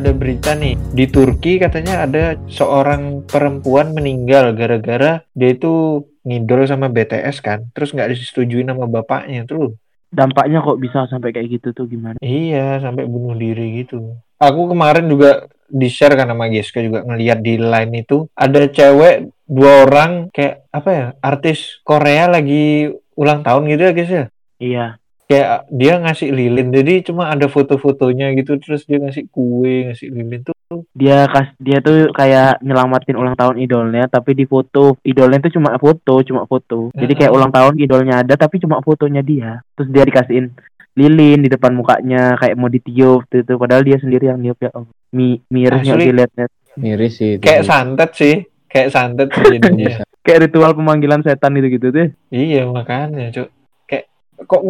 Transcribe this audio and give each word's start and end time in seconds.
ada 0.00 0.16
berita 0.16 0.56
nih 0.56 0.80
di 0.96 1.04
Turki 1.12 1.60
katanya 1.60 2.08
ada 2.08 2.40
seorang 2.48 3.28
perempuan 3.28 3.92
meninggal 3.92 4.56
gara-gara 4.56 5.20
dia 5.36 5.50
itu 5.52 6.02
ngidol 6.24 6.64
sama 6.64 6.88
BTS 6.88 7.44
kan, 7.44 7.68
terus 7.76 7.92
nggak 7.92 8.16
disetujui 8.16 8.64
sama 8.64 8.88
bapaknya 8.88 9.44
tuh. 9.44 9.76
Dampaknya 10.10 10.64
kok 10.64 10.80
bisa 10.80 11.06
sampai 11.06 11.30
kayak 11.30 11.60
gitu 11.60 11.68
tuh 11.70 11.86
gimana? 11.86 12.18
Iya, 12.18 12.82
sampai 12.82 13.06
bunuh 13.06 13.36
diri 13.38 13.84
gitu. 13.84 14.18
Aku 14.40 14.72
kemarin 14.72 15.06
juga 15.06 15.46
di-share 15.70 16.18
kan 16.18 16.26
sama 16.26 16.50
Giska 16.50 16.82
juga 16.82 17.06
ngeliat 17.06 17.38
di 17.44 17.54
line 17.60 18.02
itu 18.02 18.26
ada 18.34 18.66
cewek 18.66 19.30
dua 19.46 19.86
orang 19.86 20.26
kayak 20.34 20.66
apa 20.74 20.90
ya 20.90 21.06
artis 21.22 21.78
Korea 21.86 22.26
lagi 22.26 22.90
ulang 23.14 23.46
tahun 23.46 23.70
gitu 23.70 23.82
ya 23.86 23.92
guys 23.94 24.10
ya 24.10 24.26
Iya. 24.60 24.99
Kayak 25.30 25.70
dia 25.70 25.94
ngasih 26.02 26.34
lilin 26.34 26.74
jadi 26.74 27.06
cuma 27.06 27.30
ada 27.30 27.46
foto-fotonya 27.46 28.34
gitu 28.34 28.58
terus 28.58 28.82
dia 28.82 28.98
ngasih 28.98 29.30
kue 29.30 29.86
ngasih 29.86 30.10
lilin 30.10 30.42
tuh 30.42 30.58
Dia 30.90 31.26
kas 31.30 31.54
dia 31.62 31.78
tuh 31.78 32.10
kayak 32.10 32.58
nyelamatin 32.66 33.14
ulang 33.14 33.38
tahun 33.38 33.62
idolnya 33.62 34.10
tapi 34.10 34.34
di 34.34 34.46
foto 34.46 34.98
idolnya 35.06 35.42
tuh 35.42 35.58
cuma 35.58 35.74
foto, 35.82 36.22
cuma 36.22 36.46
foto. 36.46 36.94
Jadi 36.94 37.18
kayak 37.18 37.34
Heeh. 37.34 37.38
ulang 37.42 37.50
tahun 37.50 37.74
idolnya 37.74 38.22
ada 38.22 38.38
tapi 38.38 38.62
cuma 38.62 38.78
fotonya 38.78 39.18
dia. 39.18 39.66
Terus 39.74 39.90
dia 39.90 40.06
dikasihin 40.06 40.54
lilin 40.94 41.42
di 41.42 41.50
depan 41.50 41.74
mukanya 41.74 42.38
kayak 42.38 42.54
mau 42.54 42.70
ditiup 42.70 43.26
gitu 43.34 43.58
padahal 43.58 43.82
dia 43.82 43.98
sendiri 43.98 44.30
yang 44.30 44.38
niup 44.38 44.62
ya 44.62 44.70
Allah. 44.70 44.94
Mi 45.10 45.42
mirisnya 45.50 45.98
Asli. 45.98 46.06
dilihatnya 46.06 46.46
Miris 46.78 47.12
sih 47.18 47.30
itu. 47.38 47.42
kayak 47.42 47.62
santet 47.66 48.10
sih 48.14 48.34
kayak 48.70 48.88
santet 48.94 49.28
sih 49.34 49.58
kayak 50.26 50.38
ritual 50.46 50.70
pemanggilan 50.78 51.26
setan 51.26 51.58
gitu 51.58 51.68
gitu 51.70 51.86
deh. 51.90 52.08
iya 52.30 52.62
makanya 52.62 53.34
cuk 53.34 53.48
kayak 53.90 54.06
kok 54.46 54.62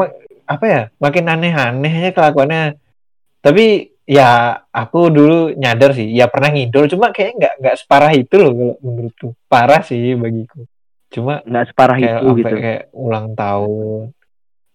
apa 0.50 0.64
ya 0.66 0.82
makin 0.98 1.30
aneh-aneh 1.30 1.92
aja 2.02 2.10
kelakuannya. 2.10 2.74
Tapi 3.38 3.94
ya 4.02 4.58
aku 4.74 5.06
dulu 5.06 5.54
nyadar 5.54 5.94
sih 5.94 6.10
ya 6.10 6.26
pernah 6.26 6.50
ngidol 6.50 6.90
cuma 6.90 7.14
kayak 7.14 7.38
nggak 7.38 7.54
nggak 7.62 7.76
separah 7.78 8.10
itu 8.18 8.34
loh 8.34 8.52
kalau 8.52 8.74
menurutku. 8.82 9.28
Parah 9.46 9.82
sih 9.86 10.18
bagiku. 10.18 10.66
Cuma 11.14 11.38
Nggak 11.46 11.64
separah 11.70 11.96
kayak 11.96 12.18
itu 12.18 12.26
sampai 12.26 12.42
gitu. 12.42 12.56
kayak 12.58 12.82
ulang 12.90 13.26
tahun 13.38 14.04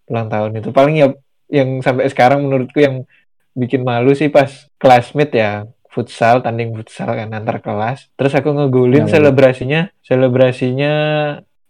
ulang 0.08 0.28
tahun 0.32 0.50
itu. 0.64 0.68
Paling 0.72 0.94
ya 0.96 1.08
yang 1.52 1.68
sampai 1.84 2.08
sekarang 2.08 2.40
menurutku 2.48 2.80
yang 2.80 3.04
bikin 3.52 3.84
malu 3.84 4.16
sih 4.16 4.32
pas 4.32 4.48
classmate 4.80 5.32
ya 5.36 5.52
futsal 5.92 6.44
tanding 6.44 6.72
futsal 6.76 7.12
kan 7.12 7.28
antar 7.32 7.60
kelas. 7.60 8.08
Terus 8.16 8.32
aku 8.36 8.52
ngegulin 8.52 9.04
Ya, 9.08 9.20
selebrasinya 9.20 9.80
selebrasinya 10.00 10.92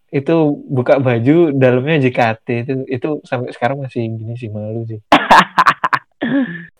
itu 0.08 0.36
buka 0.64 0.96
baju 0.96 1.50
dalamnya 1.50 1.98
JKT 2.00 2.46
itu 2.62 2.72
itu 2.86 3.08
sampai 3.22 3.50
sekarang 3.50 3.80
masih 3.80 4.06
gini 4.06 4.34
sih 4.34 4.48
malu 4.48 4.82
sih 4.84 5.02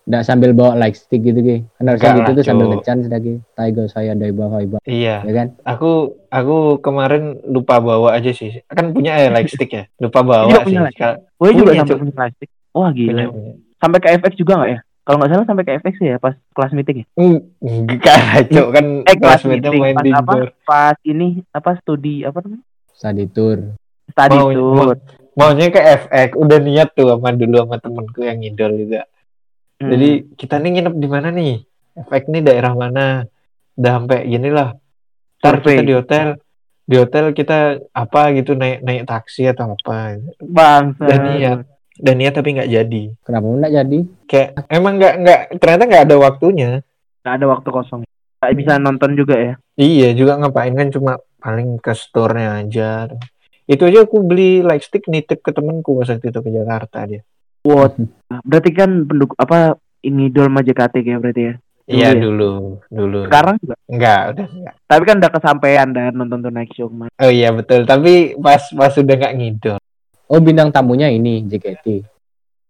Nggak 0.07 0.23
sambil 0.23 0.51
bawa 0.51 0.75
like 0.77 0.95
stick 0.95 1.19
gitu 1.19 1.35
ki. 1.37 1.57
Kan 1.75 1.83
harusnya 1.85 2.15
gitu 2.17 2.31
tuh 2.33 2.43
sambil 2.43 2.65
ngecan 2.71 2.97
lagi. 3.05 3.43
Taigo 3.53 3.83
saya 3.85 4.15
dari 4.15 4.31
bawah 4.31 4.59
iba. 4.59 4.79
iya 4.83 5.19
Ya 5.21 5.33
kan? 5.35 5.47
aku 5.61 6.15
aku 6.27 6.79
kemarin 6.79 7.43
lupa 7.43 7.77
bawa 7.77 8.15
aja 8.15 8.31
sih 8.31 8.63
kan 8.65 8.91
punya 8.91 9.19
ya 9.19 9.27
like 9.27 9.47
stick 9.47 9.67
ya 9.67 9.83
lupa 9.99 10.23
bawa 10.23 10.47
Iya, 10.47 10.63
sih 10.63 10.79
like 10.79 10.95
Gue 11.37 11.51
juga 11.51 11.71
Punya, 11.71 11.81
sampai 11.83 11.97
punya 11.99 12.13
plastik. 12.15 12.49
Wah 12.71 12.89
punya, 12.89 13.03
gila. 13.03 13.23
punya. 13.29 13.51
Sampai 13.77 13.99
ke 13.99 14.07
FX 14.17 14.31
juga 14.33 14.53
nggak 14.57 14.71
ya? 14.71 14.79
Kalau 15.03 15.17
nggak 15.17 15.29
salah 15.29 15.45
sampai 15.45 15.63
ke 15.63 15.71
FX 15.77 15.95
ya 16.01 16.15
pas 16.17 16.35
kelas 16.49 16.71
meeting 16.71 16.97
ya. 16.97 17.05
Enggak, 17.61 18.17
Cuk, 18.47 18.67
kan 18.71 18.85
Eh 19.03 19.15
kelas 19.15 19.41
meeting 19.43 19.73
main 19.75 19.91
pas 19.93 20.03
di 20.03 20.11
apa? 20.11 20.19
indoor. 20.23 20.47
Pas 20.63 20.97
ini 21.03 21.27
apa 21.49 21.71
studi 21.79 22.23
apa 22.23 22.39
namanya? 22.41 22.63
Study 22.97 23.29
tour. 23.29 23.77
Study 24.09 24.37
Mau- 24.41 24.53
tour. 24.53 24.97
Maunya 25.37 25.69
ke 25.69 25.77
FX, 25.77 26.33
udah 26.33 26.57
niat 26.57 26.97
tuh 26.97 27.13
sama 27.13 27.29
dulu 27.29 27.61
sama 27.61 27.77
temenku 27.77 28.25
yang 28.25 28.41
ngidol 28.41 28.73
juga. 28.73 29.05
Hmm. 29.77 29.93
Jadi 29.93 30.09
kita 30.33 30.57
nih 30.57 30.69
nginep 30.73 30.95
di 30.97 31.07
mana 31.07 31.29
nih? 31.29 31.61
FX 31.93 32.23
nih 32.33 32.41
daerah 32.41 32.73
mana? 32.73 33.29
Udah 33.77 33.91
sampai 34.01 34.25
gini 34.25 34.49
lah. 34.49 34.73
Ntar 35.37 35.61
kita 35.61 35.85
di 35.85 35.93
hotel, 35.93 36.27
di 36.89 36.95
hotel 36.97 37.25
kita 37.37 37.77
apa 37.93 38.33
gitu 38.33 38.57
naik 38.57 38.81
naik 38.81 39.05
taksi 39.05 39.45
atau 39.45 39.77
apa. 39.77 40.17
bang. 40.41 40.97
Dan 40.97 41.19
niat, 41.29 41.59
dan 42.01 42.15
niat 42.17 42.33
tapi 42.33 42.57
nggak 42.57 42.71
jadi. 42.73 43.03
Kenapa 43.21 43.45
nggak 43.45 43.73
jadi? 43.77 43.99
Kayak 44.25 44.49
emang 44.73 44.97
nggak 44.97 45.15
nggak 45.21 45.41
ternyata 45.61 45.83
nggak 45.85 46.03
ada 46.09 46.15
waktunya. 46.17 46.69
Nggak 47.21 47.35
ada 47.37 47.45
waktu 47.45 47.69
kosong. 47.69 48.01
Nggak 48.41 48.53
bisa 48.57 48.73
nonton 48.81 49.13
juga 49.13 49.37
ya. 49.37 49.53
Iya 49.77 50.17
juga 50.17 50.41
ngapain 50.41 50.73
kan 50.73 50.89
cuma 50.89 51.21
paling 51.47 51.79
ke 51.79 51.95
store-nya 51.95 52.59
aja. 52.59 53.07
Itu 53.63 53.87
aja 53.87 54.03
aku 54.03 54.19
beli 54.19 54.59
lightstick 54.59 55.07
nitip 55.07 55.39
ke 55.39 55.55
temenku 55.55 55.95
pas 55.95 56.11
waktu 56.11 56.27
itu 56.27 56.39
ke 56.43 56.51
Jakarta 56.51 57.07
dia. 57.07 57.23
What? 57.63 57.95
Berarti 58.43 58.75
kan 58.75 59.07
penduk 59.07 59.31
apa 59.39 59.79
ini 60.03 60.27
sama 60.27 60.59
JKT 60.59 60.95
kayak 61.07 61.19
berarti 61.23 61.43
ya. 61.47 61.55
Iya 61.87 62.09
ya? 62.11 62.19
dulu, 62.19 62.83
dulu. 62.91 63.31
Sekarang 63.31 63.55
juga. 63.63 63.75
Enggak, 63.87 64.21
udah 64.35 64.47
enggak. 64.51 64.75
Tapi 64.91 65.03
kan 65.07 65.15
udah 65.23 65.31
kesampaian 65.31 65.87
dan 65.95 66.11
nonton 66.19 66.43
Tonight 66.43 66.71
Show 66.75 66.91
kemarin. 66.91 67.15
Oh 67.15 67.31
iya 67.31 67.49
betul, 67.55 67.87
tapi 67.87 68.35
pas 68.35 68.59
pas 68.75 68.91
udah 68.91 69.15
nggak 69.15 69.35
ngidol. 69.39 69.79
Oh 70.27 70.43
bintang 70.43 70.67
tamunya 70.75 71.07
ini 71.07 71.47
JKT. 71.47 72.03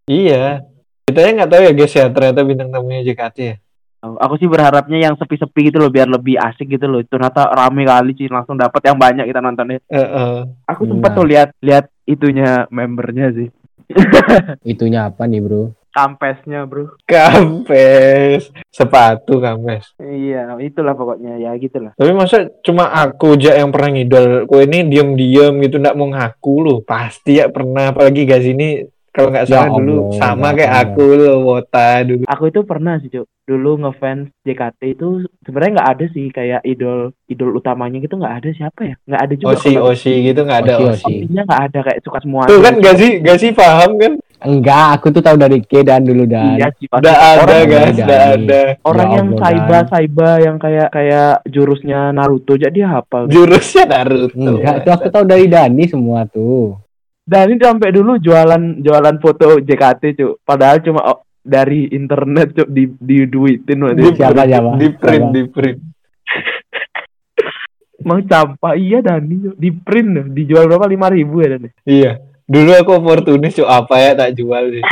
Iya. 0.05 0.61
Kita 1.09 1.19
ya 1.25 1.29
nggak 1.33 1.49
tahu 1.49 1.61
ya 1.65 1.73
guys 1.73 1.93
ya, 1.97 2.05
ternyata 2.13 2.45
bintang 2.45 2.69
tamunya 2.69 3.01
JKT 3.01 3.37
ya. 3.41 3.55
Aku 3.97 4.37
sih 4.37 4.45
berharapnya 4.45 5.01
yang 5.01 5.17
sepi-sepi 5.17 5.73
gitu 5.73 5.81
loh 5.81 5.89
biar 5.89 6.05
lebih 6.05 6.37
asik 6.37 6.69
gitu 6.69 6.85
loh. 6.85 7.01
Ternyata 7.01 7.49
rame 7.49 7.81
kali 7.83 8.13
sih 8.13 8.29
langsung 8.29 8.53
dapat 8.55 8.81
yang 8.85 8.97
banyak 8.97 9.25
kita 9.25 9.41
nontonnya. 9.41 9.81
Heeh. 9.89 10.45
Aku 10.69 10.85
Iya. 10.85 10.89
sempat 10.93 11.11
tuh 11.17 11.25
lihat 11.25 11.49
lihat 11.59 11.85
itunya 12.05 12.69
membernya 12.69 13.33
sih. 13.33 13.49
Itunya 14.67 15.07
apa 15.09 15.25
nih 15.25 15.41
bro? 15.41 15.73
Kampesnya, 15.97 16.69
Bro. 16.69 16.93
Kampes, 17.09 18.53
sepatu 18.69 19.41
kampes. 19.41 19.97
Iya, 19.97 20.53
itulah 20.61 20.93
pokoknya 20.93 21.41
ya 21.41 21.57
gitulah. 21.57 21.89
Tapi 21.97 22.13
masa 22.13 22.53
cuma 22.61 22.93
aku 22.93 23.33
aja 23.33 23.57
yang 23.57 23.73
pernah 23.73 23.97
ngidol? 23.97 24.45
Kue 24.45 24.69
ini 24.69 24.85
diem-diem 24.85 25.57
gitu 25.65 25.81
nggak 25.81 25.97
mau 25.97 26.13
ngaku 26.13 26.53
loh. 26.61 26.79
Pasti 26.85 27.41
ya 27.41 27.49
pernah, 27.49 27.89
apalagi 27.89 28.29
guys 28.29 28.45
ini 28.45 28.85
kalau 29.17 29.29
nggak 29.33 29.45
Ya 29.45 29.49
salah 29.49 29.69
dulu 29.73 29.95
Allah, 29.97 30.19
sama 30.21 30.37
nggak 30.37 30.53
kayak 30.53 30.69
pernah. 30.69 30.85
aku 30.93 31.03
loh, 31.17 31.35
Wota 31.41 31.87
dulu. 32.05 32.23
Aku 32.29 32.43
itu 32.45 32.59
pernah 32.61 32.93
sih, 33.01 33.09
Cuk. 33.09 33.25
Dulu 33.47 33.71
ngefans 33.79 34.27
JKT 34.43 34.79
itu 34.93 35.07
sebenarnya 35.41 35.73
nggak 35.79 35.91
ada 35.95 36.05
sih 36.11 36.25
kayak 36.29 36.61
idol 36.61 37.15
idol 37.25 37.49
utamanya 37.55 37.97
gitu 37.97 38.19
nggak 38.19 38.35
ada 38.43 38.49
siapa 38.53 38.81
ya? 38.83 38.95
Nggak 39.07 39.21
ada 39.23 39.33
juga. 39.33 39.49
Osi, 39.55 39.71
osi 39.73 40.13
gitu 40.21 40.39
nggak 40.43 40.59
ada 40.67 40.73
Osi, 40.77 40.83
osi. 40.83 40.91
osi. 40.93 41.13
Osinya 41.25 41.41
nggak 41.47 41.61
ada 41.71 41.79
kayak 41.81 41.99
suka 42.03 42.17
semua. 42.21 42.41
Tuh 42.45 42.59
kan 42.59 42.73
gak 42.77 42.95
sih, 42.99 43.11
gak 43.23 43.37
sih 43.39 43.51
paham 43.51 43.91
kan? 43.97 44.13
Enggak, 44.37 45.01
aku 45.01 45.09
tuh 45.09 45.23
tahu 45.25 45.33
dari 45.33 45.65
K 45.65 45.81
dan 45.81 46.05
dulu 46.05 46.29
dan. 46.29 46.61
Iya 46.61 46.69
sih, 46.77 46.85
pasti. 46.85 47.01
Udah 47.09 47.15
ada 47.17 47.41
orang, 47.41 47.65
guys, 47.65 47.89
ada 47.89 47.97
udah 47.97 48.21
ada. 48.37 48.61
orang 48.85 49.07
Ya 49.07 49.15
yang 49.17 49.27
Allah, 49.27 49.39
Saiba 49.41 49.65
Dan. 49.73 49.85
Saiba 49.89 50.29
yang 50.37 50.55
kayak 50.61 50.87
kayak 50.93 51.31
jurusnya 51.49 51.99
Naruto 52.13 52.53
jadi 52.53 52.79
hafal. 52.85 53.23
Jurusnya 53.33 53.83
Naruto. 53.89 54.37
Enggak, 54.37 54.75
itu 54.85 54.89
aku 54.93 55.07
tahu 55.09 55.23
dari 55.25 55.45
Dani 55.49 55.83
semua 55.89 56.29
tuh. 56.29 56.77
Dan 57.27 57.51
ini 57.51 57.59
sampai 57.59 57.91
dulu 57.91 58.15
jualan 58.23 58.79
jualan 58.79 59.15
foto 59.19 59.59
JKT, 59.59 60.03
Cuk. 60.15 60.33
Padahal 60.47 60.79
cuma 60.79 61.03
oh, 61.11 61.27
dari 61.43 61.91
internet, 61.91 62.55
Cuk, 62.55 62.71
di 62.71 62.87
di 62.95 63.27
duitin 63.27 63.83
waktu 63.83 63.99
Di. 63.99 64.15
Siapa, 64.15 64.47
siapa? 64.47 64.79
di 64.79 64.87
print, 64.95 65.23
Siapa? 65.27 65.35
di 65.35 65.41
print. 65.51 65.79
Emang 68.07 68.23
campak 68.23 68.79
iya 68.79 69.03
Dani. 69.03 69.51
Di 69.59 69.69
print 69.75 70.09
loh. 70.15 70.25
Dijual 70.31 70.71
berapa? 70.71 70.87
5000 70.87 71.43
ya 71.43 71.47
Dani. 71.51 71.69
Iya. 71.83 72.11
Dulu 72.47 72.71
aku 72.79 72.91
oportunis 72.95 73.59
cuk 73.59 73.67
apa 73.67 73.95
ya 73.99 74.11
tak 74.15 74.31
jual 74.39 74.63
sih. 74.71 74.83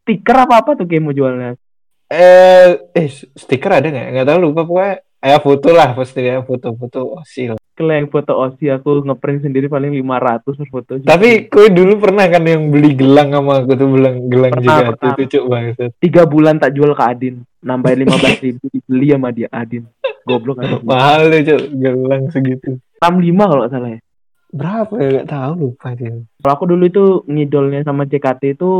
Stiker 0.00 0.48
apa 0.48 0.64
apa 0.64 0.70
tuh 0.80 0.88
kayak 0.88 1.02
mau 1.04 1.12
jualnya? 1.12 1.60
Eh, 2.08 2.72
eh 2.96 3.08
stiker 3.12 3.68
ada 3.68 3.92
nggak? 3.92 4.08
Nggak 4.16 4.26
tahu 4.32 4.38
lupa 4.40 4.64
pokoknya. 4.64 4.96
Eh 5.22 5.38
foto 5.38 5.70
lah 5.70 5.94
pasti 5.94 6.26
ya 6.26 6.42
foto-foto 6.42 7.22
osil. 7.22 7.54
Kalau 7.72 7.88
yang 7.88 8.12
foto 8.12 8.36
Osi 8.36 8.68
aku 8.68 9.00
ngeprint 9.00 9.48
sendiri 9.48 9.64
paling 9.64 9.96
500 9.96 10.44
per 10.44 10.68
foto. 10.68 10.92
Tapi 11.00 11.48
kue 11.48 11.72
dulu 11.72 11.96
pernah 11.96 12.28
kan 12.28 12.44
yang 12.44 12.68
beli 12.68 12.92
gelang 12.92 13.32
sama 13.32 13.64
aku 13.64 13.72
tuh 13.72 13.88
gelang 13.96 14.28
gelang 14.28 14.52
Pernah, 14.52 14.76
juga 14.76 14.92
pernah. 14.92 15.14
itu 15.16 15.22
cuk 15.32 15.44
banget. 15.48 15.74
tiga 15.96 16.22
bulan 16.28 16.60
tak 16.60 16.76
jual 16.76 16.92
ke 16.92 17.00
Adin, 17.00 17.34
nambahin 17.64 18.04
15 18.04 18.44
ribu 18.44 18.64
dibeli 18.68 19.06
sama 19.16 19.32
dia 19.32 19.48
Adin. 19.48 19.88
Goblok 20.28 20.60
kan. 20.60 20.84
Mahal 20.84 21.32
tuh 21.32 21.40
cuk 21.48 21.60
gelang 21.80 22.22
segitu. 22.28 22.70
65 23.00 23.40
kalau 23.40 23.60
nggak 23.64 23.72
salah 23.72 23.90
ya. 23.90 24.00
Berapa 24.52 24.92
ya? 24.92 25.08
Nggak 25.08 25.28
tahu 25.32 25.52
lupa 25.56 25.88
dia. 25.96 26.12
Kalau 26.44 26.52
aku 26.52 26.64
dulu 26.68 26.84
itu 26.84 27.04
ngidolnya 27.24 27.80
sama 27.88 28.04
JKT 28.04 28.60
itu 28.60 28.70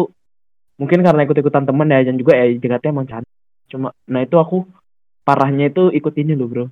mungkin 0.76 1.00
karena 1.00 1.24
ikut-ikutan 1.24 1.64
temen 1.64 1.88
ya 1.88 2.04
dan 2.04 2.20
juga 2.20 2.36
ya 2.36 2.44
JKT 2.44 2.84
emang 2.92 3.08
cantik. 3.08 3.32
Cuma 3.72 3.88
nah 4.04 4.20
itu 4.20 4.36
aku 4.36 4.68
parahnya 5.22 5.68
itu 5.68 5.88
ikut 5.88 6.14
ini 6.14 6.34
loh 6.34 6.46
bro. 6.46 6.66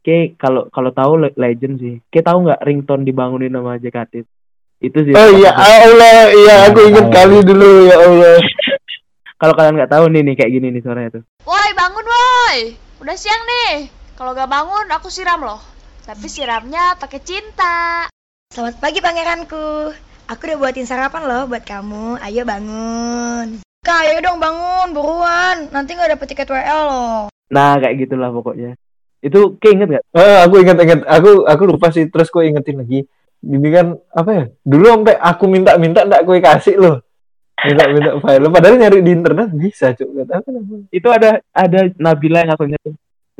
Kayak 0.00 0.36
kalau 0.36 0.68
kalau 0.68 0.90
tahu 0.90 1.12
Le- 1.18 1.36
legend 1.36 1.80
sih. 1.80 1.94
Kayak 2.08 2.26
tahu 2.28 2.38
nggak 2.44 2.60
ringtone 2.62 3.02
dibangunin 3.02 3.50
sama 3.50 3.76
JKT. 3.76 4.24
Itu 4.78 4.98
sih. 5.00 5.12
Oh 5.12 5.30
iya 5.32 5.50
Allah 5.50 6.28
iya 6.30 6.54
aku 6.68 6.76
Nggak 6.76 6.88
inget 6.92 7.06
tahu. 7.06 7.14
kali 7.14 7.36
dulu 7.40 7.68
ya 7.84 7.96
Allah. 7.98 8.36
Kalau 9.40 9.52
kalian 9.52 9.76
nggak 9.76 9.92
tahu 9.92 10.04
nih 10.08 10.22
nih 10.22 10.34
kayak 10.34 10.52
gini 10.52 10.66
nih 10.70 10.80
suaranya 10.80 11.10
tuh. 11.10 11.22
Woi 11.44 11.70
bangun 11.74 12.06
woi 12.06 12.58
Udah 13.02 13.12
siang 13.12 13.42
nih 13.44 13.90
Kalau 14.14 14.32
gak 14.32 14.48
bangun 14.48 14.86
aku 14.88 15.10
siram 15.10 15.42
loh 15.42 15.60
Tapi 16.00 16.24
siramnya 16.24 16.96
pakai 16.96 17.20
cinta 17.20 18.06
Selamat 18.48 18.78
pagi 18.78 19.02
pangeranku. 19.02 19.90
Aku 20.24 20.40
udah 20.40 20.56
buatin 20.56 20.86
sarapan 20.86 21.26
loh 21.26 21.44
buat 21.44 21.66
kamu. 21.66 22.22
Ayo 22.22 22.46
bangun. 22.46 23.60
Kak, 23.82 24.06
ayo 24.06 24.22
dong 24.22 24.38
bangun, 24.38 24.94
buruan. 24.94 25.68
Nanti 25.68 25.92
nggak 25.92 26.14
dapet 26.14 26.26
tiket 26.30 26.48
WL 26.48 26.82
loh. 26.86 27.33
Nah 27.52 27.76
kayak 27.80 28.06
gitulah 28.06 28.30
pokoknya. 28.32 28.78
Itu 29.24 29.56
kayak 29.56 29.72
inget 29.72 29.88
gak? 30.00 30.04
Eh, 30.12 30.38
aku 30.44 30.54
ingat-ingat, 30.60 31.00
aku 31.08 31.48
aku 31.48 31.62
lupa 31.64 31.88
sih. 31.88 32.08
Terus 32.12 32.28
gue 32.28 32.44
ingetin 32.44 32.76
lagi. 32.76 33.00
Gini 33.40 33.68
kan 33.72 33.96
apa 34.12 34.30
ya? 34.32 34.44
Dulu 34.60 34.84
sampai 34.84 35.16
aku 35.16 35.44
minta-minta 35.48 36.04
ndak 36.04 36.28
gue 36.28 36.38
kasih 36.44 36.76
loh. 36.76 36.96
Minta-minta 37.64 38.16
file. 38.22 38.48
Padahal 38.52 38.76
nyari 38.76 39.00
di 39.00 39.12
internet 39.16 39.48
bisa, 39.56 39.96
cuk. 39.96 40.08
Gak 40.12 40.26
tahu 40.28 40.40
kenapa. 40.52 40.74
Itu 40.92 41.08
ada 41.08 41.30
ada 41.56 41.80
Nabila 41.96 42.44
yang 42.44 42.52
aku 42.52 42.64
inget. 42.68 42.80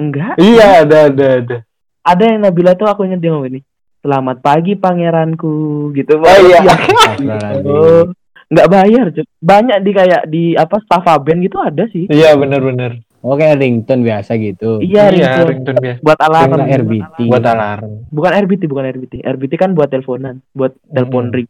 Enggak. 0.00 0.34
Iya, 0.40 0.88
ada 0.88 0.98
ada 1.12 1.26
ada. 1.44 1.56
Ada 2.04 2.24
yang 2.32 2.40
Nabila 2.48 2.72
tuh 2.76 2.88
aku 2.88 3.04
inget 3.04 3.20
dia 3.20 3.32
ngomong 3.32 3.52
ini. 3.52 3.60
Selamat 4.04 4.36
pagi 4.44 4.76
pangeranku 4.76 5.88
gitu. 5.96 6.20
Oh 6.20 6.38
iya. 6.44 6.60
Astagfirullahaladzim. 6.60 7.72
Oh, 8.44 8.52
nggak 8.52 8.68
bayar, 8.68 9.06
Cuk. 9.08 9.26
Banyak 9.40 9.78
di 9.80 9.90
kayak 9.96 10.22
di 10.28 10.44
apa 10.52 10.76
Staffa 10.84 11.16
Band 11.16 11.40
gitu 11.40 11.56
ada 11.60 11.88
sih. 11.88 12.04
Iya, 12.12 12.36
benar-benar. 12.36 13.00
Oh 13.24 13.34
kayak 13.34 13.56
ringtone 13.56 14.04
biasa 14.04 14.36
gitu. 14.36 14.84
Iya, 14.84 15.08
Iya, 15.08 15.40
ringtone. 15.40 15.48
ringtone 15.48 15.78
biasa. 15.80 15.98
buat 15.98 16.18
alarm. 16.20 16.50
Kayak 16.54 16.76
RBT. 16.78 17.16
Buat 17.24 17.44
alarm. 17.46 17.90
Bukan 18.06 18.32
RBT, 18.36 18.62
bukan 18.68 18.84
RBT. 18.86 19.14
RBT 19.24 19.52
kan 19.56 19.70
buat 19.72 19.88
teleponan, 19.88 20.44
buat 20.52 20.76
telepon 20.86 21.24
Mm-mm. 21.24 21.36
ring. 21.40 21.48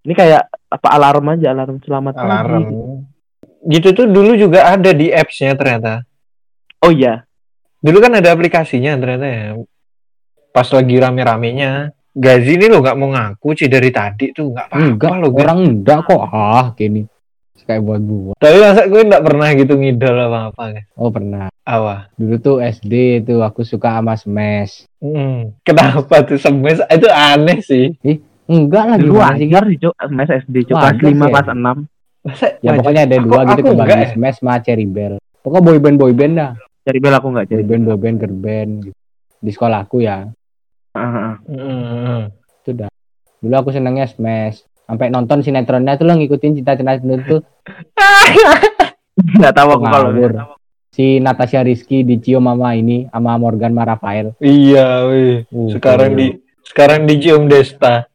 Ini 0.00 0.14
kayak 0.14 0.42
apa 0.68 0.88
alarm 0.88 1.26
aja, 1.28 1.50
alarm 1.50 1.82
selamat 1.82 2.14
pagi. 2.14 2.22
Alarm. 2.22 2.64
Gitu 3.60 3.88
tuh 3.90 4.06
dulu 4.06 4.38
juga 4.38 4.70
ada 4.70 4.94
di 4.94 5.10
apps-nya 5.10 5.52
ternyata. 5.52 6.06
Oh 6.78 6.94
iya. 6.94 7.26
Dulu 7.76 7.98
kan 7.98 8.14
ada 8.14 8.30
aplikasinya 8.30 8.94
ternyata 8.94 9.26
ya. 9.26 9.46
Pas 10.48 10.70
lagi 10.70 10.94
rame-ramenya. 10.94 11.90
Gazi 12.14 12.54
ini 12.54 12.66
lo 12.66 12.78
nggak 12.78 12.94
mau 12.94 13.10
ngaku 13.10 13.48
sih 13.54 13.66
dari 13.66 13.90
tadi 13.90 14.30
tuh 14.30 14.50
nggak 14.50 14.70
Enggak, 14.70 15.10
apa-apa 15.10 15.18
lo. 15.20 15.28
Orang 15.34 15.58
enggak 15.66 16.00
kok. 16.04 16.22
Ah, 16.24 16.70
gini. 16.72 17.02
Kayak 17.60 17.82
buat 17.82 18.00
buat. 18.00 18.36
Tapi 18.36 18.56
masa 18.58 18.82
gue 18.84 19.02
nggak 19.02 19.24
pernah 19.24 19.48
gitu 19.52 19.72
ngidol 19.74 20.16
apa-apa 20.20 20.62
kan. 20.70 20.84
Oh 20.94 21.08
pernah. 21.08 21.48
Apa? 21.62 22.08
Dulu 22.14 22.34
tuh 22.38 22.56
SD 22.58 22.94
tuh 23.22 23.40
aku 23.40 23.62
suka 23.62 23.96
sama 23.96 24.14
Smash. 24.14 24.86
Hmm, 24.98 25.52
kenapa 25.62 26.22
tuh 26.22 26.36
semes? 26.36 26.78
Itu 26.82 27.06
aneh 27.06 27.58
sih. 27.60 27.98
Enggak 28.44 28.84
lah 28.86 28.96
Dulu 28.96 29.12
sih? 29.12 29.20
wajar 29.20 29.62
sih, 29.66 29.78
Cuk. 29.78 29.94
Mes 30.08 30.30
SD, 30.40 30.56
Cuk. 30.64 30.74
Kelas 30.74 30.84
Wajar 30.88 31.04
5, 31.04 31.12
sih, 31.12 31.28
kelas 31.28 31.46
ya. 31.46 31.54
6. 31.54 31.76
Masa 32.18 32.46
Ya 32.46 32.50
wajar? 32.64 32.76
pokoknya 32.76 33.02
ada 33.02 33.14
Aku- 33.14 33.24
dua 33.24 33.40
gitu 33.44 33.60
aku 33.60 33.70
kebagi. 33.74 34.06
Smash 34.10 34.36
sama 34.38 34.54
Cherry 34.58 34.86
Bell. 34.86 35.14
Pokoknya 35.38 35.62
boyband 35.62 35.96
boyband 35.96 36.32
dah. 36.34 36.52
Cari 36.80 36.98
bel 36.98 37.14
aku 37.14 37.26
enggak 37.28 37.46
cari. 37.46 37.60
Boyband 37.60 37.82
boyband 37.84 38.16
girl 38.16 38.34
band 38.34 38.70
gitu. 38.82 38.96
Di 39.38 39.50
sekolahku 39.50 39.96
ya. 40.00 40.24
Heeh. 40.96 41.32
Hmm. 41.44 42.20
Itu 42.58 42.70
dah. 42.74 42.90
Dulu 43.38 43.54
aku 43.54 43.70
senengnya 43.70 44.08
Smash. 44.08 44.64
Sampai 44.88 45.12
nonton 45.12 45.44
sinetronnya 45.44 46.00
tuh 46.00 46.08
lo 46.08 46.16
ngikutin 46.16 46.56
cinta-cinta 46.56 46.96
itu 46.96 47.44
Enggak 49.36 49.52
tahu 49.52 49.68
aku 49.76 49.84
kalau 49.84 50.10
ngawur. 50.16 50.32
Si 50.88 51.20
Natasha 51.20 51.60
Rizky 51.60 52.02
dicium 52.02 52.48
mama 52.48 52.72
ini 52.72 53.04
sama 53.12 53.36
Morgan 53.36 53.76
Marafael. 53.76 54.32
Iya, 54.40 55.04
wih. 55.06 55.44
Uh, 55.52 55.70
Sekarang 55.70 56.16
tuh. 56.16 56.18
di 56.18 56.26
sekarang 56.64 57.00
di 57.04 57.14
Cium 57.20 57.44
Desta. 57.46 58.08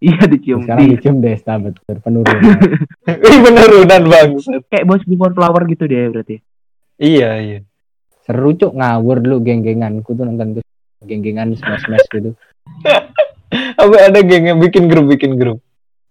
Iya 0.00 0.24
dicium 0.26 0.64
sekarang 0.64 0.80
di 0.80 0.86
dicium 0.96 1.16
Desta 1.20 1.54
betul 1.60 1.96
penurunan. 2.00 2.40
Ih, 3.30 3.38
penurunan 3.44 4.02
bangsat. 4.08 4.64
kayak 4.72 4.84
Boys 4.88 5.04
Before 5.04 5.32
Flower 5.36 5.62
gitu 5.68 5.84
deh 5.84 6.08
berarti. 6.08 6.36
Iya, 6.96 7.30
iya. 7.40 7.58
Seru 8.24 8.56
cuk 8.56 8.74
ngawur 8.76 9.20
dulu 9.20 9.44
geng-genganku 9.44 10.10
tuh 10.12 10.24
nonton 10.24 10.60
tuh 10.60 10.64
geng-gengan 11.04 11.52
smash 11.52 11.84
smash 11.84 12.04
gitu. 12.10 12.32
Apa 13.80 13.96
ada 14.08 14.20
geng 14.24 14.44
yang 14.48 14.58
bikin 14.60 14.88
grup 14.88 15.08
bikin 15.08 15.36
grup? 15.36 15.60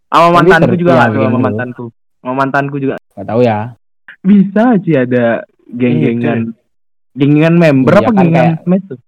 Sama 0.09 0.27
mantanku 0.33 0.73
juga 0.73 0.91
ya, 0.91 0.95
enggak 0.97 1.09
tuh 1.09 1.21
sama 1.21 1.29
gitu. 1.29 1.45
mantanku. 1.45 1.85
Sama 2.19 2.33
mantanku 2.35 2.75
juga 2.77 2.95
Gak 3.15 3.27
tahu 3.27 3.41
ya. 3.44 3.59
bisa 4.19 4.63
sih 4.81 4.95
ada 4.97 5.25
geng-gengan. 5.69 6.39
Geng-gengan 7.13 7.56
member 7.56 7.94
Iya 7.94 8.00
apa 8.00 8.11
kan 8.11 8.17
geng-gengan 8.25 8.56
smash 8.65 8.85
tuh? 8.89 9.00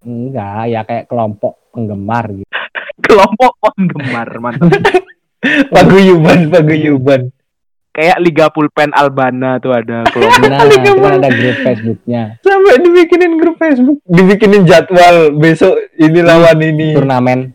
Enggak, 0.00 0.62
ya 0.68 0.80
kayak 0.84 1.04
kelompok 1.06 1.54
penggemar 1.70 2.24
gitu. 2.30 2.48
Kelompok 3.06 3.52
penggemar 3.58 4.28
mantap. 4.38 4.70
Paguyuban, 5.72 6.52
paguyuban. 6.52 7.32
kayak 7.90 8.20
Liga 8.20 8.46
Pulpen 8.52 8.92
Albana 8.94 9.58
tuh 9.58 9.74
ada 9.74 10.04
kelompok. 10.06 10.46
Nah, 10.46 10.62
itu 10.62 10.94
kan 10.94 11.12
ada 11.18 11.28
grup 11.32 11.56
Facebooknya. 11.58 12.22
Sampai 12.38 12.78
dibikinin 12.78 13.32
grup 13.34 13.56
Facebook, 13.58 13.98
dibikinin 14.06 14.62
jadwal 14.62 15.34
besok 15.34 15.74
ini 15.98 16.20
lawan 16.22 16.60
ini. 16.60 16.94
Turnamen. 16.94 17.50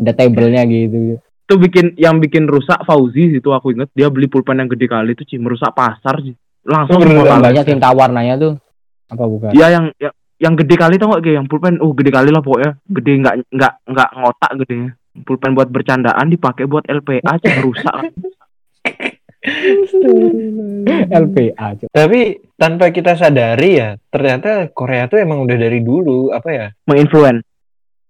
Ada 0.00 0.12
tablenya 0.16 0.66
gitu. 0.66 1.20
Itu 1.44 1.54
bikin 1.60 1.86
yang 2.00 2.16
bikin 2.24 2.48
rusak 2.48 2.80
Fauzi 2.88 3.36
itu 3.36 3.52
aku 3.52 3.76
inget 3.76 3.92
dia 3.92 4.08
beli 4.08 4.32
pulpen 4.32 4.64
yang 4.64 4.70
gede 4.72 4.88
kali 4.88 5.12
itu 5.12 5.28
sih 5.28 5.36
merusak 5.36 5.76
pasar 5.76 6.24
sih 6.24 6.32
langsung 6.64 7.04
Oh. 7.04 7.28
Banyak 7.28 7.64
tinta 7.68 7.92
warnanya 7.92 8.40
tuh. 8.40 8.56
Apa 9.12 9.28
bukan? 9.28 9.52
Iya 9.52 9.68
yang, 9.76 9.84
yang 10.00 10.14
yang 10.40 10.54
gede 10.56 10.74
kali 10.80 10.96
tau 10.96 11.12
gak 11.12 11.22
kayak 11.22 11.44
yang 11.44 11.48
pulpen 11.48 11.76
oh 11.84 11.92
gede 11.92 12.10
kali 12.10 12.32
lah 12.32 12.40
pokoknya 12.40 12.80
gede 12.90 13.12
nggak 13.22 13.34
nggak 13.52 13.72
nggak 13.86 14.10
ngotak 14.18 14.52
gedenya 14.64 14.90
pulpen 15.22 15.54
buat 15.54 15.68
bercandaan 15.70 16.26
dipakai 16.26 16.66
buat 16.66 16.82
LPA 16.90 17.22
aja 17.22 17.48
merusak 17.60 17.94
LPA. 21.12 21.68
Tapi 22.00 22.20
tanpa 22.56 22.88
kita 22.88 23.12
sadari 23.12 23.76
ya, 23.76 23.92
ternyata 24.08 24.72
Korea 24.72 25.04
tuh 25.04 25.20
emang 25.20 25.44
udah 25.44 25.56
dari 25.60 25.84
dulu 25.84 26.32
apa 26.32 26.48
ya? 26.48 26.66
menginfluen 26.88 27.44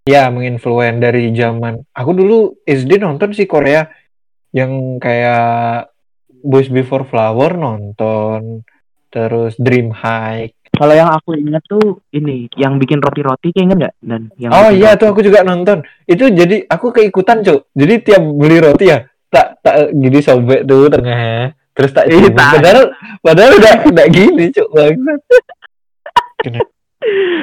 Ya, 0.05 0.29
menginfluen 0.29 1.01
dari 1.01 1.33
zaman. 1.33 1.81
Aku 1.97 2.13
dulu 2.13 2.61
SD 2.69 3.01
nonton 3.01 3.33
sih 3.33 3.49
Korea 3.49 3.89
yang 4.53 5.01
kayak 5.01 5.89
Boys 6.45 6.69
Before 6.69 7.09
Flower 7.09 7.57
nonton, 7.57 8.61
terus 9.09 9.57
Dream 9.57 9.89
High. 9.97 10.53
kalau 10.75 10.91
yang 10.91 11.07
aku 11.07 11.39
inget 11.39 11.63
tuh 11.71 12.03
ini 12.11 12.51
yang 12.59 12.83
bikin 12.83 12.99
roti 12.99 13.23
roti 13.23 13.55
kayak 13.55 13.65
inget 13.65 13.79
nggak 13.79 13.95
dan 14.03 14.23
yang 14.43 14.51
Oh 14.51 14.75
iya 14.75 14.93
roti. 14.93 15.01
tuh 15.01 15.09
aku 15.15 15.21
juga 15.25 15.41
nonton. 15.41 15.81
Itu 16.05 16.29
jadi 16.29 16.67
aku 16.69 16.93
keikutan, 16.93 17.41
Cuk. 17.41 17.71
Jadi 17.73 17.95
tiap 18.05 18.21
beli 18.21 18.59
roti 18.61 18.91
ya 18.93 19.07
tak 19.33 19.63
tak 19.65 19.95
gini 19.97 20.19
sobek 20.21 20.69
tuh 20.69 20.91
tengahnya. 20.93 21.57
Terus 21.73 21.91
tak 21.97 22.13
tak. 22.13 22.61
Padahal 22.61 22.93
padahal 23.25 23.53
udah 23.57 23.75
udah 23.89 24.07
gini, 24.13 24.53
Cuk. 24.53 24.69
Bangsat. 24.69 25.21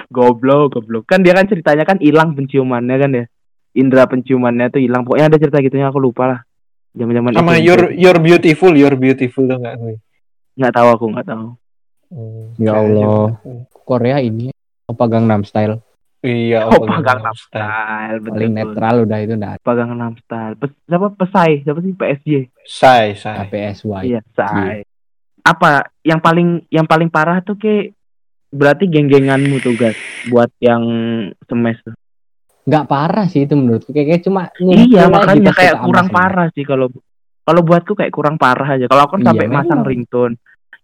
goblok 0.08 0.74
goblok. 0.74 1.04
Kan 1.06 1.22
dia 1.22 1.32
kan 1.32 1.46
ceritanya 1.46 1.84
kan 1.84 1.98
hilang 1.98 2.34
penciumannya 2.34 2.96
kan 2.98 3.12
ya. 3.14 3.26
Indera 3.72 4.04
penciumannya 4.06 4.68
tuh 4.68 4.80
hilang. 4.80 5.04
Pokoknya 5.04 5.28
ada 5.28 5.38
cerita 5.38 5.60
gitunya 5.60 5.88
aku 5.88 5.98
lupa 5.98 6.24
lah. 6.28 6.40
Zaman 6.92 7.14
zaman 7.14 7.32
Sama 7.34 7.56
You're 7.56 7.96
You're 7.96 8.20
Beautiful, 8.20 8.74
You're 8.74 8.96
Beautiful 8.96 9.48
tuh 9.48 9.58
enggak 9.58 9.76
gue. 9.78 9.96
nggak 10.52 10.74
tahu 10.76 10.88
aku 10.92 11.06
nggak 11.10 11.28
tahu. 11.28 11.46
Hmm, 12.12 12.46
Ya. 12.60 12.76
Allah. 12.76 13.40
Korea 13.82 14.20
ini 14.20 14.52
Opa 14.84 15.08
Gangnam 15.08 15.42
Style. 15.42 15.80
Iya, 16.22 16.68
oh 16.68 16.76
Opa 16.78 17.00
Gangnam 17.00 17.32
Style. 17.34 17.64
Style 17.64 18.18
betul. 18.20 18.34
Paling 18.36 18.52
netral 18.52 18.96
udah 19.02 19.18
itu 19.18 19.34
udah 19.34 19.52
Opa 19.58 19.74
Gangnam 19.74 20.14
Style. 20.20 20.54
Pes, 20.60 20.72
siapa? 20.84 21.08
Pesai. 21.16 21.52
Siapa 21.64 21.80
sih? 21.80 21.94
PSG 21.94 22.32
Sai, 22.62 23.16
sai. 23.16 23.48
PSY. 23.48 24.02
iya 24.06 24.20
pesai 24.22 24.84
apa? 25.42 25.90
Yang 26.04 26.20
paling 26.22 26.50
yang 26.70 26.86
paling 26.86 27.10
parah 27.10 27.42
tuh 27.42 27.56
kayak 27.56 27.98
berarti 28.52 28.86
geng-genganmu 28.86 29.64
tuh 29.64 29.74
guys 29.74 29.98
buat 30.28 30.52
yang 30.60 30.84
semes 31.48 31.80
tuh 31.82 31.96
Nggak 32.62 32.86
parah 32.86 33.26
sih 33.26 33.50
itu 33.50 33.58
menurutku 33.58 33.90
kayak, 33.90 34.08
kayak 34.12 34.22
cuma 34.22 34.42
iya 34.62 35.10
makanya 35.10 35.50
gitu 35.50 35.58
kayak 35.58 35.76
kurang 35.82 36.08
sama 36.12 36.18
parah 36.22 36.48
sih 36.54 36.62
kalau 36.62 36.88
kalau 37.42 37.62
buatku 37.66 37.98
kayak 37.98 38.14
kurang 38.14 38.38
parah 38.38 38.78
aja 38.78 38.86
kalau 38.86 39.10
aku 39.10 39.18
kan 39.18 39.22
Iya, 39.22 39.28
sampai 39.34 39.48
masang 39.50 39.82
ringtone 39.82 40.36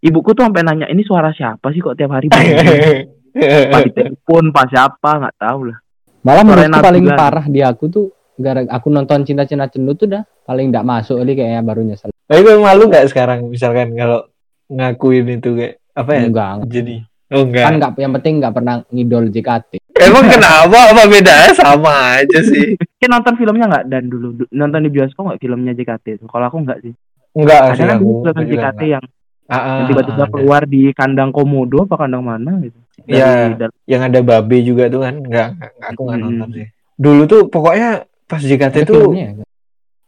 ibuku 0.02 0.34
tuh 0.34 0.50
sampai 0.50 0.66
nanya 0.66 0.90
ini 0.90 1.06
suara 1.06 1.30
siapa 1.30 1.70
sih 1.70 1.78
kok 1.78 1.94
tiap 1.94 2.18
hari 2.18 2.34
di 2.34 3.92
telepon 3.94 4.50
pak 4.50 4.66
siapa 4.74 5.22
nggak 5.22 5.38
tahu 5.38 5.70
lah 5.70 5.78
Malah 6.26 6.44
Suara 6.44 6.66
menurutku 6.66 6.82
paling 6.82 7.06
Nabila. 7.06 7.20
parah 7.20 7.46
di 7.46 7.60
aku 7.62 7.84
tuh 7.88 8.06
gara 8.36 8.62
aku 8.68 8.88
nonton 8.92 9.24
Cinta-Cinta 9.24 9.70
Cendu 9.72 9.96
tuh 9.96 10.12
dah 10.12 10.24
paling 10.44 10.74
nggak 10.74 10.84
masuk 10.84 11.24
kali 11.24 11.34
kayaknya 11.34 11.62
baru 11.64 11.82
nyesel. 11.88 12.12
Tapi 12.28 12.42
malu 12.60 12.92
nggak 12.92 13.08
sekarang 13.10 13.48
misalkan 13.48 13.96
kalau 13.96 14.28
ngakuin 14.68 15.40
itu 15.40 15.50
kayak 15.56 15.74
apa 15.96 16.12
ya? 16.12 16.22
Enggak. 16.28 16.52
Jadi 16.68 16.96
oh 17.30 17.44
enggak. 17.44 17.64
Kan 17.64 17.74
nggak 17.76 17.92
yang 17.98 18.14
penting 18.14 18.34
nggak 18.38 18.54
pernah 18.54 18.76
ngidol 18.88 19.26
JKT. 19.28 19.72
Emang 19.98 20.26
kenapa? 20.34 20.80
Apa 20.88 21.04
bedanya? 21.06 21.52
Sama 21.52 21.94
aja 22.18 22.40
sih. 22.42 22.78
Kita 23.00 23.10
nonton 23.10 23.34
filmnya 23.36 23.66
nggak 23.68 23.86
dan 23.86 24.04
dulu 24.06 24.28
Du- 24.36 24.52
nonton 24.52 24.80
di 24.80 24.90
bioskop 24.90 25.24
nggak 25.26 25.40
filmnya 25.40 25.74
JKT 25.74 26.06
kalau 26.24 26.46
aku 26.46 26.58
nggak 26.60 26.80
sih 26.82 26.94
Enggak 27.34 27.60
ada 27.62 27.74
sih 27.74 27.84
kan 27.84 27.98
film 28.00 28.46
JKT 28.48 28.58
enggak. 28.58 28.90
yang, 28.90 29.06
Ah, 29.48 29.56
ah, 29.56 29.64
yang 29.78 29.88
tiba-tiba 29.88 30.20
ada. 30.20 30.30
keluar 30.30 30.62
di 30.64 30.92
kandang 30.92 31.30
komodo 31.30 31.84
apa 31.84 31.96
kandang 31.98 32.20
mana 32.22 32.60
gitu 32.60 32.76
Iya. 33.06 33.56
Yang 33.86 34.02
ada 34.04 34.20
babe 34.22 34.58
juga 34.60 34.88
tuh 34.88 35.02
kan. 35.02 35.16
Enggak, 35.18 35.48
enggak, 35.54 35.72
aku 35.88 36.02
enggak 36.04 36.18
Hmm. 36.18 36.26
nonton 36.28 36.50
sih. 36.52 36.68
Dulu 36.94 37.22
tuh 37.26 37.42
pokoknya 37.46 37.90
pas 38.26 38.40
JKT 38.40 38.76
Ada 38.76 38.84
tuh 38.84 39.02
filmnya 39.06 39.28
ya? 39.32 39.46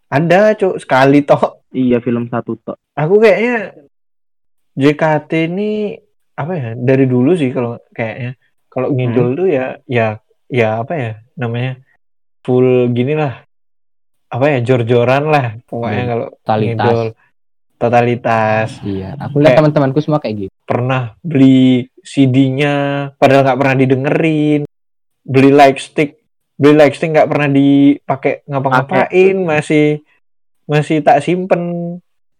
ada 0.09 0.39
cuk 0.53 0.75
sekali 0.77 1.21
toh. 1.21 1.61
iya 1.69 1.97
film 1.97 2.25
satu 2.25 2.57
tok 2.57 2.75
Aku 2.93 3.15
kayaknya 3.17 3.77
JKT 4.73 5.31
ini 5.47 5.71
apa 6.39 6.53
ya? 6.53 6.69
Dari 6.73 7.03
dulu 7.03 7.35
sih 7.35 7.51
kalau 7.51 7.75
kayaknya. 7.91 8.39
Kalau 8.65 8.87
ngidol 8.89 9.35
tuh 9.35 9.47
ya 9.49 9.75
ya 9.83 10.21
ya 10.47 10.79
apa 10.79 10.93
ya 10.95 11.11
namanya? 11.35 11.75
Full 12.41 12.89
gini 12.91 13.13
lah. 13.13 13.43
Apa 14.29 14.45
ya? 14.47 14.57
Jor-joran 14.61 15.27
lah. 15.27 15.59
Pokoknya 15.65 15.99
Hmm. 15.99 16.09
kalau 16.09 16.27
Totalitas. 16.39 16.63
ngidol 16.63 17.01
totalitas. 17.79 18.69
Iya, 18.83 19.15
aku 19.15 19.39
lihat 19.39 19.55
teman-temanku 19.55 19.99
semua 19.99 20.19
kayak 20.19 20.35
gitu. 20.37 20.51
Pernah 20.63 21.15
beli 21.19 21.87
CD-nya 22.01 22.73
padahal 23.15 23.43
nggak 23.43 23.59
pernah 23.59 23.75
didengerin 23.75 24.61
beli 25.21 25.51
light 25.51 25.79
stick 25.79 26.19
beli 26.55 26.75
light 26.75 26.91
stick 26.91 27.11
nggak 27.11 27.29
pernah 27.29 27.47
dipakai 27.47 28.43
ngapa-ngapain 28.43 29.35
masih 29.39 30.03
masih 30.65 30.99
tak 30.99 31.21
simpen 31.21 31.61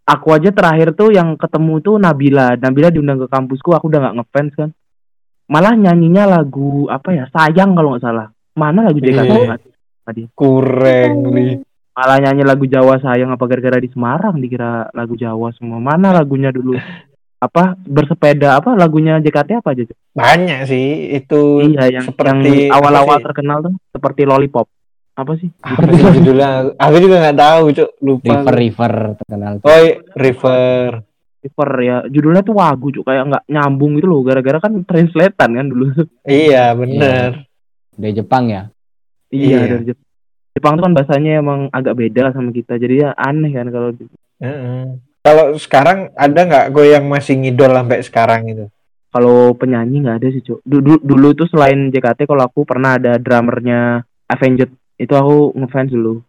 Aku 0.09 0.33
aja 0.33 0.49
terakhir 0.49 0.97
tuh 0.97 1.13
yang 1.13 1.37
ketemu 1.37 1.85
tuh 1.85 1.95
Nabila. 2.01 2.57
Nabila 2.57 2.89
diundang 2.89 3.21
ke 3.21 3.27
kampusku, 3.29 3.77
aku 3.77 3.93
udah 3.93 4.09
nggak 4.09 4.15
ngefans 4.17 4.51
kan. 4.57 4.69
Malah 5.49 5.77
nyanyinya 5.77 6.25
lagu 6.25 6.89
apa 6.89 7.13
ya? 7.13 7.25
Sayang 7.29 7.77
kalau 7.77 7.93
nggak 7.93 8.05
salah. 8.05 8.33
Mana 8.57 8.89
lagu 8.89 8.97
JKT? 8.97 9.29
Iya. 9.29 9.57
Tadi. 10.09 10.25
kurang 10.33 11.29
nih 11.37 11.61
Malah 11.93 12.17
nyanyi 12.23 12.47
lagu 12.47 12.63
Jawa 12.63 12.95
sayang 13.03 13.29
apa 13.29 13.43
gara-gara 13.43 13.75
di 13.75 13.91
Semarang 13.91 14.39
dikira 14.39 14.87
lagu 14.95 15.19
Jawa 15.19 15.51
semua. 15.51 15.83
Mana 15.83 16.15
lagunya 16.15 16.47
dulu? 16.47 16.79
Apa 17.43 17.75
bersepeda 17.75 18.55
apa 18.55 18.71
lagunya 18.71 19.19
JKT 19.19 19.59
apa 19.59 19.75
aja? 19.75 19.83
Banyak 20.15 20.59
sih 20.63 21.11
itu 21.19 21.59
Iya 21.59 21.99
yang 21.99 22.07
seperti 22.07 22.71
yang 22.71 22.79
awal-awal 22.79 23.19
terkenal 23.19 23.67
tuh 23.67 23.75
seperti 23.91 24.23
Lollipop. 24.23 24.71
Apa 25.19 25.35
sih? 25.35 25.51
apa 25.59 25.83
sih 25.89 26.03
judulnya 26.15 26.49
aku 26.79 26.95
juga 26.97 27.15
nggak 27.19 27.37
tahu 27.37 27.63
cuk 27.73 27.89
lupa 27.99 28.33
River 28.39 28.55
River 28.55 28.93
terkenal. 29.17 29.51
tuh. 29.59 29.67
oh 29.67 29.77
iya, 29.77 29.93
River 30.15 30.59
River 31.39 31.69
ya. 31.81 31.97
Judulnya 32.05 32.41
tuh 32.41 32.55
wagu 32.55 32.87
cuk 32.89 33.03
kayak 33.03 33.23
nggak 33.25 33.43
nyambung 33.47 33.91
gitu 33.93 34.07
loh 34.07 34.21
gara-gara 34.21 34.57
kan 34.57 34.71
translatean 34.81 35.51
kan 35.53 35.65
dulu. 35.65 35.91
iya 36.25 36.71
bener 36.71 37.43
Dari 37.91 38.13
Jepang 38.13 38.47
ya. 38.47 38.63
Iya, 39.27 39.43
Iya. 39.45 39.59
dari 39.69 39.85
Jepang. 39.85 40.07
Jepang 40.49 40.73
tuh 40.73 40.83
kan 40.83 40.93
bahasanya 40.93 41.31
emang 41.37 41.59
agak 41.69 41.93
beda 41.93 42.31
sama 42.31 42.49
kita. 42.49 42.75
Jadi 42.75 42.95
ya 42.97 43.11
aneh 43.13 43.51
kan 43.51 43.67
kalau 43.67 43.91
di- 43.91 44.07
Heeh. 44.39 44.97
kalau 45.19 45.45
sekarang 45.53 46.15
ada 46.15 46.39
nggak 46.41 46.65
gue 46.71 46.85
yang 46.89 47.05
masih 47.05 47.35
ngidol 47.35 47.69
sampai 47.69 47.99
sekarang 48.01 48.41
itu 48.47 48.65
kalau 49.09 49.51
penyanyi 49.51 49.99
nggak 49.99 50.17
ada 50.17 50.27
sih, 50.29 50.39
Cuk. 50.39 50.61
Dulu, 50.61 51.01
dulu 51.01 51.33
tuh 51.33 51.49
selain 51.49 51.89
JKT 51.89 52.23
kalau 52.23 52.45
aku 52.45 52.61
pernah 52.61 52.95
ada 52.95 53.17
drummernya 53.17 53.99
Avenged. 54.25 54.69
Itu 54.99 55.15
aku 55.15 55.55
ngefans 55.55 55.95
dulu. 55.95 56.19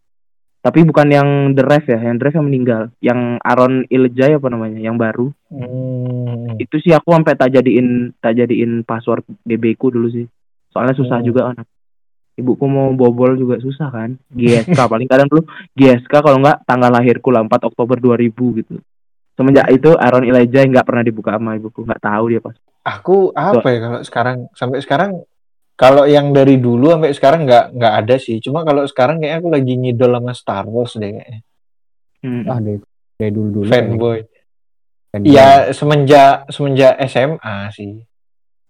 Tapi 0.60 0.84
bukan 0.84 1.08
yang 1.08 1.28
The 1.56 1.64
Rev 1.64 1.84
ya, 1.88 1.98
yang 2.04 2.20
The 2.20 2.24
Rev 2.28 2.36
yang 2.36 2.46
meninggal. 2.52 2.82
Yang 3.00 3.20
Aaron 3.40 3.74
Iljay 3.88 4.36
apa 4.36 4.48
namanya, 4.52 4.76
yang 4.76 5.00
baru. 5.00 5.32
Hmm. 5.48 6.60
Itu 6.60 6.76
sih 6.78 6.92
aku 6.92 7.16
sampai 7.16 7.32
tak 7.32 7.56
jadiin 7.56 8.12
tak 8.20 8.36
jadiin 8.36 8.84
password 8.84 9.24
DB 9.40 9.72
ku 9.74 9.88
dulu 9.88 10.12
sih. 10.12 10.28
Soalnya 10.68 10.92
susah 10.94 11.24
Hmm. 11.24 11.26
juga 11.26 11.40
kan. 11.50 11.64
Ibuku 12.36 12.64
mau 12.68 12.92
bobol 12.92 13.40
juga 13.40 13.56
susah 13.56 13.88
kan. 13.88 14.20
GSK 14.36 14.76
paling 14.76 15.08
kadang 15.08 15.32
dulu 15.32 15.48
GSK 15.72 16.12
kalau 16.12 16.38
nggak 16.44 16.68
tanggal 16.68 16.92
lahirku 16.92 17.32
lah 17.32 17.40
4 17.40 17.68
Oktober 17.72 17.96
2000 17.96 18.60
gitu. 18.60 18.84
Semenjak 19.40 19.64
itu 19.72 19.96
Aaron 19.96 20.28
Elijah 20.28 20.60
nggak 20.68 20.84
pernah 20.84 21.00
dibuka 21.00 21.40
sama 21.40 21.56
ibuku, 21.56 21.88
nggak 21.88 22.04
tahu 22.04 22.24
dia 22.36 22.44
pas. 22.44 22.52
Aku 22.84 23.32
apa 23.32 23.64
ya 23.72 23.80
kalau 23.80 24.00
sekarang 24.04 24.36
sampai 24.52 24.84
sekarang 24.84 25.24
kalau 25.80 26.04
yang 26.04 26.36
dari 26.36 26.60
dulu 26.60 26.92
sampai 26.92 27.16
sekarang 27.16 27.48
nggak 27.48 27.72
nggak 27.72 27.94
ada 28.04 28.16
sih. 28.20 28.36
Cuma 28.44 28.68
kalau 28.68 28.84
sekarang 28.84 29.16
kayaknya 29.16 29.40
aku 29.40 29.48
lagi 29.48 29.72
ngidol 29.80 30.12
sama 30.12 30.32
Star 30.36 30.64
Wars 30.68 30.92
deh 31.00 31.08
kayaknya. 31.08 31.40
Hmm. 32.20 32.44
Ah 32.44 32.60
dari 32.60 32.78
dari 33.16 33.32
dulu 33.32 33.48
dulu. 33.64 33.70
Fanboy. 33.72 34.18
Iya 35.24 35.72
semenjak 35.72 36.52
semenjak 36.52 37.00
SMA 37.08 37.56
sih. 37.72 38.04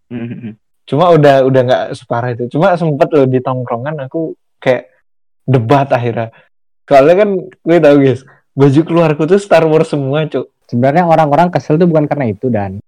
Hmm, 0.06 0.22
hmm, 0.22 0.38
hmm. 0.38 0.54
Cuma 0.86 1.10
udah 1.10 1.42
udah 1.50 1.62
nggak 1.66 1.84
separah 1.98 2.30
itu. 2.30 2.46
Cuma 2.54 2.78
sempet 2.78 3.10
loh 3.10 3.26
di 3.26 3.42
tongkrongan 3.42 4.06
aku 4.06 4.38
kayak 4.62 4.94
debat 5.42 5.90
akhirnya. 5.90 6.30
Soalnya 6.86 7.26
kan 7.26 7.30
gue 7.42 7.78
tau 7.82 7.96
guys, 7.98 8.22
baju 8.54 8.80
keluarku 8.86 9.22
tuh 9.26 9.42
Star 9.42 9.66
Wars 9.66 9.90
semua 9.90 10.30
cuk. 10.30 10.46
Sebenarnya 10.70 11.10
orang-orang 11.10 11.50
kesel 11.50 11.74
tuh 11.74 11.90
bukan 11.90 12.06
karena 12.06 12.30
itu 12.30 12.46
dan 12.46 12.78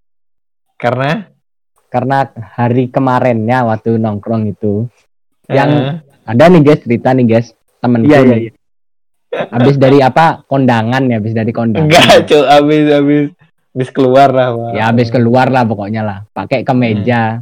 Karena 0.78 1.26
karena 1.92 2.24
hari 2.50 2.88
kemarinnya 2.88 3.62
waktu 3.62 3.94
nongkrong 3.94 4.48
itu 4.48 4.88
Yang 5.44 5.70
eh, 5.70 5.92
ada 6.24 6.44
nih 6.48 6.62
guys 6.62 6.80
cerita 6.80 7.12
nih 7.12 7.26
guys 7.28 7.46
temenku 7.78 8.08
Iya, 8.08 8.18
iya, 8.18 8.32
nih. 8.32 8.40
iya. 8.42 8.52
habis 9.50 9.76
dari 9.76 9.98
apa 9.98 10.40
kondangan 10.42 11.02
ya 11.04 11.16
habis 11.16 11.32
dari 11.32 11.50
kondangan 11.50 11.86
enggak 11.86 12.24
cuk 12.24 12.44
habis 12.46 12.84
habis 12.86 13.24
habis 13.70 13.88
keluar 13.90 14.28
lah 14.28 14.48
Pak. 14.50 14.70
ya 14.72 14.82
habis 14.86 15.08
keluar 15.08 15.46
lah 15.46 15.64
pokoknya 15.64 16.02
lah 16.02 16.18
pakai 16.30 16.60
kemeja 16.62 17.40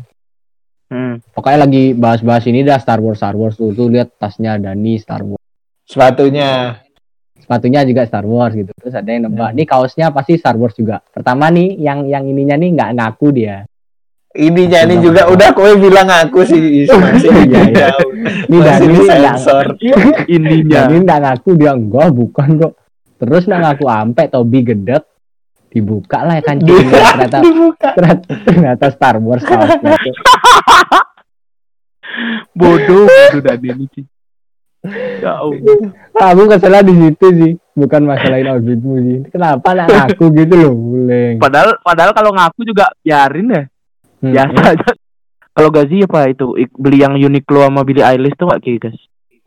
Hmm. 0.87 1.23
pokoknya 1.28 1.59
lagi 1.61 1.95
bahas-bahas 1.95 2.42
ini 2.45 2.61
dah 2.61 2.75
Star 2.76 2.99
Wars 2.99 3.14
Star 3.16 3.30
Wars 3.33 3.54
tuh 3.54 3.71
tuh 3.71 3.87
lihat 3.87 4.11
tasnya 4.16 4.54
Dani 4.57 4.95
Star 4.97 5.23
Wars 5.23 5.38
sepatunya 5.85 6.83
sepatunya 7.37 7.80
juga 7.83 8.02
Star 8.04 8.23
Wars 8.23 8.52
gitu 8.52 8.71
terus 8.73 8.90
ada 8.92 9.07
yang 9.07 9.23
nebak 9.25 9.50
Hmm. 9.50 9.57
nih 9.57 9.66
kaosnya 9.66 10.11
pasti 10.11 10.35
Star 10.35 10.54
Wars 10.54 10.75
juga 10.75 10.99
pertama 11.04 11.47
nih 11.47 11.78
yang 11.78 12.07
yang 12.07 12.23
ininya 12.25 12.54
nih 12.57 12.71
nggak 12.73 12.90
ngaku 12.92 13.26
dia 13.30 13.69
ininya 14.30 14.87
ini 14.87 15.02
juga 15.02 15.26
udah 15.26 15.49
kowe 15.50 15.75
bilang 15.75 16.06
aku 16.06 16.46
sih 16.46 16.87
masih 16.87 17.30
Iya, 17.50 17.62
iya. 17.66 17.88
ini 18.46 18.56
nggak 18.62 18.78
disensor 18.87 19.66
Ininya. 20.30 20.87
Dani 20.87 20.96
nggak 21.02 21.18
ngaku 21.18 21.50
dia. 21.58 21.72
enggak 21.75 22.08
bukan 22.14 22.49
kok 22.62 22.72
terus 23.18 23.42
nggak 23.44 23.60
ngaku 23.60 23.84
ampe 23.90 24.22
Tobi 24.30 24.62
gedek 24.62 25.02
dibuka 25.70 26.22
lah 26.22 26.38
ya 26.38 26.42
kan 26.42 26.56
ternyata 26.62 27.38
ternyata, 27.78 28.26
ternyata 28.46 28.87
Star 28.90 29.16
Wars 29.18 29.42
bodoh 32.58 33.06
bodoh 33.06 33.40
dan 33.40 33.60
ini 33.62 33.87
sih. 33.94 34.04
Ya 35.20 35.37
Allah. 35.37 35.92
aku 36.16 36.49
kesalah 36.49 36.80
di 36.80 36.96
situ 36.96 37.26
sih 37.37 37.52
bukan 37.76 38.00
masalahin 38.08 38.49
outfitmu 38.49 38.94
sih 39.04 39.18
kenapa 39.28 39.76
nak 39.76 39.87
ngaku 39.92 40.25
gitu 40.40 40.54
loh 40.56 40.72
boleh 40.72 41.37
Padahal 41.37 41.76
padahal 41.84 42.10
kalau 42.16 42.30
ngaku 42.32 42.60
juga 42.64 42.88
biarin 43.04 43.46
ya. 43.52 43.62
Hmm. 44.20 44.32
Biasa 44.32 44.60
aja. 44.70 44.90
Kalau 45.56 45.68
gaji 45.68 46.04
apa 46.04 46.20
itu 46.28 46.46
Ik- 46.56 46.72
beli 46.72 47.00
yang 47.00 47.16
Uniqlo 47.16 47.60
sama 47.62 47.82
Billie 47.82 48.04
Eilish 48.04 48.36
tuh 48.36 48.48
gak 48.48 48.62
guys? 48.62 48.96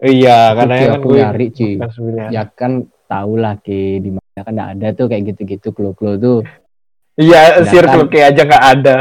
iya 0.04 0.52
karena 0.52 0.74
sih 0.76 0.86
kan 0.86 0.96
aku 1.00 1.08
gue 1.08 1.18
nyari 1.18 1.48
Ci. 1.48 1.68
sembilan. 1.80 2.28
ya 2.28 2.44
kan 2.52 2.72
tau 3.08 3.34
lah 3.34 3.56
ki 3.56 4.04
di 4.04 4.12
mana 4.12 4.40
kan 4.42 4.52
nggak 4.52 4.72
ada 4.76 4.88
tuh 4.92 5.06
kayak 5.08 5.24
gitu-gitu 5.32 5.72
klo-klo 5.72 6.20
tuh 6.20 6.40
iya 7.16 7.64
Sedangkan- 7.64 7.72
circle 7.72 8.06
kayak 8.10 8.28
aja 8.36 8.42
nggak 8.44 8.66
ada 8.74 8.96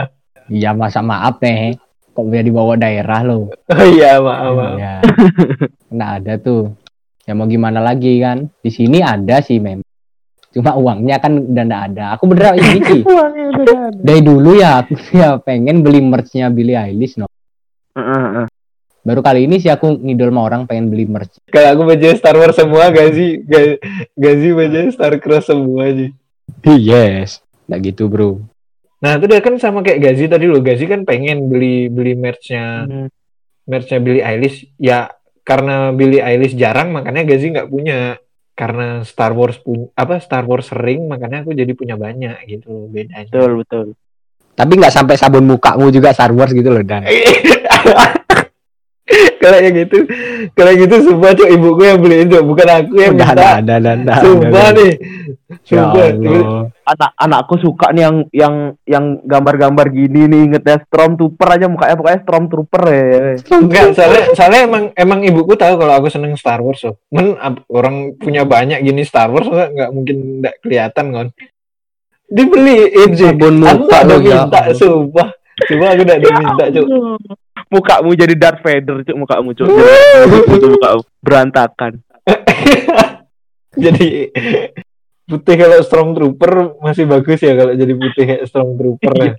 iya 0.46 0.70
masa 0.70 1.02
maaf 1.02 1.42
nih 1.42 1.74
kok 2.06 2.22
biar 2.22 2.44
dibawa 2.44 2.78
daerah 2.78 3.20
loh 3.24 3.50
oh 3.72 3.86
iya 3.88 4.22
maaf 4.22 4.52
maaf 4.52 4.74
ya 4.78 4.94
nggak 5.90 6.10
ada 6.22 6.32
tuh 6.38 6.70
ya 7.24 7.32
mau 7.34 7.46
gimana 7.46 7.82
lagi 7.82 8.20
kan 8.20 8.46
di 8.54 8.70
sini 8.70 9.02
ada 9.02 9.40
sih 9.40 9.58
memang 9.58 9.82
cuma 10.52 10.76
uangnya 10.76 11.16
kan 11.18 11.32
udah 11.40 11.64
nggak 11.64 11.82
ada. 11.92 12.04
Aku 12.14 12.28
beneran 12.28 12.60
ini 12.60 12.78
Ci. 12.84 12.98
dari 14.06 14.20
dulu 14.20 14.60
ya 14.60 14.84
aku 14.84 14.94
ya 15.20 15.40
pengen 15.40 15.80
beli 15.80 16.04
merchnya 16.04 16.52
Billie 16.52 16.76
Eilish 16.76 17.16
no. 17.16 17.26
Heeh, 17.96 18.22
heeh. 18.32 18.46
baru 19.02 19.18
kali 19.18 19.50
ini 19.50 19.58
sih 19.58 19.66
aku 19.66 19.98
ngidol 19.98 20.30
sama 20.30 20.40
orang 20.46 20.62
pengen 20.64 20.86
beli 20.86 21.10
merch. 21.10 21.34
Kalau 21.50 21.74
aku 21.74 21.82
baca 21.90 22.08
Star 22.14 22.38
Wars 22.38 22.54
semua 22.54 22.94
gak 22.94 23.10
sih? 23.12 23.42
Gak, 23.42 23.82
gak 24.14 24.34
sih 24.38 24.50
baca 24.54 24.78
Star 24.94 25.14
Cross 25.18 25.50
semua 25.50 25.90
sih? 25.90 26.14
Yes. 26.62 27.42
Nggak 27.66 27.80
gitu 27.90 28.06
bro. 28.06 28.38
Nah 29.02 29.18
itu 29.18 29.26
dia 29.26 29.42
kan 29.42 29.58
sama 29.58 29.82
kayak 29.82 29.98
Gazi 29.98 30.30
tadi 30.30 30.46
loh. 30.46 30.62
Gazi 30.62 30.86
kan 30.86 31.02
pengen 31.02 31.50
beli 31.50 31.90
beli 31.90 32.14
merchnya 32.14 32.86
Hmm. 32.86 33.08
merchnya 33.66 33.98
Billie 33.98 34.22
Eilish. 34.22 34.70
Ya 34.78 35.10
karena 35.42 35.90
Billie 35.90 36.22
Eilish 36.22 36.54
jarang 36.54 36.94
makanya 36.94 37.26
Gazi 37.26 37.50
nggak 37.50 37.66
punya 37.66 38.22
karena 38.52 39.00
Star 39.02 39.32
Wars 39.32 39.56
punya 39.60 39.88
apa 39.96 40.20
Star 40.20 40.44
Wars 40.44 40.68
sering 40.68 41.08
makanya 41.08 41.40
aku 41.42 41.56
jadi 41.56 41.72
punya 41.72 41.96
banyak 41.96 42.36
gitu 42.46 42.68
loh 42.68 42.84
bedanya 42.92 43.24
Betul 43.28 43.64
betul. 43.64 43.86
tapi 44.52 44.72
nggak 44.76 44.92
sampai 44.92 45.16
sabun 45.16 45.48
mukamu 45.48 45.88
juga 45.88 46.12
Star 46.12 46.30
Wars 46.36 46.52
gitu 46.52 46.68
loh 46.68 46.84
dan 46.84 47.08
kalau 49.42 49.58
yang 49.58 49.74
gitu 49.74 49.98
kalau 50.56 50.70
yang 50.72 50.80
gitu 50.86 50.96
sumpah 51.08 51.30
cok 51.34 51.50
ibuku 51.50 51.82
yang 51.84 51.98
beliin 52.00 52.26
cok 52.30 52.44
bukan 52.44 52.68
aku 52.68 52.94
yang 52.98 53.14
minta 53.14 53.32
ada 53.32 53.46
ada 53.60 53.74
ada 53.94 54.14
sumpah 54.20 54.66
nih 54.76 54.92
ya 55.68 55.82
sumpah 55.88 56.06
Anak 56.82 57.14
anakku 57.14 57.54
suka 57.62 57.94
nih 57.94 58.02
yang 58.02 58.16
yang 58.34 58.54
yang 58.90 59.04
gambar-gambar 59.22 59.86
gini 59.94 60.26
nih 60.26 60.40
ingetnya 60.50 60.82
Stormtrooper 60.82 61.48
aja 61.54 61.70
mukanya 61.70 61.94
pokoknya 61.94 62.20
Stormtrooper 62.26 62.82
ya. 62.90 63.38
Enggak, 63.54 63.94
soalnya, 63.94 64.22
soalnya 64.34 64.60
emang 64.66 64.84
emang 64.98 65.22
ibuku 65.22 65.54
tahu 65.54 65.78
kalau 65.78 65.94
aku 65.94 66.10
seneng 66.10 66.34
Star 66.34 66.58
Wars 66.58 66.82
loh. 66.82 66.98
Men 67.14 67.38
orang 67.70 68.18
punya 68.18 68.42
banyak 68.42 68.82
gini 68.82 69.06
Star 69.06 69.30
Wars 69.30 69.46
nggak 69.46 69.90
mungkin 69.94 70.42
nggak 70.42 70.54
kelihatan 70.58 71.06
kan. 71.14 71.26
Dibeliin 72.26 73.10
sih. 73.14 73.30
Aku 73.30 73.82
nggak 73.86 74.02
ada 74.02 74.14
lo 74.18 74.26
ya 74.26 74.42
minta, 74.42 74.60
sumpah. 74.74 75.28
Coba 75.70 75.84
aku 75.94 76.02
nggak 76.02 76.18
ada 76.18 76.28
minta, 76.34 76.64
cuk. 76.66 76.86
Mukamu 77.72 78.12
jadi 78.12 78.34
Darth 78.36 78.60
Vader, 78.60 79.00
cuk, 79.00 79.16
mukamu, 79.16 79.56
cuk. 79.56 79.64
Jadi, 79.64 80.36
cuk, 80.52 80.70
mukamu 80.70 81.00
berantakan. 81.18 81.92
Jadi 83.74 84.28
putih 85.24 85.54
kalau 85.56 85.78
Stormtrooper 85.80 86.52
masih 86.78 87.08
bagus 87.08 87.40
ya 87.40 87.56
kalau 87.56 87.72
jadi 87.72 87.92
putih 87.96 88.22
kayak 88.22 88.42
Stormtrooper 88.44 89.12
ya. 89.16 89.32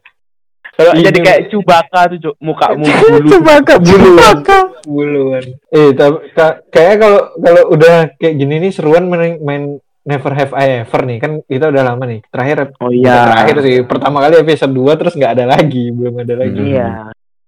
Kalau 0.73 0.91
Ini- 0.97 1.05
jadi 1.05 1.19
kayak 1.21 1.41
Chewbacca 1.47 2.01
tuh, 2.09 2.19
cuk, 2.19 2.35
mukamu 2.41 2.81
bulu. 2.81 3.29
Cubaka 3.29 3.77
buluan. 3.77 4.35
buluan. 4.83 5.43
Eh, 5.69 5.93
tapi 5.93 6.33
ka- 6.33 6.65
kayaknya 6.67 6.97
kalau 6.97 7.21
kalau 7.37 7.63
udah 7.69 7.95
kayak 8.17 8.35
gini 8.35 8.55
nih 8.57 8.71
seruan 8.73 9.05
main, 9.05 9.37
main 9.37 9.63
Never 10.03 10.33
Have 10.33 10.51
I 10.51 10.81
Ever 10.81 11.01
nih 11.05 11.17
kan 11.21 11.31
kita 11.45 11.69
udah 11.69 11.83
lama 11.85 12.03
nih. 12.03 12.25
Terakhir 12.25 12.73
Oh 12.81 12.89
iya. 12.89 13.29
terakhir 13.29 13.55
sih. 13.61 13.75
Pertama 13.85 14.17
kali 14.19 14.41
episode 14.41 14.73
2 14.73 14.97
terus 14.97 15.13
nggak 15.13 15.33
ada 15.37 15.45
lagi, 15.47 15.93
belum 15.93 16.13
ada 16.19 16.35
lagi. 16.35 16.57
Hmm. 16.59 16.73
Iya. 16.73 16.89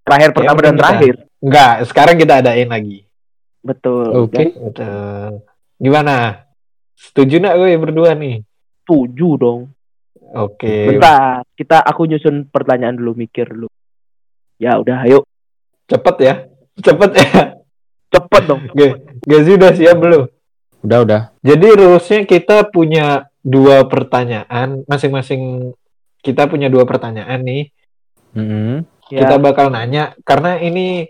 Terakhir 0.06 0.30
pertama 0.30 0.54
mungkin 0.54 0.64
dan 0.64 0.74
kita- 0.74 0.82
terakhir. 0.86 1.14
Enggak, 1.42 1.72
sekarang 1.90 2.16
kita 2.16 2.34
adain 2.38 2.68
lagi. 2.70 2.98
Betul. 3.60 4.06
Oke. 4.24 4.38
Dan 4.38 4.46
Betul. 4.70 5.30
Gimana? 5.76 6.14
Setuju 6.96 7.36
nak 7.42 7.58
gue 7.58 7.76
berdua 7.76 8.14
nih? 8.14 8.40
Setuju 8.86 9.28
dong. 9.36 9.60
Oke. 10.32 10.94
Bentar, 10.94 11.42
kita 11.58 11.82
aku 11.82 12.06
nyusun 12.06 12.46
pertanyaan 12.48 12.96
dulu, 12.96 13.18
mikir 13.18 13.50
dulu. 13.50 13.68
Ya 14.56 14.78
udah, 14.80 15.04
ayo 15.04 15.26
Cepet 15.86 16.16
ya. 16.18 16.34
Cepet 16.82 17.10
ya. 17.14 17.28
cepet 18.10 18.42
dong. 18.46 18.62
Oke. 18.72 18.88
Gazi 19.22 19.50
udah 19.54 19.70
siap 19.74 19.96
belum? 19.98 20.24
Udah 20.86 20.98
udah. 21.02 21.22
Jadi 21.42 21.66
rulesnya 21.74 22.20
kita 22.24 22.70
punya 22.70 23.26
dua 23.42 23.86
pertanyaan, 23.86 24.82
masing-masing 24.86 25.74
kita 26.22 26.50
punya 26.50 26.66
dua 26.66 26.82
pertanyaan 26.86 27.42
nih. 27.42 27.70
Mm-mm. 28.34 28.82
Ya, 29.06 29.22
Kita 29.22 29.38
bakal 29.38 29.70
nanya 29.70 30.18
karena 30.26 30.58
ini 30.58 31.06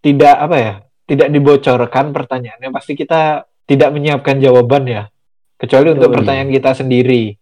tidak 0.00 0.34
apa 0.40 0.56
ya, 0.56 0.74
tidak 1.04 1.28
dibocorkan 1.28 2.16
pertanyaannya. 2.16 2.72
Pasti 2.72 2.96
kita 2.96 3.44
tidak 3.68 3.92
menyiapkan 3.92 4.40
jawaban 4.40 4.88
ya, 4.88 5.02
kecuali 5.60 5.92
untuk 5.92 6.08
Betul. 6.10 6.16
pertanyaan 6.24 6.50
kita 6.50 6.70
sendiri. 6.72 7.36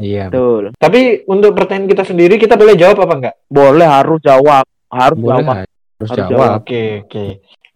Iya. 0.00 0.32
betul. 0.32 0.72
Tapi 0.80 1.28
untuk 1.28 1.52
pertanyaan 1.52 1.86
kita 1.92 2.08
sendiri 2.08 2.40
kita 2.40 2.56
boleh 2.56 2.72
jawab 2.74 3.04
apa 3.04 3.14
enggak? 3.20 3.36
Boleh 3.46 3.84
harus 3.84 4.18
jawab, 4.24 4.64
harus 4.88 5.18
Boleh 5.20 5.44
jawab. 5.44 5.56
harus 5.60 5.68
Harus 6.00 6.16
jawab. 6.16 6.30
jawab. 6.32 6.50
Oke, 6.64 6.82
oke. 7.04 7.24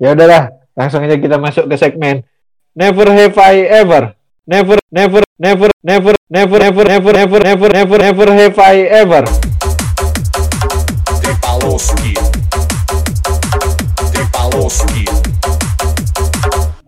Ya 0.01 0.09
udahlah, 0.17 0.43
langsung 0.75 1.05
aja 1.05 1.17
kita 1.21 1.37
masuk 1.37 1.69
ke 1.69 1.77
segmen 1.77 2.25
Never 2.75 3.07
have 3.07 3.39
I 3.39 3.71
ever. 3.71 4.19
Never, 4.45 4.77
never, 4.91 5.23
never, 5.39 5.71
never, 5.79 6.11
never, 6.27 6.53
never, 6.59 6.83
never, 6.83 7.13
never, 7.15 7.39
never, 7.39 7.69
never, 7.71 7.97
never 8.03 8.29
have 8.35 8.59
I 8.59 8.77
ever. 8.91 9.54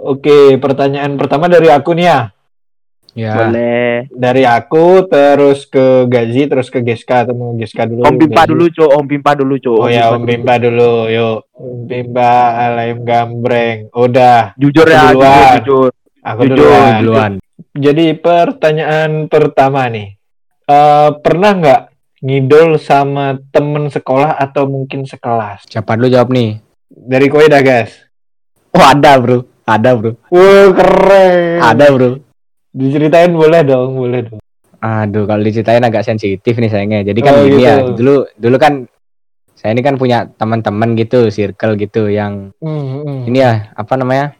Oke, 0.07 0.55
pertanyaan 0.63 1.19
pertama 1.19 1.51
dari 1.51 1.67
aku 1.67 1.91
nih 1.99 2.07
ya. 2.07 2.21
Ya. 3.17 3.33
Boleh. 3.33 4.07
Dari 4.13 4.45
aku 4.45 5.09
terus 5.09 5.65
ke 5.67 6.05
Gazi 6.07 6.47
terus 6.47 6.69
ke 6.69 6.85
Geska 6.85 7.25
atau 7.27 7.35
mau 7.35 7.51
Geska 7.57 7.89
dulu. 7.89 8.05
Om 8.05 8.15
Pimpa 8.21 8.45
Gazi? 8.45 8.51
dulu, 8.53 8.65
Cok. 8.71 8.91
Om 8.93 9.07
Pimpa 9.09 9.33
dulu, 9.35 9.55
Cok. 9.57 9.79
Oh 9.83 9.89
ya, 9.89 10.13
Om 10.13 10.23
Pimpa 10.23 10.55
dulu. 10.61 10.93
Yuk. 11.11 11.39
Om 11.57 11.79
Pimpa 11.89 12.31
alayam 12.55 12.99
gambreng. 13.03 13.79
Udah, 13.97 14.53
Jujur 14.55 14.85
Aku 14.85 14.93
ya, 14.93 15.03
jujur, 15.11 15.17
duluan. 15.17 15.57
jujur. 15.59 15.91
aku 16.21 16.41
Jujur, 16.45 16.57
duluan. 16.61 16.93
Duluan. 17.01 17.33
Jadi 17.75 18.07
pertanyaan 18.21 19.11
pertama 19.33 19.89
nih, 19.89 20.15
Eh 20.67 21.11
pernah 21.23 21.51
nggak 21.57 21.81
ngidol 22.21 22.81
sama 22.81 23.37
temen 23.51 23.89
sekolah 23.89 24.37
atau 24.37 24.65
mungkin 24.65 25.05
sekelas? 25.05 25.69
Siapa 25.69 25.97
dulu 25.97 26.09
jawab 26.09 26.33
nih? 26.33 26.61
Dari 26.89 27.27
kowe 27.29 27.45
dah 27.45 27.61
guys. 27.61 27.93
Oh 28.73 28.85
ada 28.85 29.17
bro. 29.21 29.45
Ada 29.67 29.91
bro. 29.99 30.15
Wah 30.31 30.69
keren. 30.73 31.59
Ada 31.61 31.87
bro. 31.93 32.11
Diceritain 32.71 33.33
boleh 33.33 33.61
dong, 33.65 33.97
boleh 33.97 34.21
dong. 34.25 34.41
Aduh, 34.77 35.25
kalau 35.25 35.41
diceritain 35.41 35.81
agak 35.81 36.05
sensitif 36.05 36.55
nih 36.55 36.69
sayangnya. 36.69 37.01
Jadi 37.03 37.21
kan 37.25 37.33
Oh, 37.35 37.43
gini 37.43 37.65
gitu. 37.65 37.67
ya, 37.67 37.75
dulu 37.83 38.15
dulu 38.37 38.57
kan 38.61 38.85
saya 39.57 39.73
ini 39.73 39.81
kan 39.81 39.97
punya 39.97 40.29
teman-teman 40.29 40.93
gitu, 40.95 41.33
circle 41.33 41.81
gitu 41.81 42.13
yang 42.13 42.53
Hmm, 42.61 43.03
hmm. 43.03 43.19
ini 43.27 43.39
ya, 43.41 43.73
apa 43.73 43.97
namanya? 43.97 44.37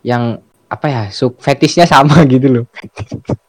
Yang 0.00 0.40
apa 0.68 0.86
ya, 0.86 1.02
sub 1.08 1.36
fetishnya 1.36 1.84
sama 1.84 2.22
gitu 2.28 2.46
loh. 2.50 2.64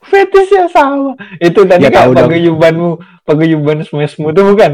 Fetishnya 0.01 0.65
sama. 0.67 1.13
Itu 1.38 1.63
tadi 1.63 1.86
Ya, 1.86 1.91
tahu 1.93 2.12
dong. 2.12 2.25
paguyubanmu, 2.25 2.89
paguyuban 3.23 3.84
smashmu 3.84 4.32
itu 4.32 4.41
bukan? 4.45 4.71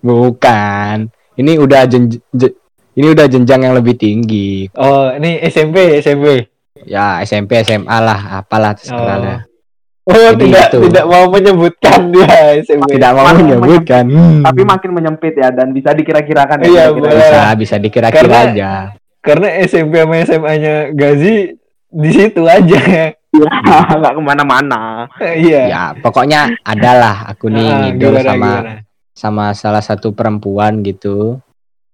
Bukan. 0.00 0.96
Ini 1.34 1.52
udah 1.56 1.82
jen, 1.84 2.06
je- 2.10 2.56
ini 2.92 3.06
udah 3.08 3.26
jenjang 3.26 3.60
yang 3.62 3.72
lebih 3.72 3.94
tinggi. 3.94 4.68
Oh, 4.74 5.08
ini 5.10 5.40
SMP, 5.42 5.98
SMP. 5.98 6.44
Ya, 6.82 7.20
SMP, 7.20 7.60
SMA 7.60 7.96
lah, 7.98 8.38
apalah 8.38 8.72
terserah 8.72 9.46
Oh. 10.00 10.10
Oh, 10.10 10.16
Jadi 10.32 10.48
tidak 10.48 10.66
itu. 10.66 10.78
tidak 10.90 11.04
mau 11.06 11.24
menyebutkan 11.28 11.98
dia 12.10 12.34
SMP. 12.58 12.98
Tidak 12.98 13.10
mau 13.12 13.22
Makin- 13.22 13.46
menyebutkan. 13.46 14.04
Hmm. 14.04 14.42
Tapi 14.42 14.60
makin 14.64 14.90
menyempit 14.90 15.34
ya 15.34 15.48
dan 15.48 15.70
bisa 15.70 15.92
dikira-kirakan 15.92 16.56
ya. 16.60 16.66
Iya, 16.66 16.84
bisa 16.90 17.10
bisa 17.54 17.76
dikira-kira 17.76 18.50
aja. 18.50 18.72
Karena 19.20 19.60
SMP 19.60 20.00
sama 20.00 20.16
SMA-nya 20.18 20.74
Gazi 20.90 21.54
di 21.90 22.10
situ 22.10 22.42
aja. 22.44 22.80
Iya, 23.30 23.46
nggak 24.00 24.14
ke 24.14 24.22
mana-mana. 24.22 25.06
Iya. 25.20 25.62
Ya, 25.68 25.82
pokoknya 25.94 26.50
adalah 26.62 27.28
aku 27.28 27.46
nih 27.46 27.62
Ah, 27.64 27.78
ngidol 27.84 28.10
gimana, 28.12 28.26
sama 28.26 28.50
gimana? 28.50 28.72
sama 29.12 29.44
salah 29.52 29.82
satu 29.82 30.10
perempuan 30.10 30.82
gitu. 30.82 31.38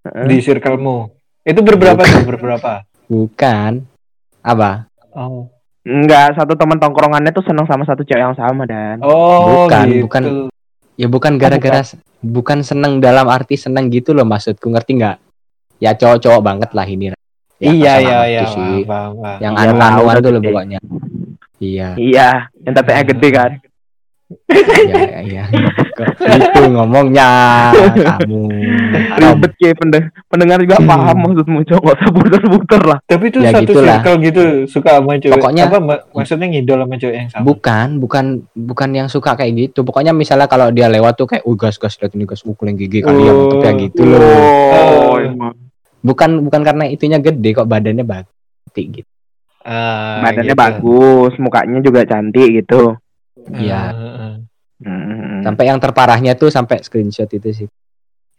di 0.07 0.39
circlemu. 0.39 1.11
Itu 1.43 1.61
berberapa 1.61 1.99
tuh? 1.99 2.23
Berberapa? 2.25 2.87
Bukan. 3.07 3.83
Apa? 4.41 4.87
Oh. 5.11 5.51
Enggak, 5.83 6.35
satu 6.35 6.55
teman 6.55 6.79
tongkrongannya 6.79 7.31
tuh 7.31 7.43
seneng 7.43 7.67
sama 7.67 7.83
satu 7.83 8.03
cewek 8.03 8.23
yang 8.23 8.35
sama 8.35 8.67
dan. 8.67 8.99
Oh, 9.03 9.67
Bukan, 9.67 9.87
gitu. 9.87 10.03
bukan. 10.07 10.23
Ya 10.97 11.07
bukan 11.07 11.37
gara-gara 11.37 11.85
bukan 12.19 12.65
seneng 12.65 12.99
dalam 12.99 13.29
arti 13.29 13.55
seneng 13.55 13.93
gitu 13.93 14.11
loh 14.11 14.25
maksudku 14.25 14.67
ngerti 14.67 14.97
nggak? 14.97 15.17
Ya 15.77 15.93
cowok-cowok 15.93 16.41
banget 16.41 16.71
lah 16.73 16.87
ini. 16.87 17.13
Ya, 17.57 17.73
iya, 17.73 17.93
iya, 17.99 18.19
iya. 18.27 18.43
sih. 18.47 18.85
Paham, 18.85 19.17
paham. 19.17 19.39
Yang 19.41 19.55
Iyalah, 19.55 19.73
anu-anuan 19.73 20.15
tuh 20.17 20.29
loh 20.29 20.41
gede. 20.41 20.49
pokoknya. 20.51 20.79
Iya, 21.57 21.89
Iya, 21.97 22.29
yang 22.61 22.75
tetenya 22.75 23.03
gede 23.07 23.29
kan. 23.31 23.53
iya, 24.51 25.23
iya, 25.23 25.43
iya. 25.47 25.71
Itu 26.51 26.69
ngomongnya 26.69 27.29
kamu. 27.95 28.43
Ribet 29.17 29.53
ya 29.57 29.71
pende- 29.73 30.11
pendengar 30.27 30.59
juga 30.61 30.77
Hmm. 30.77 30.91
paham 30.91 31.17
maksudmu, 31.23 31.59
usah 31.63 31.79
puter-puter 32.11 32.83
lah. 32.85 32.99
Tapi 33.03 33.25
itu 33.25 33.39
Ya, 33.39 33.55
satu 33.55 33.71
gitulah. 33.71 33.97
circle 33.97 34.17
gitu 34.21 34.43
suka 34.69 34.99
sama 34.99 35.17
cewek. 35.17 35.33
Pokoknya- 35.33 35.67
apa 35.67 35.79
mak- 35.79 36.05
maksudnya 36.13 36.47
ngidol 36.47 36.83
sama 36.83 36.95
cewek 36.99 37.17
yang 37.17 37.29
sama? 37.31 37.43
Bukan, 37.47 37.89
bukan, 37.97 38.25
bukan 38.53 38.89
yang 38.93 39.09
suka 39.09 39.33
kayak 39.33 39.53
gitu. 39.57 39.81
Pokoknya 39.81 40.11
misalnya 40.11 40.45
kalau 40.45 40.69
dia 40.69 40.87
lewat 40.87 41.15
tuh 41.15 41.25
kayak, 41.27 41.41
uh 41.43 41.57
gas 41.57 41.79
gas 41.79 41.97
lihat 41.97 42.13
ini 42.13 42.27
gas 42.27 42.43
ukuleng 42.43 42.75
gigi 42.75 43.01
kali 43.01 43.23
ya, 43.23 43.31
Oh. 43.31 43.37
mantep 43.49 43.63
ya 43.63 43.73
gitu 43.79 44.03
loh. 44.03 44.21
Oh, 44.21 44.37
Oh. 45.09 45.17
emang. 45.19 45.55
Bukan, 46.07 46.47
bukan 46.47 46.63
karena 46.63 46.87
itunya 46.87 47.19
gede 47.19 47.51
kok 47.53 47.67
badannya 47.67 48.07
batik 48.07 48.87
gitu. 48.95 49.11
Ah, 49.61 50.23
Badannya 50.23 50.55
gitu. 50.55 50.63
bagus, 50.63 51.33
mukanya 51.37 51.83
juga 51.83 52.07
cantik 52.07 52.47
gitu. 52.55 52.95
Iya. 53.51 53.83
Ah. 53.91 54.35
Hmm. 54.79 55.43
Sampai 55.43 55.67
yang 55.67 55.81
terparahnya 55.81 56.37
tuh 56.37 56.47
sampai 56.47 56.79
screenshot 56.81 57.27
itu 57.27 57.51
sih. 57.51 57.69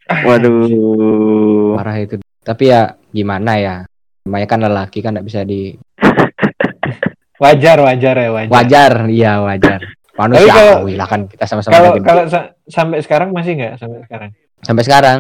Waduh. 0.08 1.76
Parah 1.76 1.98
itu. 1.98 2.16
Tapi 2.40 2.64
ya 2.66 2.96
gimana 3.10 3.60
ya? 3.60 3.76
Namanya 4.24 4.48
kan 4.48 4.60
lelaki 4.62 5.00
kan 5.02 5.12
nggak 5.12 5.28
bisa 5.28 5.44
di 5.44 5.76
Wajar, 7.44 7.78
wajar 7.80 8.16
ya, 8.18 8.30
wajar. 8.32 8.50
wajar, 8.50 8.94
iya 9.08 9.34
wajar. 9.40 9.80
Tapi 10.18 10.18
kalau- 10.18 10.82
Manusiawi 10.82 10.94
lah 10.96 11.06
kan 11.06 11.22
kita 11.28 11.46
sama-sama 11.46 11.74
Kalau 11.74 11.92
kalau 12.02 12.24
sa- 12.26 12.50
sampai 12.66 13.06
sekarang 13.06 13.30
masih 13.30 13.54
nggak 13.54 13.74
sampai 13.78 14.02
sekarang? 14.04 14.30
Sampai 14.60 14.84
sekarang 14.84 15.20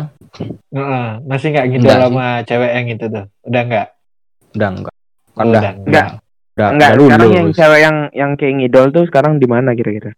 Heeh, 0.69 1.07
masih 1.23 1.47
nggak 1.49 1.65
gitu 1.67 1.81
Enggak 1.81 1.97
sih. 1.97 2.03
sama 2.03 2.27
cewek 2.43 2.71
yang 2.71 2.85
itu 2.87 3.05
tuh. 3.07 3.25
Udah 3.43 3.61
nggak? 3.63 3.87
udah 4.53 4.69
enggak. 4.69 4.93
Kan 5.27 5.37
Oh, 5.37 5.45
udah, 5.47 5.61
udah 5.61 5.71
enggak. 5.73 6.07
udah, 6.53 6.67
Enggak, 6.67 6.89
udah 6.89 7.05
sekarang 7.07 7.29
yang 7.31 7.43
lulus. 7.43 7.55
cewek 7.55 7.79
yang 7.79 7.97
yang 8.11 8.31
kayak 8.33 8.53
ngidol 8.55 8.85
tuh 8.91 9.03
sekarang 9.05 9.33
di 9.35 9.45
mana 9.45 9.73
kira-kira? 9.73 10.13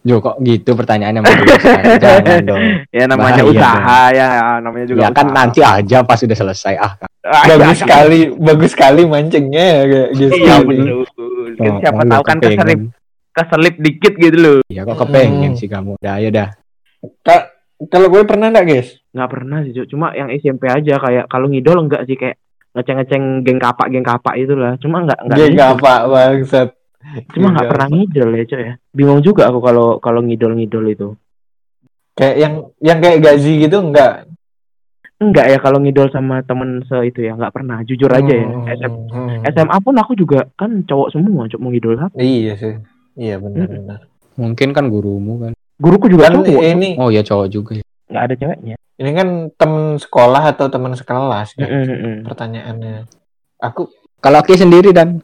Jo 0.00 0.20
kok 0.20 0.36
gitu 0.38 0.70
pertanyaannya. 0.72 1.20
Jangan 2.04 2.40
dong. 2.44 2.62
Ya 2.92 3.04
namanya 3.04 3.40
Bahaya 3.40 3.50
usaha 3.50 4.00
ya, 4.10 4.26
namanya 4.60 4.84
juga 4.84 4.98
Ya 5.00 5.08
kan 5.10 5.26
usaha. 5.26 5.36
nanti 5.36 5.60
aja 5.60 5.98
pas 6.02 6.18
sudah 6.18 6.36
selesai 6.36 6.74
ah. 6.76 6.92
Ah, 7.24 7.44
bagus 7.48 7.72
iya, 7.72 7.80
sekali, 7.80 8.18
bagus 8.30 8.70
sekali 8.70 9.02
mancingnya 9.02 9.64
ya 9.64 9.82
kayak 9.88 10.08
gitu. 10.12 10.34
Iya 10.36 10.54
betul. 10.60 10.92
Kan 11.56 11.66
Oh, 11.66 11.78
siapa 11.80 11.96
oh, 11.96 12.06
tahu 12.06 12.22
kan 12.22 12.36
kepengen. 12.36 12.52
keselip 12.52 12.80
keselip 13.32 13.74
dikit 13.80 14.14
gitu 14.14 14.36
loh. 14.36 14.58
Iya 14.66 14.84
kok 14.84 14.98
kepengen 15.00 15.50
Hmm. 15.50 15.56
sih 15.56 15.66
kamu. 15.66 15.96
Udah 15.96 16.14
ayo 16.14 16.28
dah. 16.28 16.48
Ka- 17.20 17.48
kalau 17.90 18.06
gue 18.06 18.22
pernah 18.22 18.48
nggak 18.54 18.66
guys? 18.66 18.88
Nggak 19.10 19.30
pernah 19.30 19.58
sih, 19.66 19.72
Cuk. 19.74 19.86
cuma 19.90 20.14
yang 20.14 20.30
SMP 20.30 20.70
aja 20.70 20.94
kayak 20.98 21.24
kalau 21.26 21.46
ngidol 21.50 21.82
enggak 21.82 22.06
sih 22.06 22.14
kayak 22.14 22.38
ngeceng-ngeceng 22.74 23.46
geng 23.46 23.60
kapak 23.62 23.86
geng 23.90 24.06
kapak 24.06 24.34
itulah. 24.38 24.78
Cuma 24.78 25.02
enggak 25.02 25.18
enggak 25.26 25.38
ngidol. 25.38 25.54
nggak 25.54 25.70
apa 25.78 25.94
bangsat. 26.10 26.68
Cuma 27.34 27.46
nggak 27.52 27.66
Geng 27.66 27.70
pernah 27.70 27.86
kapak. 27.90 27.96
ngidol 27.98 28.30
ya, 28.30 28.44
Cuk 28.46 28.60
ya. 28.62 28.74
Bingung 28.94 29.20
juga 29.22 29.42
aku 29.50 29.58
kalau 29.62 29.86
kalau 29.98 30.20
ngidol-ngidol 30.22 30.84
itu. 30.90 31.08
Kayak 32.14 32.36
yang 32.38 32.54
yang 32.78 32.98
kayak 33.02 33.18
gaji 33.22 33.52
gitu 33.66 33.76
enggak? 33.82 34.12
Enggak 35.18 35.46
ya 35.50 35.58
kalau 35.62 35.78
ngidol 35.82 36.10
sama 36.10 36.42
temen 36.42 36.82
se 36.86 36.96
itu 37.06 37.26
ya, 37.26 37.34
nggak 37.34 37.54
pernah. 37.54 37.82
Jujur 37.82 38.10
aja 38.10 38.34
ya. 38.34 38.46
Hmm, 38.46 38.66
SM 38.70 38.92
hmm. 39.10 39.38
SMA 39.50 39.76
pun 39.82 39.94
aku 39.98 40.12
juga 40.14 40.46
kan 40.54 40.82
cowok 40.86 41.08
semua, 41.10 41.46
Cuk, 41.50 41.58
mau 41.62 41.70
ngidol 41.74 41.98
apa? 41.98 42.14
Iya 42.18 42.54
sih. 42.54 42.74
Iya 43.14 43.38
benar-benar. 43.38 44.10
Mungkin 44.34 44.74
kan 44.74 44.90
gurumu 44.90 45.42
kan. 45.42 45.52
Guruku 45.76 46.06
juga 46.06 46.28
Kan 46.28 46.40
cowok, 46.40 46.62
ini 46.62 46.88
Oh 46.96 47.08
ya 47.08 47.20
cowok 47.20 47.46
juga. 47.48 47.72
ya. 47.74 47.84
nggak 48.04 48.22
ada 48.22 48.34
ceweknya. 48.36 48.76
ini 48.94 49.10
kan 49.10 49.28
temen 49.52 49.96
sekolah 49.96 50.42
atau 50.46 50.66
temen 50.68 50.92
sekelas 50.92 51.48
kan? 51.52 51.64
Mm-mm, 51.64 51.84
mm-mm. 51.84 52.16
pertanyaannya. 52.24 53.10
Aku 53.58 53.90
Kalau 54.18 54.40
Ki 54.40 54.54
sendiri 54.54 54.90
dan 54.90 55.18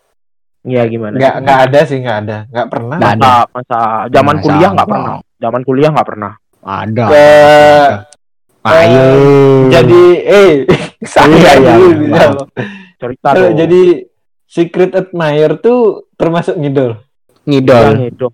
Iya 0.61 0.85
gimana? 0.87 1.15
nggak 1.15 1.35
nggak 1.41 1.59
ada 1.67 1.81
sih 1.83 1.99
nggak 1.99 2.19
ada 2.21 2.39
nggak 2.47 2.69
pernah 2.69 2.97
Nggak 2.97 3.15
ada. 3.15 3.23
Masa, 3.23 3.49
masa 3.51 3.79
zaman 4.09 4.35
Masa 4.35 4.45
kuliah 4.45 4.71
nggak 4.71 4.89
pernah. 4.89 5.13
Zaman 5.37 5.63
kuliah 5.63 5.91
nggak 5.91 6.09
pernah. 6.09 6.33
Ada. 6.61 7.05
Ke- 7.07 7.99
Ayo. 8.61 9.05
jadi 9.71 10.03
eh 10.21 10.53
saya 11.07 11.33
Iya, 11.33 11.53
iya, 11.55 11.75
dulu 11.75 12.05
iya. 12.07 12.27
Cerita 12.99 13.29
dong. 13.33 13.57
jadi 13.57 13.81
secret 14.45 14.93
admirer 14.93 15.57
tuh 15.57 15.79
termasuk 16.13 16.57
ngidol 16.57 17.01
ngidol. 17.43 17.97
Yang 17.97 18.13
itu. 18.13 18.27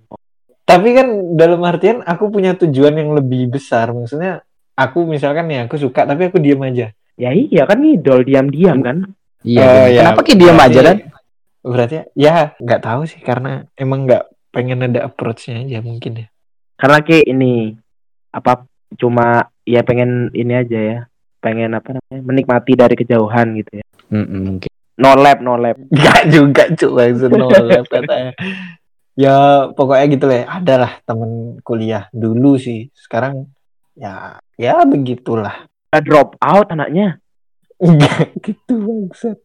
Tapi 0.66 0.92
kan 0.92 1.38
dalam 1.38 1.62
artian 1.62 2.02
aku 2.02 2.28
punya 2.28 2.58
tujuan 2.58 2.98
yang 2.98 3.14
lebih 3.14 3.48
besar 3.54 3.94
maksudnya 3.94 4.42
aku 4.74 5.06
misalkan 5.06 5.46
nih 5.46 5.64
aku 5.64 5.78
suka 5.78 6.04
tapi 6.04 6.28
aku 6.28 6.42
diam 6.42 6.60
aja 6.66 6.92
Ya 7.16 7.32
iya 7.32 7.64
kan 7.64 7.80
ngidol 7.80 8.28
diam-diam 8.28 8.84
kan. 8.84 8.96
Iya. 9.40 9.64
Oh, 9.64 9.86
iya. 9.88 10.00
Kenapa 10.04 10.20
kayak 10.20 10.38
diam 10.38 10.60
aja 10.60 10.80
dan? 10.84 10.98
berarti 11.66 12.06
ya 12.14 12.54
nggak 12.62 12.78
tahu 12.78 13.10
sih 13.10 13.18
karena 13.18 13.66
emang 13.74 14.06
nggak 14.06 14.30
pengen 14.54 14.86
ada 14.86 15.10
approach-nya 15.10 15.66
aja 15.66 15.82
mungkin 15.82 16.22
ya 16.22 16.26
Karena 16.78 17.02
kayak 17.02 17.26
ini 17.26 17.74
apa 18.30 18.62
cuma 18.94 19.50
ya 19.66 19.82
pengen 19.82 20.30
ini 20.36 20.52
aja 20.54 20.78
ya. 20.78 20.98
Pengen 21.40 21.72
apa 21.72 21.96
namanya? 21.96 22.20
Menikmati 22.22 22.72
dari 22.76 22.94
kejauhan 22.94 23.56
gitu 23.58 23.80
ya. 23.80 23.86
Mm-mm, 24.12 24.40
mungkin. 24.44 24.70
No 25.00 25.16
lab, 25.16 25.40
no 25.40 25.56
lab. 25.56 25.80
Nggak 25.88 26.20
juga 26.30 26.62
cuy 26.76 27.16
maksud 27.16 27.30
no 27.32 27.48
lab 27.48 27.84
katanya 27.88 28.32
ya 29.16 29.34
pokoknya 29.72 30.06
gitu 30.12 30.24
lah 30.28 30.44
ada 30.46 30.74
lah 30.76 30.92
temen 31.02 31.58
kuliah 31.64 32.06
dulu 32.12 32.60
sih 32.60 32.92
sekarang 32.92 33.48
ya 33.96 34.36
ya 34.54 34.84
begitulah 34.84 35.64
Kita 35.86 36.04
drop 36.04 36.36
out 36.38 36.68
anaknya. 36.68 37.16
Enggak 37.80 38.36
gitu 38.44 38.74
bangsat 38.76 39.38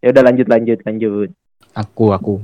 Ya 0.00 0.12
udah 0.12 0.22
lanjut 0.28 0.46
lanjut 0.46 0.78
lanjut. 0.84 1.30
Aku, 1.72 2.12
aku, 2.12 2.34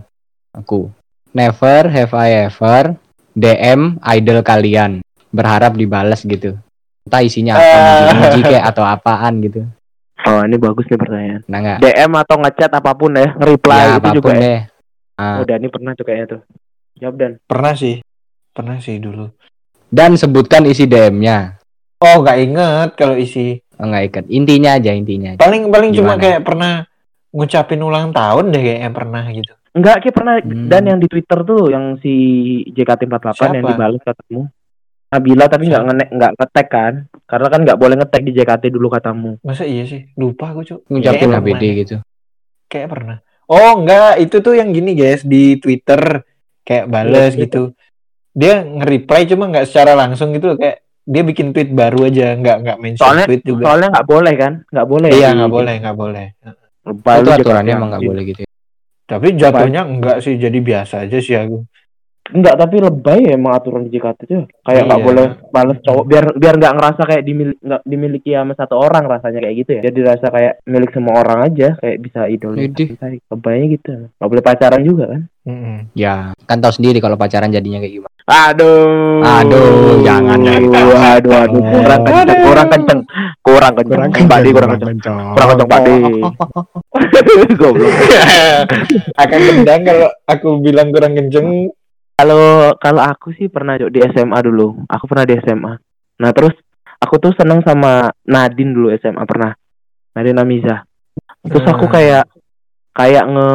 aku. 0.51 0.89
Never 1.31 1.89
have 1.89 2.13
I 2.13 2.49
ever 2.49 2.97
DM 3.33 4.01
idol 4.01 4.41
kalian 4.41 5.05
berharap 5.29 5.77
dibalas 5.77 6.25
gitu. 6.25 6.57
Entah 7.05 7.21
isinya 7.21 7.57
apa, 7.57 7.65
Eh. 7.65 7.85
muji-muji 8.09 8.41
kayak 8.49 8.65
atau 8.73 8.85
apaan 8.85 9.45
gitu. 9.45 9.69
Oh 10.23 10.41
ini 10.41 10.57
bagus 10.57 10.87
nih 10.89 10.97
pertanyaan. 10.97 11.41
Nah? 11.49 11.77
DM 11.81 12.13
atau 12.15 12.37
ngechat 12.41 12.71
apa 12.73 12.93
pun 12.95 13.11
ya, 13.13 13.29
nge-reply 13.37 13.77
Ya 13.77 13.85
itu 13.85 13.99
apa 13.99 14.09
pun 14.09 14.17
juga 14.17 14.33
ya. 14.39 14.59
Ah, 15.23 15.39
Udah 15.39 15.55
ini 15.55 15.69
pernah 15.69 15.93
tuh 15.93 16.03
kayaknya 16.03 16.27
tuh. 16.29 16.41
Jawab 16.95 17.15
dan. 17.17 17.33
pernah 17.45 17.73
sih 17.73 18.03
pernah 18.49 18.77
sih 18.77 18.99
dulu 18.99 19.31
Dan 19.87 20.15
sebutkan 20.15 20.65
isi 20.65 20.85
DM-nya. 20.85 21.57
oh 21.99 22.17
nggak 22.19 22.39
inget 22.41 22.89
kalau 22.95 23.15
isi 23.15 23.63
Oh, 23.75 23.85
nggak 23.85 24.05
ikat. 24.09 24.25
Intinya 24.29 24.71
aja, 24.73 24.91
intinya. 24.93 25.31
aja. 25.33 25.39
paling 25.39 25.67
paling 25.67 25.91
cuma 25.93 26.15
kayak 26.17 26.43
pernah 26.43 26.87
ngucapin 27.31 27.81
ulang 27.81 28.11
tahun 28.11 28.51
deh 28.51 28.63
kayaknya 28.63 28.91
pernah 28.91 29.25
gitu 29.29 29.53
Enggak, 29.73 29.97
kayak 30.01 30.15
pernah 30.15 30.35
Hmm. 30.37 30.69
dan 30.69 30.83
yang 30.85 30.99
di 30.99 31.09
Twitter 31.09 31.39
tuh 31.41 31.63
yang 31.67 31.97
si 31.97 32.13
JKT48 32.69 33.25
yang 33.49 33.55
Siapa? 33.57 33.71
dibalas 33.73 34.01
katamu. 34.03 34.43
Nabila 35.09 35.45
tapi 35.47 35.65
nggak 35.67 35.81
Siapa? 35.81 35.95
nge 35.95 36.07
nggak 36.13 36.33
ngetek 36.35 36.67
kan? 36.69 36.95
Karena 37.23 37.47
kan 37.49 37.61
nggak 37.63 37.79
boleh 37.79 37.97
ngetek 37.97 38.23
di 38.23 38.33
JKT 38.33 38.65
dulu 38.69 38.87
katamu. 38.89 39.31
masa 39.41 39.65
iya 39.65 39.85
sih 39.85 40.13
lupa 40.15 40.53
aku 40.53 40.61
cuk 40.63 40.81
Ngucapin 40.87 41.29
HBD 41.31 41.49
pernah. 41.57 41.79
gitu. 41.79 41.97
kayak 42.67 42.89
pernah 42.89 43.17
oh 43.53 43.73
enggak. 43.77 44.17
Itu 44.19 44.41
tuh 44.41 44.57
yang 44.57 44.73
gini 44.73 44.97
guys 44.97 45.21
di 45.23 45.61
Twitter. 45.61 46.25
Kayak 46.65 46.87
bales 46.89 47.33
Iya, 47.37 47.43
gitu. 47.45 47.63
Dia 48.33 48.65
nge-reply 48.65 49.29
cuma 49.29 49.53
nggak 49.53 49.67
secara 49.69 49.93
langsung 49.93 50.33
gitu 50.33 50.55
loh, 50.55 50.57
kayak 50.57 50.81
dia 51.05 51.23
bikin 51.27 51.53
tweet 51.53 51.69
baru 51.69 52.09
aja. 52.09 52.33
Nggak 52.33 52.57
nggak 52.65 52.79
mention 52.81 53.03
Soalnya- 53.05 53.29
tweet 53.29 53.43
juga. 53.45 53.63
Soalnya 53.69 53.89
nggak 53.93 54.09
boleh 54.09 54.35
kan? 54.41 54.53
Nggak 54.73 54.87
boleh. 54.89 55.09
iya 55.13 55.29
nggak 55.37 55.53
boleh 55.53 55.75
nggak 55.85 55.97
boleh. 55.99 56.27
Lupa 56.83 57.11
itu 57.21 57.31
aturannya 57.31 57.73
emang 57.77 57.91
nggak 57.93 58.07
boleh 58.09 58.23
gitu. 58.25 58.41
ya. 58.43 58.49
tapi 59.03 59.37
jatuhnya 59.37 59.85
enggak 59.85 60.25
sih. 60.25 60.41
Jadi 60.41 60.59
biasa 60.65 61.05
aja 61.05 61.19
sih 61.21 61.37
aku 61.37 61.69
Enggak, 62.33 62.55
tapi 62.57 62.81
lebay 62.81 63.21
ya 63.29 63.37
emang 63.37 63.53
aturan 63.53 63.85
di 63.85 63.93
JKT 63.93 64.21
tuh. 64.25 64.45
Kayak 64.65 64.83
nggak 64.89 65.01
Iya. 65.01 65.07
boleh 65.07 65.27
balas 65.53 65.79
cowok 65.85 66.05
biar 66.09 66.25
biar 66.35 66.55
nggak 66.57 66.75
ngerasa 66.81 67.03
kayak 67.05 67.23
dimiliki 67.23 67.61
nggak 67.61 67.83
dimiliki 67.85 68.31
sama 68.33 68.53
satu 68.57 68.75
orang 68.77 69.05
rasanya 69.05 69.41
kayak 69.45 69.57
gitu 69.61 69.71
ya. 69.77 69.81
Jadi 69.87 69.99
rasa 70.01 70.27
kayak 70.29 70.53
milik 70.65 70.91
semua 70.91 71.15
orang 71.21 71.39
aja 71.47 71.69
kayak 71.77 71.99
bisa 72.01 72.21
idol. 72.27 72.57
Lebaynya 72.57 73.67
gitu. 73.77 73.93
Nggak 74.17 74.31
boleh 74.33 74.45
pacaran 74.45 74.83
juga 74.83 75.05
kan? 75.13 75.23
Mm-mm. 75.43 75.91
Ya, 75.99 76.31
kan 76.47 76.63
tahu 76.63 76.71
sendiri 76.71 77.03
kalau 77.03 77.19
pacaran 77.19 77.51
jadinya 77.51 77.83
kayak 77.83 77.99
gimana. 77.99 78.15
Aduh. 78.23 79.19
Aduh, 79.27 79.99
jangan, 80.07 80.39
jangan. 80.39 80.71
Aduh, 80.71 80.95
aduh, 80.95 81.33
aduh, 81.35 81.63
kurang 81.67 82.01
kenceng, 82.07 82.41
kurang 82.41 82.69
kenceng, 82.71 83.01
kurang 83.43 83.73
kenceng, 83.75 84.27
Pak 84.31 84.39
kurang 84.47 84.71
kenceng, 84.79 84.95
kurang 85.35 85.49
kenceng, 85.51 85.67
Pak 85.67 85.81
Di. 85.83 85.95
Goblok. 87.59 87.93
akan 89.23 89.41
tendang 89.43 89.81
kalau 89.83 90.09
aku 90.31 90.49
bilang 90.63 90.89
kurang 90.95 91.13
kenceng 91.19 91.75
Kalau 92.23 92.79
kalau 92.79 93.03
aku 93.03 93.35
sih 93.35 93.51
pernah 93.51 93.75
di 93.75 93.99
SMA 93.99 94.39
dulu. 94.39 94.87
Aku 94.87 95.11
pernah 95.11 95.27
di 95.27 95.35
SMA. 95.43 95.75
Nah, 96.23 96.31
terus 96.31 96.55
aku 97.03 97.19
tuh 97.19 97.35
seneng 97.35 97.67
sama 97.67 98.15
Nadine 98.23 98.71
dulu 98.71 98.95
SMA 98.95 99.27
pernah. 99.27 99.51
Nadine 100.15 100.39
Amiza. 100.39 100.87
Terus 101.43 101.67
aku 101.67 101.91
Hmm. 101.91 101.95
kayak 101.99 102.25
kayak 102.95 103.25
nge 103.27 103.49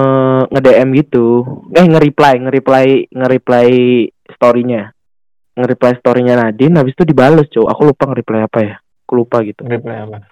nge 0.52 0.60
DM 0.60 0.90
gitu. 1.00 1.26
Eh 1.72 1.86
nge-reply, 1.88 2.44
nge-reply, 2.44 2.88
nge-reply 3.08 3.68
story-nya. 4.36 4.92
Nge-reply 5.56 6.04
story-nya 6.04 6.36
Nadine 6.36 6.76
habis 6.76 6.92
itu 6.92 7.08
dibales, 7.08 7.48
Cok. 7.48 7.72
Aku 7.72 7.82
lupa 7.88 8.04
nge-reply 8.12 8.40
apa 8.44 8.60
ya. 8.60 8.76
Aku 9.08 9.14
lupa 9.16 9.40
gitu. 9.48 9.64
reply 9.64 10.04
apa 10.04 10.28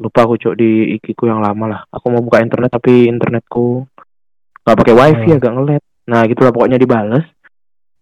Lupa 0.00 0.24
aku, 0.24 0.40
Cok, 0.40 0.54
di 0.56 0.96
IG 0.96 1.12
ku 1.12 1.28
yang 1.28 1.44
lama 1.44 1.64
lah. 1.68 1.80
Aku 1.92 2.08
mau 2.08 2.24
buka 2.24 2.40
internet 2.40 2.72
tapi 2.72 3.04
internetku 3.04 3.84
nggak 4.64 4.76
pakai 4.80 4.94
wifi 4.96 5.28
Hmm. 5.28 5.36
agak 5.36 5.52
ngelet. 5.52 5.82
Nah, 6.06 6.20
gitulah 6.24 6.52
pokoknya 6.54 6.78
dibales. 6.80 7.26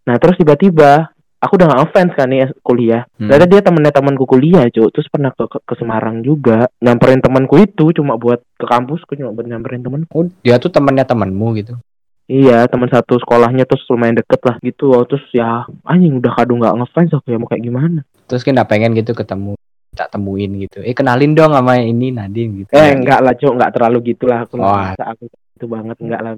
Nah, 0.05 0.17
terus 0.21 0.37
tiba-tiba 0.37 1.13
aku 1.41 1.61
udah 1.61 1.67
nggak 1.69 1.83
offense 1.85 2.13
kan 2.17 2.29
nih 2.33 2.49
kuliah. 2.65 3.05
Hmm. 3.21 3.29
Ternyata 3.29 3.47
dia 3.49 3.61
temennya 3.61 3.93
temanku 3.93 4.25
kuliah, 4.25 4.65
Cuk. 4.73 4.89
Terus 4.97 5.09
pernah 5.13 5.31
ke, 5.37 5.45
ke, 5.45 5.59
ke 5.61 5.75
Semarang 5.77 6.25
juga. 6.25 6.69
Nyamperin 6.81 7.21
temanku 7.21 7.61
itu 7.61 7.93
cuma 7.93 8.17
buat 8.17 8.41
ke 8.57 8.65
kampusku 8.65 9.17
cuma 9.17 9.33
buat 9.37 9.45
nyamperin 9.45 9.85
temen. 9.85 10.09
Oh, 10.13 10.25
dia 10.41 10.57
tuh 10.57 10.73
temannya 10.73 11.05
temanmu 11.05 11.49
gitu. 11.61 11.77
Iya, 12.25 12.65
teman 12.73 12.89
satu 12.89 13.21
sekolahnya 13.21 13.69
terus 13.69 13.85
lumayan 13.93 14.17
deket 14.17 14.41
lah 14.41 14.57
gitu. 14.65 14.97
Oh, 14.97 15.05
terus 15.05 15.25
ya 15.37 15.69
anjing 15.85 16.25
udah 16.25 16.33
kadung 16.33 16.65
nggak 16.65 16.73
ngefans 16.81 17.13
aku 17.13 17.29
ya 17.29 17.37
mau 17.37 17.49
kayak 17.49 17.65
gimana. 17.69 18.01
Terus 18.25 18.41
kan 18.41 18.57
nggak 18.57 18.71
pengen 18.73 18.97
gitu 18.97 19.13
ketemu 19.13 19.53
tak 19.95 20.11
temuin 20.11 20.51
gitu. 20.59 20.83
Eh 20.83 20.97
kenalin 20.97 21.37
dong 21.37 21.55
sama 21.55 21.79
ini 21.79 22.11
Nadine 22.11 22.67
gitu. 22.67 22.71
Eh, 22.75 22.91
enggak 22.97 23.23
lah, 23.23 23.33
Cuk. 23.37 23.55
Enggak 23.55 23.73
terlalu 23.79 23.99
gitulah 24.17 24.43
aku. 24.43 24.59
Masa 24.59 25.05
aku 25.07 25.31
itu 25.31 25.67
banget 25.71 25.97
enggak 26.03 26.21
lah. 26.21 26.33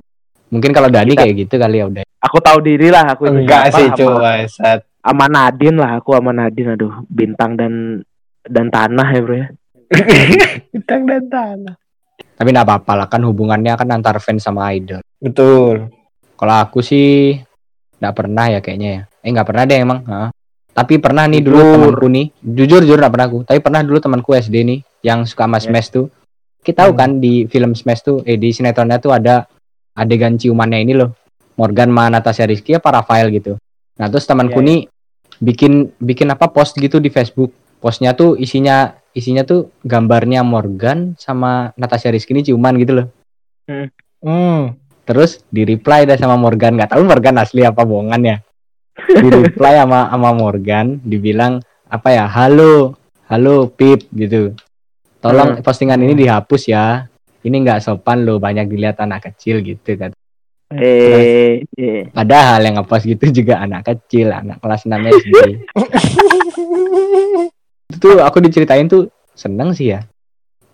Mungkin 0.49 0.71
kalau 0.71 0.87
Dani 0.87 1.13
Kita- 1.13 1.23
kayak 1.23 1.35
gitu 1.37 1.55
kali 1.57 1.77
ya 1.77 1.87
udah. 1.87 2.03
Aku 2.21 2.39
tahu 2.39 2.59
diri 2.61 2.89
lah 2.89 3.05
aku 3.09 3.27
itu 3.27 3.35
enggak 3.37 3.63
sih 3.71 3.87
coba 3.95 4.47
saat 4.47 4.81
sama 4.99 5.27
Nadine 5.27 5.77
lah 5.77 5.91
aku 5.97 6.11
sama 6.13 6.31
Nadine 6.31 6.75
aduh 6.75 7.07
bintang 7.07 7.55
dan 7.55 8.03
dan 8.43 8.67
tanah 8.67 9.07
ya 9.07 9.21
bro 9.21 9.37
ya 9.37 9.49
bintang 10.73 11.03
dan 11.05 11.23
tanah 11.27 11.75
Tapi 12.35 12.49
nggak 12.51 12.63
apa-apa 12.65 12.93
lah 12.95 13.07
kan 13.07 13.23
hubungannya 13.23 13.73
kan 13.75 13.89
antar 13.91 14.19
fans 14.19 14.43
sama 14.43 14.69
idol. 14.71 15.01
betul 15.17 15.89
Kalau 16.35 16.57
aku 16.59 16.79
sih 16.81 17.33
nggak 17.97 18.13
pernah 18.13 18.45
ya 18.47 18.61
kayaknya 18.61 18.91
ya. 18.91 19.03
Eh 19.23 19.31
nggak 19.31 19.47
pernah 19.47 19.65
deh 19.65 19.79
emang. 19.79 20.01
Hah. 20.05 20.29
Tapi 20.69 20.99
pernah 20.99 21.25
nih 21.25 21.41
dulu 21.41 21.57
temanku 21.57 22.07
nih. 22.07 22.29
Jujur 22.37 22.85
jujur 22.85 22.99
nggak 22.99 23.09
pernah 23.11 23.27
aku. 23.27 23.39
Tapi 23.43 23.59
pernah 23.59 23.81
dulu 23.81 23.97
temanku 23.97 24.31
SD 24.33 24.57
nih 24.63 24.79
yang 25.01 25.25
suka 25.25 25.49
sama 25.49 25.57
Ya. 25.57 25.63
Smash 25.65 25.89
tuh. 25.89 26.13
Kita 26.61 26.85
tahu 26.85 26.93
Hmm. 26.93 26.99
kan 26.99 27.11
di 27.17 27.47
film 27.47 27.73
Smash 27.73 28.03
tuh, 28.03 28.21
eh 28.21 28.37
di 28.37 28.51
sinetronnya 28.51 28.99
tuh 28.99 29.15
ada 29.15 29.49
adegan 29.97 30.37
ciumannya 30.37 30.85
ini 30.85 30.95
loh. 30.95 31.17
Morgan 31.57 31.89
sama 31.89 32.13
Natasha 32.13 32.45
Rizky 32.45 32.77
apa 32.77 33.01
Rafael 33.01 33.33
gitu. 33.33 33.57
Nah 33.97 34.07
terus 34.13 34.29
temanku 34.29 34.61
Ya, 34.61 34.63
ya. 34.63 34.69
nih 34.69 34.81
bikin 35.41 35.73
bikin 35.97 36.29
apa 36.29 36.53
post 36.53 36.77
gitu 36.77 37.01
di 37.01 37.09
Facebook. 37.09 37.51
Postnya 37.81 38.13
tuh 38.13 38.37
isinya 38.37 38.93
isinya 39.17 39.43
tuh 39.49 39.73
gambarnya 39.81 40.45
Morgan 40.45 41.17
sama 41.17 41.73
Natasha 41.81 42.13
Rizky 42.13 42.37
ini 42.37 42.45
ciuman 42.45 42.77
gitu 42.77 42.93
loh. 43.03 43.07
hmm 44.21 44.87
Terus 45.07 45.39
di 45.47 45.63
reply 45.63 46.03
dah 46.03 46.19
sama 46.19 46.35
Morgan, 46.35 46.75
nggak 46.75 46.91
tahu 46.91 47.07
Morgan 47.07 47.39
asli 47.39 47.63
apa 47.63 47.87
bohongan 47.87 48.21
ya. 48.27 48.37
Di 48.99 49.29
reply 49.31 49.79
sama 49.79 50.11
sama 50.11 50.31
Morgan, 50.35 50.99
dibilang 50.99 51.63
apa 51.87 52.11
ya, 52.11 52.27
halo, 52.27 52.99
halo 53.31 53.71
Pip 53.71 54.11
gitu. 54.11 54.59
Tolong 55.23 55.63
postingan 55.63 56.03
ini 56.03 56.19
dihapus 56.19 56.63
ya. 56.67 57.07
Ini 57.47 57.57
nggak 57.63 57.79
sopan 57.81 58.27
loh, 58.27 58.37
banyak 58.37 58.67
dilihat 58.67 58.99
anak 58.99 59.31
kecil 59.31 59.63
gitu 59.63 59.95
kan. 59.95 60.11
eh, 60.67 61.63
eh. 61.79 62.11
Padahal 62.11 62.59
yang 62.61 62.75
ngepost 62.77 63.07
gitu 63.07 63.31
juga 63.33 63.63
anak 63.63 63.87
kecil, 63.87 64.35
anak 64.35 64.59
kelas 64.59 64.83
6 64.83 64.99
SD. 64.99 65.63
Itu 67.87 67.97
tuh 68.03 68.19
aku 68.19 68.43
diceritain 68.43 68.87
tuh 68.87 69.07
seneng 69.31 69.71
sih 69.71 69.95
ya. 69.95 70.03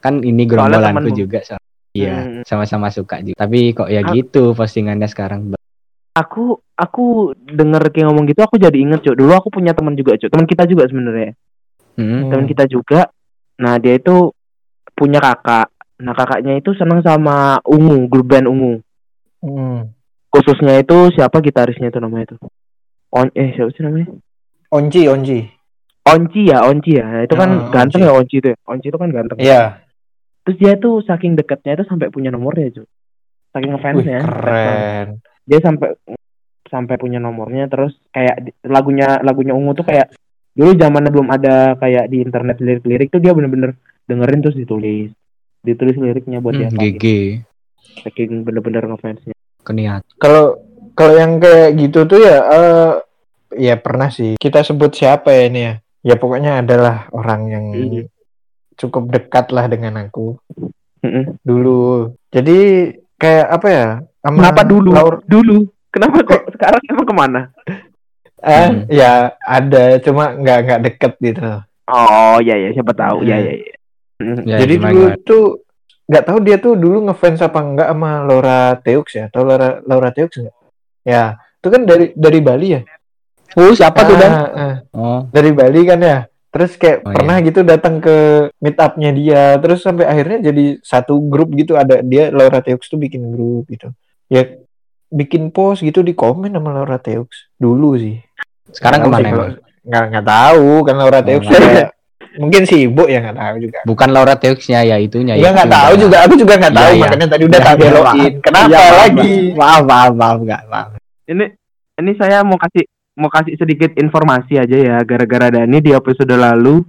Kan 0.00 0.24
ini 0.24 0.48
gerombolanku 0.48 1.12
juga 1.12 1.44
so. 1.44 1.60
Iya, 1.92 2.24
Hmm. 2.24 2.42
sama-sama 2.42 2.88
suka 2.88 3.20
juga. 3.20 3.36
Tapi 3.36 3.76
kok 3.76 3.92
ya 3.92 4.00
Ah. 4.00 4.10
gitu 4.10 4.52
postingannya 4.52 5.06
sekarang. 5.06 5.52
aku 6.12 6.60
aku 6.76 7.32
denger 7.40 7.88
kayak 7.88 8.04
ngomong 8.04 8.28
gitu 8.28 8.44
aku 8.44 8.60
jadi 8.60 8.76
inget 8.76 9.00
cuk 9.00 9.16
dulu 9.16 9.32
aku 9.32 9.48
punya 9.48 9.72
teman 9.72 9.96
juga 9.96 10.12
cuk 10.12 10.28
teman 10.28 10.44
kita 10.44 10.68
juga 10.68 10.84
sebenarnya 10.84 11.32
Hmm. 11.96 12.28
teman 12.28 12.44
kita 12.44 12.68
juga 12.68 13.08
nah 13.56 13.80
dia 13.80 13.96
itu 13.96 14.28
punya 14.92 15.24
kakak 15.24 15.71
nah 15.98 16.14
kakaknya 16.14 16.56
itu 16.56 16.72
seneng 16.72 17.02
sama 17.02 17.60
ungu 17.64 18.06
grup 18.06 18.30
band 18.30 18.46
ungu 18.46 18.80
Hmm. 19.42 19.90
Khususnya 20.30 20.78
itu 20.78 21.10
siapa 21.12 21.42
gitarisnya 21.42 21.90
itu 21.90 21.98
namanya 21.98 22.30
itu? 22.30 22.36
On 23.10 23.26
eh 23.34 23.50
siapa 23.52 23.74
sih 23.74 23.82
namanya? 23.82 24.06
Onci, 24.70 25.10
Onci. 25.10 25.42
Onci 26.06 26.46
ya, 26.46 26.62
Onci 26.62 26.94
ya. 26.94 27.04
Nah, 27.04 27.22
itu 27.26 27.34
kan 27.34 27.50
Ah, 27.50 27.68
ganteng 27.68 28.00
Onci. 28.00 28.08
ya 28.08 28.12
Onci 28.14 28.34
itu. 28.38 28.48
ya. 28.48 28.56
Onci 28.64 28.86
itu 28.86 28.96
kan 28.96 29.10
ganteng. 29.10 29.38
Iya. 29.42 29.82
Terus 30.46 30.56
dia 30.56 30.72
tuh 30.78 31.02
saking 31.02 31.34
dekatnya 31.34 31.74
itu 31.74 31.84
sampai 31.84 32.08
punya 32.08 32.30
nomornya, 32.30 32.70
cuy. 32.70 32.86
Saking 33.50 33.66
Wih, 33.66 33.74
ngefansnya. 33.76 34.18
keren. 34.22 35.06
Dia 35.42 35.58
sampai 35.58 35.90
sampai 36.70 36.96
punya 36.96 37.18
nomornya 37.18 37.66
terus 37.66 37.92
kayak 38.08 38.48
lagunya 38.64 39.20
lagunya 39.20 39.52
Ungu 39.52 39.74
tuh 39.74 39.84
kayak 39.84 40.08
dulu 40.54 40.72
zamannya 40.72 41.10
belum 41.10 41.28
ada 41.28 41.76
kayak 41.76 42.08
di 42.08 42.22
internet 42.22 42.62
lirik-lirik 42.62 43.10
tuh 43.10 43.20
dia 43.20 43.34
bener-bener 43.34 43.74
dengerin 44.06 44.40
terus 44.40 44.54
ditulis. 44.54 45.10
Ditulis 45.62 45.94
liriknya 45.94 46.38
buat 46.38 46.52
dia 46.52 46.66
Hmm, 46.66 46.76
GG. 46.76 47.04
saking 48.02 48.42
bener-bener 48.42 48.82
ngefansnya. 48.84 49.34
Keniat. 49.62 50.02
Kalau 50.16 50.58
kalau 50.92 51.14
yang 51.14 51.38
kayak 51.38 51.76
gitu 51.76 52.02
tuh 52.04 52.18
ya 52.18 52.36
eh 52.42 52.90
ya 53.60 53.74
pernah 53.76 54.08
sih. 54.08 54.34
Kita 54.34 54.60
sebut 54.60 54.90
siapa 54.90 55.30
ya 55.30 55.42
ini 55.46 55.60
ya? 55.62 55.74
Ya 56.02 56.14
pokoknya 56.16 56.60
adalah 56.60 57.06
orang 57.10 57.40
yang 57.46 57.64
Iya. 57.70 58.02
cukup 58.74 59.06
dekat 59.08 59.50
lah 59.50 59.66
dengan 59.66 60.00
aku 60.00 60.34
Mm-mm. 61.00 61.38
dulu. 61.40 62.10
Jadi 62.28 62.90
kayak 63.14 63.46
apa 63.52 63.68
ya? 63.68 63.86
sama 64.18 64.38
Kenapa 64.40 64.62
dulu? 64.64 64.90
Laur- 64.90 65.22
Dulu. 65.24 65.62
Kenapa 65.88 66.16
kok 66.24 66.42
sekarang 66.50 66.80
emang 66.84 67.04
ke 67.04 67.14
mana? 67.14 67.40
eh, 68.40 68.66
Hmm. 68.66 68.82
ya 68.88 69.12
ada 69.38 69.82
cuma 70.00 70.32
nggak 70.32 70.58
nggak 70.60 70.80
deket 70.82 71.12
gitu. 71.20 71.42
Oh 71.86 72.36
iya 72.40 72.56
ya 72.56 72.68
siapa 72.72 72.90
tahu. 72.90 73.20
Hmm. 73.20 73.28
iya 73.28 73.36
iya. 73.38 73.54
Mm. 73.54 73.81
Ya, 74.42 74.56
Jadi 74.62 74.74
gimana, 74.78 74.90
dulu 74.92 75.04
gimana? 75.08 75.26
tuh 75.26 75.44
nggak 76.02 76.24
tahu 76.26 76.38
dia 76.42 76.56
tuh 76.58 76.74
dulu 76.74 76.98
ngefans 77.06 77.40
apa 77.40 77.58
enggak 77.60 77.88
sama 77.90 78.10
Laura 78.22 78.58
Teux 78.78 79.08
ya? 79.12 79.24
Atau 79.28 79.42
Laura 79.42 79.68
Laura 79.82 80.10
Teux 80.10 80.30
enggak? 80.38 80.56
Ya, 81.02 81.24
itu 81.58 81.68
kan 81.68 81.82
dari 81.82 82.06
dari 82.14 82.40
Bali 82.40 82.68
ya? 82.72 82.80
Oh, 83.52 83.68
siapa 83.70 84.00
tuh, 84.02 84.16
Dan? 84.16 84.30
Ah, 84.32 84.48
ah. 84.48 84.74
Oh, 84.96 85.20
dari 85.28 85.52
Bali 85.52 85.84
kan 85.84 86.00
ya. 86.00 86.18
Terus 86.52 86.76
kayak 86.76 87.00
Oh, 87.02 87.12
pernah 87.16 87.36
gitu 87.40 87.64
datang 87.64 87.96
ke 87.96 88.16
meet 88.60 88.76
up-nya 88.76 89.10
dia, 89.12 89.56
terus 89.56 89.80
sampai 89.80 90.04
akhirnya 90.04 90.52
jadi 90.52 90.76
satu 90.80 91.16
grup 91.24 91.48
gitu 91.56 91.76
ada 91.76 92.04
dia 92.04 92.28
Laura 92.28 92.60
Teux 92.60 92.80
tuh 92.80 93.00
bikin 93.00 93.32
grup 93.32 93.68
gitu. 93.68 93.88
Ya 94.28 94.48
bikin 95.08 95.52
post 95.52 95.80
gitu 95.80 96.00
di 96.00 96.12
komen 96.12 96.52
sama 96.52 96.72
Laura 96.72 96.96
Teux 96.96 97.28
dulu 97.56 97.96
sih. 97.96 98.20
sekarang 98.72 99.04
ke 99.04 99.08
mana 99.12 99.28
Nggak 99.84 100.02
nggak 100.14 100.24
tahu 100.24 100.68
kan 100.86 100.94
Laura 100.96 101.20
Oh, 101.20 101.24
Teux 101.24 101.40
kayak 101.44 101.88
mungkin 102.36 102.62
sibuk 102.62 103.08
ya 103.08 103.18
nggak 103.20 103.36
tahu 103.36 103.54
juga. 103.58 103.78
Bukan 103.84 104.08
Laura 104.10 104.34
Teux-nya 104.34 104.80
ya 104.82 104.96
itunya 104.96 105.34
Iya 105.34 105.50
nggak 105.50 105.68
tahu 105.68 105.92
juga, 105.98 106.16
aku 106.22 106.34
juga 106.34 106.54
nggak 106.56 106.72
Iya, 106.72 106.80
tahu 106.80 106.90
iya. 106.90 107.00
makanya 107.00 107.26
tadi 107.28 107.42
udah 107.44 107.58
Iya, 107.58 107.64
tak 107.64 107.74
iya, 107.74 107.82
belokin. 107.82 108.02
maaf. 108.32 108.42
Kenapa 108.42 108.66
Iya, 108.66 108.78
maaf, 108.78 108.96
lagi? 108.98 109.32
Maaf, 109.52 109.82
maaf, 109.82 110.12
maaf, 110.14 110.36
enggak, 110.38 110.62
maaf. 110.66 110.88
Ini 111.24 111.44
ini 111.92 112.10
saya 112.14 112.38
mau 112.40 112.56
kasih 112.56 112.84
mau 113.12 113.28
kasih 113.28 113.54
sedikit 113.54 113.90
informasi 113.94 114.56
aja 114.56 114.72
ya 114.74 114.96
gara-gara 115.02 115.52
Dani 115.52 115.78
di 115.78 115.92
episode 115.92 116.32
lalu 116.32 116.80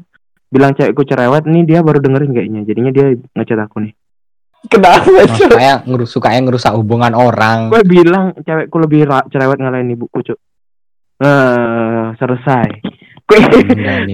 bilang 0.48 0.72
cewekku 0.72 1.04
cerewet 1.04 1.44
nih 1.44 1.64
dia 1.64 1.80
baru 1.80 1.98
dengerin 1.98 2.32
kayaknya 2.32 2.62
jadinya 2.64 2.92
dia 2.92 3.06
ngechat 3.34 3.60
aku 3.60 3.84
nih 3.84 3.94
Kenapa? 4.64 5.04
Oh, 5.04 5.28
sukanya 5.28 5.76
ngerus 5.84 6.10
sukanya 6.10 6.40
ngerusak 6.42 6.72
hubungan 6.72 7.12
orang. 7.12 7.68
gue 7.68 7.84
bilang 7.84 8.32
cewekku 8.38 8.78
lebih 8.80 9.04
cerewet 9.28 9.60
ngalahin 9.60 9.92
ibuku 9.92 10.24
cuk 10.24 10.40
eh 11.20 12.06
selesai 12.16 12.68
Enggak 12.72 12.88
nih. 12.88 12.93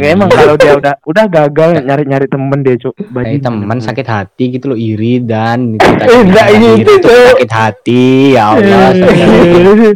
Emang 0.05 0.27
kalau 0.27 0.55
dia 0.55 0.73
udah 0.75 0.93
udah 1.01 1.25
gagal 1.27 1.69
nyari 1.79 2.03
nyari 2.03 2.25
temen 2.25 2.60
dia 2.60 2.75
cuk 2.75 2.93
Bajingan. 3.10 3.41
teman 3.62 3.77
sakit 3.77 4.03
hati 4.03 4.43
gitu 4.51 4.71
loh 4.71 4.79
iri 4.79 5.19
dan 5.19 5.75
itu 5.75 5.86
Eh, 5.86 6.19
enggak 6.21 6.47
gitu, 6.51 6.67
itu 6.77 6.93
Cuk. 6.99 7.12
sakit 7.34 7.51
hati 7.51 8.05
ya 8.34 8.43
Allah 8.51 8.79
hati. 8.89 9.89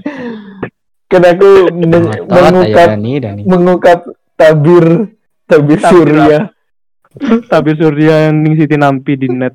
Kan 1.05 1.21
aku 1.23 1.49
men- 1.71 2.09
mengungkap 2.25 2.87
mengungkap 3.43 3.99
tabir 4.33 4.85
tabir 5.45 5.77
Tabir 5.77 6.09
surya. 6.09 6.39
tapi 7.45 7.71
Surya 7.73 8.25
yang 8.25 8.41
ning 8.41 8.57
Siti 8.57 8.73
Nampi 8.73 9.13
di 9.13 9.29
net 9.29 9.53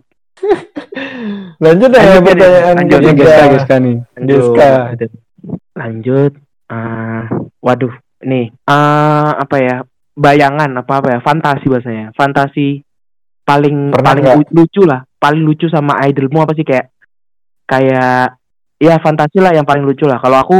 Lanjut 1.59 1.91
ya 1.91 1.99
Lanjut, 2.15 2.23
pertanyaan 2.25 2.75
lanjut, 2.79 2.99
Ini. 3.01 3.13
Geska 3.19 3.45
Geska 3.51 3.77
nih 3.77 3.97
Deska. 4.15 4.71
lanjut 5.75 6.33
ah 6.69 7.27
waduh 7.59 7.91
nih 8.19 8.51
ah 8.67 9.39
apa 9.39 9.57
ya 9.59 9.77
bayangan 10.19 10.71
apa 10.83 10.93
apa 10.99 11.09
ya 11.15 11.19
fantasi 11.23 11.67
bahasanya. 11.71 12.11
Fantasi 12.15 12.83
paling 13.47 13.95
Pernah 13.95 14.07
paling 14.13 14.25
lu- 14.43 14.53
lucu 14.63 14.83
lah 14.85 15.01
paling 15.19 15.43
lucu 15.43 15.67
sama 15.71 15.99
idolmu 16.07 16.43
apa 16.43 16.53
sih 16.55 16.67
kayak 16.67 16.91
kayak 17.65 18.39
ya 18.79 18.95
fantasi 19.03 19.39
lah 19.43 19.55
yang 19.55 19.67
paling 19.67 19.83
lucu 19.87 20.07
lah. 20.07 20.19
Kalau 20.19 20.39
aku 20.39 20.59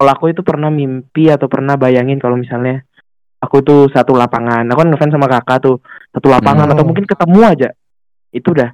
kalau 0.00 0.10
aku 0.16 0.32
itu 0.32 0.40
pernah 0.40 0.72
mimpi 0.72 1.28
atau 1.28 1.46
pernah 1.46 1.76
bayangin 1.76 2.16
kalau 2.16 2.34
misalnya 2.34 2.80
aku 3.40 3.60
tuh 3.60 3.80
satu 3.92 4.16
lapangan. 4.16 4.64
Aku 4.68 4.78
kan 4.80 4.88
ngefans 4.88 5.12
sama 5.12 5.28
kakak 5.28 5.58
tuh 5.60 5.76
satu 6.10 6.28
lapangan 6.32 6.68
Hmm. 6.68 6.74
atau 6.76 6.84
mungkin 6.84 7.04
ketemu 7.04 7.40
aja 7.44 7.68
itu 8.32 8.48
udah 8.50 8.70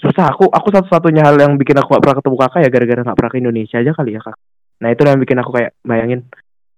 susah. 0.00 0.32
Aku 0.34 0.48
aku 0.50 0.68
satu-satunya 0.74 1.22
hal 1.22 1.36
yang 1.38 1.54
bikin 1.54 1.78
aku 1.78 1.94
gak 1.94 2.02
pernah 2.02 2.16
ketemu 2.18 2.36
kakak 2.40 2.60
ya 2.64 2.68
gara-gara 2.72 3.00
gak 3.06 3.18
pernah 3.18 3.32
ke 3.32 3.38
Indonesia 3.38 3.76
aja 3.78 3.92
kali 3.94 4.10
ya 4.16 4.20
kak. 4.20 4.36
Nah 4.80 4.88
itu 4.90 5.00
yang 5.04 5.20
bikin 5.20 5.38
aku 5.38 5.50
kayak 5.54 5.70
bayangin 5.84 6.20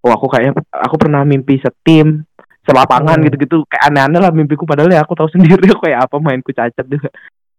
oh 0.03 0.13
aku 0.13 0.27
kayaknya 0.27 0.53
aku 0.71 0.95
pernah 0.97 1.23
mimpi 1.23 1.59
setim 1.59 2.27
selapangan 2.63 3.19
Hmm. 3.19 3.27
gitu-gitu. 3.27 3.63
Kayak 3.67 3.91
aneh-aneh 3.91 4.21
lah 4.21 4.31
mimpiku 4.31 4.63
padahal 4.63 4.91
ya 4.91 5.03
aku 5.03 5.15
tahu 5.15 5.29
sendiri 5.35 5.67
aku 5.67 5.83
kayak 5.83 6.07
apa 6.07 6.17
mainku 6.19 6.51
cacat 6.51 6.87
juga. 6.87 7.11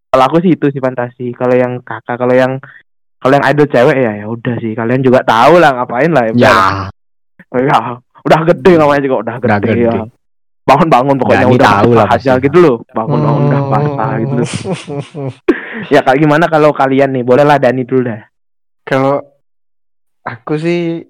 Kalau 0.07 0.23
aku 0.23 0.37
sih 0.39 0.53
itu 0.53 0.69
sih 0.69 0.77
fantasi. 0.77 1.33
Kalau 1.33 1.55
yang 1.55 1.81
kakak 1.81 2.15
kalau 2.15 2.31
yang 2.31 2.61
kalau 3.17 3.33
yang 3.33 3.45
idol 3.47 3.65
cewek 3.65 3.97
ya 3.97 4.11
ya 4.19 4.25
udah 4.27 4.55
sih. 4.59 4.71
Kalian 4.71 5.01
juga 5.01 5.23
tahu 5.23 5.57
lah 5.57 5.73
ngapain 5.73 6.11
lah 6.11 6.23
ya 6.27 6.33
ya. 6.33 6.55
udah. 7.51 8.43
Gede 8.45 8.71
namanya 8.77 9.01
juga 9.01 9.15
udah 9.19 9.35
gede, 9.37 9.47
Udah 9.47 9.59
gede. 9.59 9.83
ya 9.83 9.93
bangun 10.63 10.87
bangun 10.87 11.15
pokoknya 11.19 11.43
Dani 11.43 11.55
udah 11.59 11.71
tahu 11.75 11.89
lah 11.91 12.05
pasti. 12.07 12.31
gitu 12.39 12.57
loh. 12.57 12.75
Bangun 12.89 13.19
bangun 13.19 13.43
udah 13.45 13.59
Hmm. 13.59 13.71
basah 13.73 14.11
gitu 14.15 14.33
ya 15.93 15.99
kayak 15.99 16.19
gimana 16.19 16.45
kalau 16.47 16.71
kalian 16.71 17.11
nih? 17.11 17.23
Boleh 17.23 17.43
lah 17.43 17.59
Dani 17.59 17.83
dulu 17.83 18.07
dah. 18.07 18.23
Kalau 18.83 19.19
aku 20.23 20.53
sih 20.55 21.03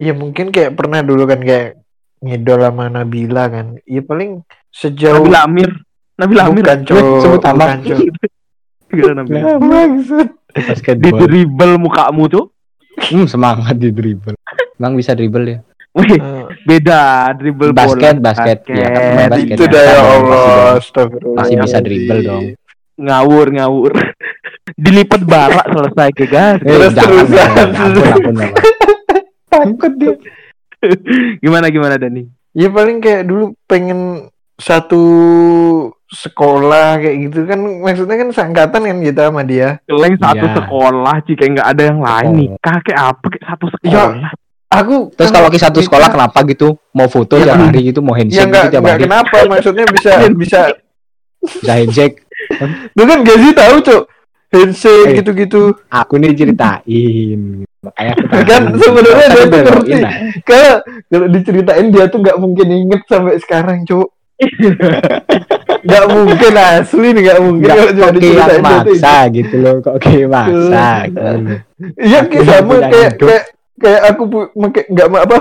ya 0.00 0.12
mungkin 0.12 0.48
kayak 0.48 0.74
pernah 0.74 1.00
dulu 1.00 1.22
kan 1.24 1.38
kayak 1.38 1.76
ngidol 2.18 2.60
sama 2.60 2.88
Nabila 2.88 3.46
kan. 3.46 3.76
Ya 3.84 4.00
paling 4.00 4.40
sejauh 4.68 5.20
Nabila 5.22 5.44
Amir. 5.44 5.70
Nabila 6.16 6.42
Amir. 6.46 6.64
Bukan 6.64 6.80
Cok. 6.82 7.04
sebut. 7.20 8.30
Gila 8.90 9.12
Nabila 9.14 9.54
maksud? 9.56 10.28
Di 10.98 11.10
dribble 11.12 11.78
mukamu 11.78 12.26
tuh 12.26 12.50
hmm, 12.98 13.22
semangat 13.24 13.78
di 13.78 13.94
dribble 13.94 14.34
emang 14.74 14.98
bisa 14.98 15.14
dribble 15.14 15.46
ya? 15.46 15.58
Wih, 15.90 16.10
Eh, 16.12 16.44
beda 16.64 16.98
dribble 17.34 17.70
Basket, 17.70 18.18
bola. 18.18 18.26
Basket. 18.26 18.58
Iya, 18.66 18.86
kan, 18.86 19.02
basket. 19.06 19.30
basket. 19.30 19.54
itu 19.54 19.64
dah 19.64 19.82
ya 19.82 19.98
Allah 20.02 20.74
Masih 21.34 21.54
bisa 21.56 21.78
dribble 21.78 22.20
dong. 22.20 22.44
ngawur 22.96 23.46
ngawur. 23.48 23.92
Dilipet 24.82 25.22
barak 25.22 25.66
selesai 25.66 26.08
ke 26.10 26.24
gas 26.26 26.58
Eh, 26.60 26.66
Terus 26.68 26.92
terusan. 26.94 27.58
Takut 29.50 29.92
dia 29.94 30.14
gimana 31.42 31.66
gimana 31.68 31.94
Dani 31.96 32.24
ya 32.52 32.68
paling 32.68 32.98
kayak 32.98 33.26
dulu 33.26 33.52
pengen 33.64 34.30
satu 34.56 35.02
sekolah 36.06 36.98
kayak 36.98 37.16
gitu 37.26 37.38
kan 37.44 37.58
maksudnya 37.58 38.16
kan 38.16 38.28
seangkatan 38.28 38.80
kan 38.82 38.98
kita 38.98 39.22
sama 39.28 39.42
dia 39.42 39.78
Keleng 39.84 40.16
satu 40.16 40.42
Iya. 40.42 40.54
sekolah 40.54 41.14
sih 41.22 41.34
kayak 41.34 41.50
nggak 41.54 41.68
ada 41.68 41.82
yang 41.84 42.00
lain 42.00 42.26
Oh. 42.26 42.34
nih 42.34 42.48
kakek 42.58 42.96
apa 42.96 43.24
kayak 43.26 43.44
satu 43.46 43.66
sekolah 43.72 44.30
aku 44.68 44.94
Terus 45.12 45.30
kalau 45.30 45.48
ke 45.48 45.56
satu 45.56 45.78
kita- 45.78 45.86
sekolah 45.86 46.08
kenapa 46.08 46.38
gitu? 46.44 46.68
Mau 46.92 47.06
foto 47.06 47.34
Ya, 47.34 47.50
tiap 47.50 47.58
hari 47.60 47.80
gitu, 47.84 47.98
mau 48.00 48.12
ya 48.12 48.18
handshake 48.20 48.46
nggak 48.46 48.62
gitu 48.62 48.70
tiap 48.70 48.82
nggak 48.82 48.94
hari. 48.94 49.04
kenapa 49.04 49.36
maksudnya 49.48 49.84
bisa 49.86 50.10
bisa 50.42 50.60
Bisa 51.40 51.72
handshake. 51.72 52.16
lu 52.92 53.02
kan 53.02 53.18
gak 53.20 53.38
sih 53.38 53.52
tahu 53.52 53.74
cok 53.80 54.02
handshake 54.50 55.06
Eh. 55.06 55.14
gitu-gitu 55.16 55.62
Aku 55.88 56.14
nih 56.16 56.34
ceritain. 56.34 57.64
Makanya 57.80 58.12
aku 58.12 58.24
tahu. 58.28 58.42
Kan 58.44 58.62
sebenarnya 58.76 59.26
dia 59.26 59.44
tuh 59.44 59.60
ngerti. 59.64 59.92
kalau 60.44 60.74
kalau 61.08 61.26
diceritain 61.32 61.86
dia 61.88 62.04
tuh 62.12 62.18
nggak 62.20 62.36
mungkin 62.36 62.68
inget 62.68 63.02
sampai 63.08 63.40
sekarang 63.40 63.88
cok 63.88 64.08
nggak 65.84 66.04
mungkin 66.08 66.52
asli 66.56 67.08
nih 67.12 67.22
nggak 67.28 67.40
mungkin 67.40 67.68
Nggak, 67.68 67.76
kalau 67.76 67.92
cuma 67.92 68.10
dia 68.20 68.60
maksa 68.60 69.14
gitu 69.32 69.54
loh. 69.60 69.74
Kok 69.80 69.96
kayak 70.00 70.28
maksa. 70.28 70.88
gitu. 71.08 71.28
Iya 72.00 72.18
Aku 72.20 72.28
kayak 72.28 72.44
sama 72.48 72.74
kayak 72.84 73.10
kayak 73.16 73.44
kayak 73.80 74.00
aku 74.12 74.22
make 74.56 74.82
nggak 74.88 75.08
apa 75.08 75.38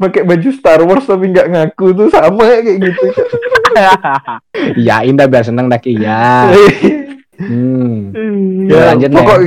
pakai 0.00 0.22
baju 0.24 0.48
Star 0.56 0.80
Wars 0.84 1.04
tapi 1.04 1.28
nggak 1.28 1.48
ngaku 1.52 1.86
tuh 1.92 2.08
sama 2.08 2.44
kayak 2.44 2.76
gitu. 2.80 3.04
Cok. 3.76 4.00
Iyain 4.76 5.14
dah 5.16 5.28
biar 5.28 5.44
seneng 5.44 5.68
dah 5.68 5.80
ya. 5.80 6.48
Hmm. 7.40 8.68
ya, 8.68 8.92
lanjut, 8.92 9.10
pokok 9.16 9.38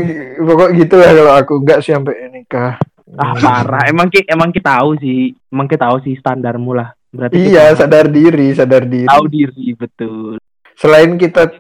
pokok 0.42 0.70
gitu 0.74 0.96
lah 0.98 1.12
kalau 1.14 1.34
aku 1.38 1.54
nggak 1.62 1.80
sih 1.86 1.94
sampai 1.94 2.16
nikah. 2.34 2.82
ah 3.14 3.34
parah 3.38 3.86
emang 3.86 4.10
ki 4.10 4.26
emang 4.26 4.50
kita 4.50 4.82
tahu 4.82 4.98
sih 4.98 5.38
emang 5.54 5.70
kita 5.70 5.86
tahu 5.86 6.02
sih 6.02 6.18
standarmu 6.18 6.74
lah 6.74 6.98
berarti 7.14 7.38
Iya 7.38 7.70
kita 7.70 7.86
sadar 7.86 8.06
diri 8.10 8.48
sadar 8.58 8.84
diri. 8.90 9.06
tahu 9.06 9.26
diri 9.30 9.68
betul 9.78 10.42
Selain 10.74 11.14
kita 11.22 11.54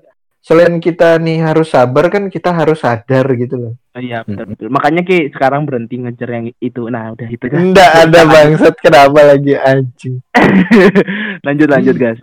selain 0.43 0.76
kita 0.84 1.15
nih 1.24 1.39
harus 1.39 1.72
sabar 1.72 2.12
kan 2.12 2.28
kita 2.28 2.52
harus 2.52 2.84
sadar 2.84 3.24
gitu 3.39 3.56
loh. 3.56 3.74
Oh, 3.96 4.02
iya 4.04 4.28
betul 4.28 4.52
betul. 4.52 4.67
Makanya 4.67 5.02
ki 5.08 5.32
sekarang 5.32 5.63
berhenti 5.63 5.96
ngejar 6.04 6.30
yang 6.36 6.52
itu. 6.60 6.82
Nah 6.91 7.15
udah 7.15 7.28
itu 7.32 7.46
kan. 7.48 7.60
Enggak 7.63 7.91
ada 8.10 8.19
bangsat 8.28 8.76
kenapa 8.84 9.19
lagi 9.24 9.56
anjing. 9.56 10.19
lanjut 11.48 11.67
lanjut 11.72 11.96
guys. 11.96 12.19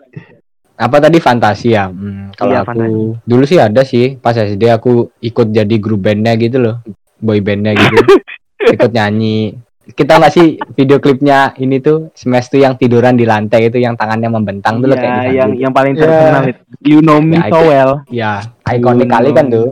Apa 0.80 0.96
tadi 0.98 1.18
fantasi 1.18 1.68
ya? 1.70 1.86
Hmm, 1.86 2.32
kalau 2.32 2.50
Iya, 2.50 2.60
aku 2.62 2.68
fantasi. 2.72 3.00
dulu 3.22 3.42
sih 3.44 3.58
ada 3.58 3.82
sih 3.82 4.16
pas 4.16 4.32
SD 4.32 4.64
aku 4.66 4.90
ikut 5.20 5.46
jadi 5.50 5.76
grup 5.76 6.00
bandnya 6.02 6.32
gitu 6.34 6.56
loh, 6.56 6.80
boy 7.18 7.38
bandnya 7.38 7.76
gitu, 7.76 7.96
ikut 8.74 8.88
nyanyi. 8.88 9.60
Kita 9.86 10.16
nggak 10.16 10.30
sih 10.30 10.46
video 10.72 10.96
klipnya 10.96 11.52
ini 11.56 11.78
tuh 11.78 12.08
Smash 12.12 12.48
tuh 12.48 12.58
yang 12.58 12.74
tiduran 12.74 13.12
di 13.12 13.24
lantai 13.24 13.66
itu 13.66 13.76
yang 13.76 13.92
tangannya 13.92 14.30
membentang 14.30 14.78
tuh 14.78 14.86
loh 14.86 14.94
kayak 14.94 15.10
Iya, 15.10 15.20
di 15.20 15.34
yang 15.34 15.50
salju. 15.50 15.60
yang 15.60 15.72
paling 15.74 15.92
Ya. 15.92 16.00
terkenal 16.00 16.42
itu. 16.46 16.60
You 16.80 16.98
know 17.00 17.18
me 17.18 17.36
Ya, 17.36 17.44
so 17.44 17.58
well. 17.60 17.92
Ya, 18.06 18.32
ikonik 18.70 19.08
kali 19.10 19.30
kan 19.30 19.46
tuh. 19.46 19.68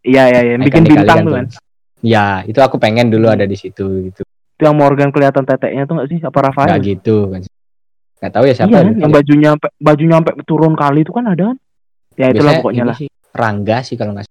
Iya 0.00 0.22
iya 0.24 0.40
iya. 0.40 0.54
Bikin 0.56 0.82
kali 0.82 0.90
bintang 0.94 1.16
kan 1.16 1.26
tuh 1.26 1.34
kan. 1.34 1.46
Ya, 1.98 2.26
itu 2.42 2.56
aku 2.56 2.76
pengen 2.76 3.10
dulu 3.10 3.26
ada 3.26 3.42
di 3.42 3.54
situ 3.54 3.84
gitu. 4.06 4.22
Itu 4.22 4.62
yang 4.62 4.72
Morgan 4.72 5.10
kelihatan 5.10 5.42
teteknya 5.42 5.84
tuh 5.84 5.98
nggak 5.98 6.08
sih? 6.08 6.18
Apa 6.18 6.30
Nggak 6.30 6.46
Rafael? 6.48 6.78
gitu 6.80 7.16
kan. 7.28 7.40
Nggak 8.16 8.32
tahu 8.32 8.44
ya 8.44 8.54
siapa 8.54 8.70
iya, 8.70 8.78
ya, 8.78 8.84
kan? 8.84 8.94
yang 8.96 9.12
bajunya 9.12 9.48
sampai 9.52 9.70
bajunya 9.78 10.14
sampai 10.16 10.32
turun 10.42 10.72
kali 10.72 11.00
itu 11.00 11.12
kan 11.12 11.24
ada 11.26 11.44
kan? 11.46 11.56
Ya 12.16 12.26
itulah 12.26 12.32
Biasanya 12.32 12.60
pokoknya 12.60 12.84
lah. 12.84 12.96
sih, 12.96 13.08
Rangga 13.30 13.76
sih 13.84 13.94
kalau 13.94 14.12
nggak. 14.12 14.24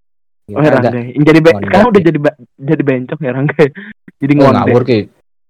Oh 0.47 0.61
ya 0.61 0.69
Rangga. 0.71 0.89
Yang 0.95 1.23
jadi 1.23 1.39
be- 1.39 1.51
Ngondek. 1.51 1.67
sekarang 1.67 1.87
udah 1.87 2.01
jadi 2.01 2.19
jadi 2.59 2.83
bencong 2.83 3.19
ya 3.19 3.31
Rangga. 3.31 3.55
jadi 4.21 4.33
Oh, 4.35 4.51
ngawur 4.51 4.83
ki. 4.83 4.99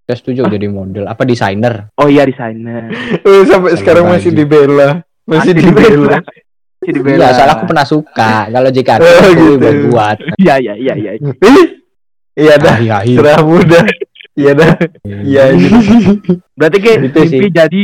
Saya 0.05 0.17
setuju 0.21 0.41
jadi 0.47 0.67
model. 0.67 1.05
Apa 1.05 1.23
desainer? 1.23 1.89
Oh 1.95 2.05
iya 2.05 2.23
desainer. 2.23 2.91
Eh, 3.17 3.43
sampai 3.49 3.73
sekarang 3.73 4.05
masih 4.05 4.29
baju. 4.29 4.39
dibela. 4.39 4.89
Masih 5.23 5.53
dibela. 5.53 6.19
Jadi 6.77 6.99
Iya, 7.01 7.01
bela. 7.01 7.27
soalnya 7.33 7.53
aku 7.55 7.65
pernah 7.65 7.85
suka. 7.85 8.31
Kalau 8.45 8.69
JKT 8.69 8.99
Oh, 8.99 9.09
aku 9.09 9.31
gitu. 9.33 9.55
buat 9.57 9.77
buat. 9.89 10.17
Iya 10.37 10.55
iya 10.59 10.73
iya 10.75 10.93
iya. 10.93 11.11
Iya 12.35 12.55
dah, 12.59 12.75
serah 13.01 13.39
muda. 13.41 13.81
Iya 14.35 14.51
dah. 14.53 14.71
Iya 15.01 15.43
ini. 15.49 15.69
Berarti 16.53 16.77
kayak 16.77 16.97
Gitu 17.07 17.19
sih. 17.25 17.39
mimpi 17.39 17.47
jadi 17.49 17.81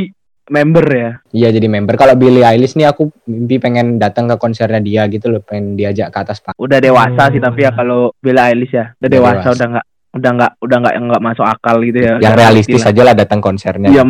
member 0.51 0.85
ya. 0.85 1.11
Iya 1.31 1.49
jadi 1.55 1.67
member. 1.71 1.95
Kalau 1.95 2.19
Billie 2.19 2.43
Eilish 2.43 2.75
nih 2.75 2.91
aku 2.91 3.07
mimpi 3.25 3.55
pengen 3.57 3.95
datang 3.95 4.27
ke 4.27 4.35
konsernya 4.35 4.83
dia 4.83 5.07
gitu 5.07 5.31
loh, 5.31 5.39
pengen 5.39 5.79
diajak 5.79 6.11
ke 6.11 6.17
atas 6.19 6.43
panggung. 6.43 6.59
Udah 6.59 6.83
dewasa 6.83 7.23
Hmm. 7.25 7.31
sih 7.31 7.39
tapi 7.39 7.59
ya 7.63 7.71
kalau 7.71 8.11
Bella 8.19 8.51
Eilish 8.51 8.75
ya. 8.75 8.91
Udah 8.91 8.99
Udah 8.99 9.09
dewasa, 9.09 9.39
dewasa. 9.39 9.55
udah 9.55 9.67
nggak 9.71 9.85
udah 10.11 10.31
nggak 10.35 10.51
udah 10.59 10.77
nggak 10.83 10.93
nggak 11.07 11.21
masuk 11.23 11.45
akal 11.47 11.75
gitu 11.87 11.99
ya. 12.03 12.13
Yang 12.19 12.35
realistis 12.35 12.83
aja 12.83 13.01
lah 13.07 13.15
datang 13.15 13.39
konsernya. 13.39 13.87
Iya, 13.87 14.03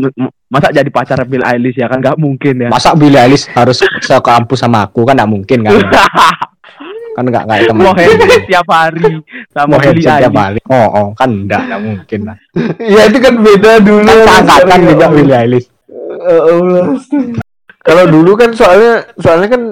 masa 0.49 0.73
jadi 0.73 0.89
pacar 0.89 1.21
Bill 1.29 1.45
Eilish 1.45 1.77
ya 1.77 1.85
kan 1.85 2.01
nggak 2.01 2.17
mungkin 2.17 2.65
ya. 2.65 2.69
Masa 2.73 2.97
Billie 2.97 3.21
Eilish 3.21 3.45
harus 3.53 3.77
sekampus 4.01 4.65
sama 4.65 4.89
aku 4.89 5.05
kan 5.05 5.13
nggak 5.13 5.29
mungkin 5.29 5.61
kan? 5.61 5.77
kan 7.15 7.23
nggak 7.27 7.43
nggak 7.45 7.59
teman. 7.69 7.83
Mau 7.85 7.93
tiap 8.49 8.67
hari 8.71 9.03
sama 9.53 9.77
Mau 9.77 9.79
tiap 9.93 10.31
balik. 10.33 10.63
Oh, 10.71 10.87
oh 10.89 11.07
kan 11.13 11.29
enggak, 11.29 11.69
enggak 11.69 11.81
mungkin 11.85 12.19
lah. 12.25 12.37
Iya 12.91 13.01
itu 13.13 13.17
kan 13.21 13.33
beda 13.37 13.71
dulu. 13.83 14.07
Kan 14.07 14.41
angkatan 14.41 14.57
sekarang, 14.65 14.81
juga 14.89 15.05
ya. 15.05 15.11
Billie 15.13 15.37
Eilish. 15.37 15.67
Eh, 16.21 16.41
Allah. 16.53 16.85
Kalau 17.81 18.03
dulu 18.05 18.37
kan 18.37 18.53
soalnya 18.53 19.09
soalnya 19.17 19.49
kan 19.49 19.63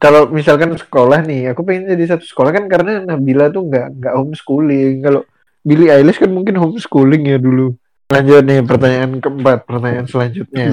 kalau 0.00 0.32
misalkan 0.32 0.72
sekolah 0.78 1.20
nih, 1.28 1.52
aku 1.52 1.60
pengen 1.60 1.92
jadi 1.92 2.16
satu 2.16 2.24
sekolah 2.24 2.56
kan 2.56 2.64
karena 2.70 3.04
Nabila 3.04 3.52
tuh 3.52 3.68
nggak 3.68 4.00
nggak 4.00 4.14
homeschooling. 4.16 5.04
Kalau 5.04 5.26
Billie 5.60 5.92
Eilish 5.92 6.16
kan 6.16 6.32
mungkin 6.32 6.56
homeschooling 6.56 7.28
ya 7.28 7.36
dulu. 7.36 7.76
Lanjut 8.08 8.42
nih 8.42 8.64
pertanyaan 8.64 9.20
keempat, 9.20 9.58
pertanyaan 9.68 10.08
selanjutnya. 10.08 10.66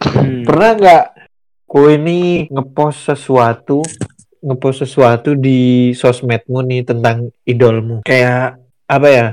Hmm. 0.00 0.42
Pernah 0.48 0.70
nggak 0.78 1.04
kau 1.68 1.86
ini 1.88 2.48
ngepost 2.48 3.12
sesuatu 3.12 3.84
ngepost 4.42 4.82
sesuatu 4.84 5.38
di 5.38 5.92
sosmedmu 5.94 6.58
nih 6.66 6.82
tentang 6.82 7.30
idolmu? 7.46 8.02
Kayak 8.02 8.58
apa 8.90 9.08
ya? 9.08 9.26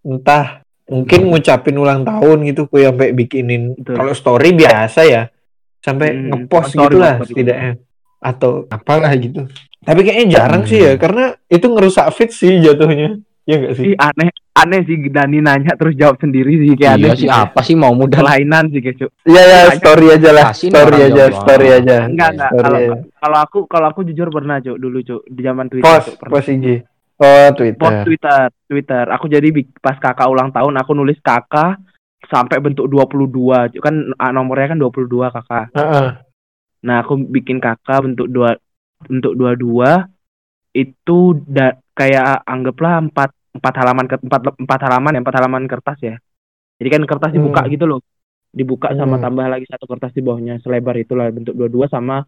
Entah 0.00 0.64
mungkin 0.86 1.20
ngucapin 1.26 1.74
ulang 1.74 2.02
tahun 2.02 2.38
gitu 2.44 2.66
kue 2.66 2.82
sampai 2.82 3.10
bikinin. 3.10 3.74
Kalau 3.76 4.12
story 4.12 4.50
biasa 4.52 5.00
ya 5.02 5.22
sampai 5.78 6.08
Hmm, 6.10 6.26
ngepost 6.46 6.72
story, 6.72 6.86
gitulah 6.92 7.14
setidaknya. 7.20 7.72
Atau 8.18 8.66
apalah 8.66 9.12
gitu. 9.14 9.46
Tapi 9.80 10.00
kayaknya 10.00 10.26
jarang 10.32 10.62
Hmm. 10.62 10.68
sih 10.68 10.78
ya 10.80 10.92
karena 10.94 11.24
itu 11.46 11.62
ngerusak 11.64 12.06
fit 12.10 12.30
sih 12.30 12.58
jatuhnya. 12.58 13.18
Ya 13.42 13.54
enggak 13.56 13.74
sih? 13.74 13.84
Ih, 13.86 13.96
aneh 13.96 14.28
aneh 14.52 14.80
sih 14.82 14.96
Dani 15.06 15.38
nanya 15.38 15.74
terus 15.74 15.94
jawab 15.94 16.18
sendiri 16.18 16.50
sih 16.56 16.74
kayak 16.74 16.98
Iya 16.98 17.06
aneh 17.06 17.12
sih 17.14 17.28
apa 17.28 17.60
sih 17.60 17.74
mau 17.74 17.92
mudah? 17.92 18.18
Lah. 18.18 18.34
kelainan 18.34 18.66
sih 18.68 18.80
kayak. 18.80 19.06
Iya 19.22 19.42
ya 19.44 19.60
Banyak. 19.62 19.78
story 19.78 20.06
aja 20.08 20.30
lah 20.32 20.46
story 20.50 20.98
aja 20.98 21.14
jawab. 21.24 21.34
story 21.36 21.68
aja. 21.72 21.96
Enggak 22.04 22.30
enggak. 22.32 22.50
Kalau 23.16 23.38
aku 23.38 23.58
kalau 23.66 23.86
aku 23.86 24.00
jujur 24.02 24.26
pernah 24.28 24.58
Cuk 24.58 24.76
dulu 24.76 24.98
Cuk 25.00 25.22
di 25.24 25.40
zaman 25.40 25.66
Twitter 25.68 25.86
post 25.88 26.18
post 26.20 26.48
IG 26.48 26.82
oh 27.16 27.48
Twitter 27.56 27.80
Post 27.80 27.98
Twitter 28.04 28.40
Twitter 28.68 29.04
aku 29.08 29.26
jadi 29.26 29.48
pas 29.78 29.96
kakak 29.96 30.28
ulang 30.28 30.50
tahun 30.52 30.74
aku 30.76 30.92
nulis 30.92 31.16
kakak 31.20 31.80
sampai 32.26 32.58
bentuk 32.58 32.90
22 32.90 33.76
Cuk. 33.76 33.82
kan 33.82 33.94
ah, 34.18 34.32
nomornya 34.34 34.74
kan 34.74 34.78
22 34.80 35.08
kakak 35.30 35.70
Heeh. 35.72 36.08
Nah, 36.86 37.02
aku 37.02 37.18
bikin 37.18 37.58
kakak 37.58 38.04
bentuk 38.06 38.30
dua 38.30 38.54
bentuk 39.02 39.34
dua 39.34 39.58
dua 39.58 39.90
itu 40.70 41.18
da, 41.42 41.74
kayak 41.92 42.46
anggaplah 42.46 43.00
empat 43.02 43.30
empat 43.56 43.74
halaman 43.74 44.06
ke- 44.06 44.22
empat 44.22 44.40
empat 44.54 44.80
halaman 44.86 45.16
ya 45.16 45.20
empat 45.24 45.36
halaman 45.40 45.64
kertas 45.66 45.98
ya. 45.98 46.16
Jadi 46.76 46.88
kan 46.92 47.02
kertas 47.08 47.32
dibuka 47.32 47.64
Hmm. 47.64 47.72
gitu 47.72 47.84
loh. 47.88 48.00
Dibuka 48.52 48.92
sama 48.92 49.16
Hmm. 49.18 49.24
tambah 49.24 49.46
lagi 49.48 49.66
satu 49.66 49.88
kertas 49.88 50.12
di 50.14 50.20
bawahnya 50.22 50.60
selebar 50.62 50.94
itulah 51.00 51.26
bentuk 51.32 51.56
dua 51.56 51.66
dua 51.66 51.86
sama 51.88 52.22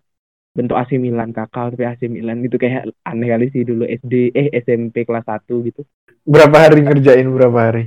bentuk 0.59 0.75
AC 0.75 0.99
Milan 0.99 1.31
kakak 1.31 1.79
tapi 1.79 1.87
AC 1.87 2.11
Milan 2.11 2.43
gitu 2.43 2.59
kayak 2.59 2.91
aneh 3.07 3.31
kali 3.31 3.47
sih 3.55 3.63
dulu 3.63 3.87
SD 3.87 4.35
eh 4.35 4.51
SMP 4.59 5.07
kelas 5.07 5.23
1 5.23 5.47
gitu. 5.71 5.87
berapa 6.27 6.57
hari 6.67 6.83
ngerjain 6.83 7.31
berapa 7.31 7.59
hari 7.71 7.85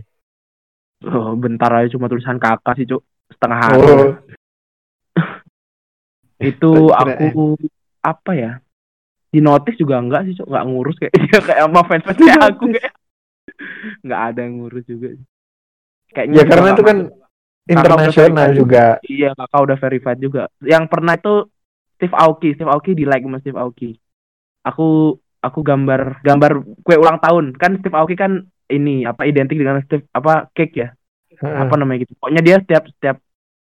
Oh, 1.02 1.34
bentar 1.34 1.74
aja 1.74 1.90
cuma 1.98 2.06
tulisan 2.06 2.38
kakak 2.38 2.78
sih, 2.78 2.86
Cuk. 2.86 3.02
Setengah 3.34 3.58
hari. 3.58 3.82
oh 3.82 4.14
itu 6.54 6.72
Keren. 6.94 7.18
aku 7.18 7.46
apa 8.02 8.32
ya 8.34 8.52
di 9.34 9.40
notice 9.42 9.78
juga 9.82 9.98
enggak 10.02 10.30
sih 10.30 10.38
Cok. 10.38 10.48
nggak 10.50 10.66
ngurus 10.70 10.96
kayak 11.02 11.14
kayak 11.42 11.60
sama 11.66 11.82
fans 11.90 12.04
fans 12.06 12.18
kayak 12.22 12.42
aku 12.54 12.64
kayak 12.70 12.94
nggak 14.02 14.22
ada 14.30 14.40
yang 14.42 14.54
ngurus 14.58 14.86
juga 14.90 15.08
kayaknya 16.12 16.36
ya 16.38 16.44
karena 16.50 16.68
itu 16.74 16.84
kan 16.84 16.98
internasional 17.70 18.48
juga 18.58 18.86
iya 19.06 19.30
kakak 19.38 19.62
udah 19.70 19.78
verified 19.78 20.20
juga 20.20 20.44
yang 20.66 20.90
pernah 20.90 21.14
itu 21.14 21.46
Steve 22.02 22.18
Aoki 22.18 22.58
Steve 22.58 22.72
Aoki 22.74 22.98
di 22.98 23.06
like 23.06 23.22
sama 23.22 23.38
Steve 23.38 23.62
Aoki 23.62 23.94
aku 24.66 25.14
aku 25.38 25.60
gambar 25.62 26.26
gambar 26.26 26.52
kue 26.82 26.98
ulang 26.98 27.22
tahun 27.22 27.54
kan 27.54 27.78
Steve 27.78 27.94
Aoki 27.94 28.18
kan 28.18 28.42
ini 28.74 29.06
apa 29.06 29.30
identik 29.30 29.62
dengan 29.62 29.78
Steve 29.86 30.10
apa 30.10 30.50
cake 30.58 30.74
ya 30.74 30.90
Heeh. 31.42 31.58
apa 31.58 31.74
namanya 31.76 32.06
gitu. 32.06 32.14
Pokoknya 32.22 32.42
dia 32.46 32.56
setiap 32.62 32.86
setiap 32.86 33.18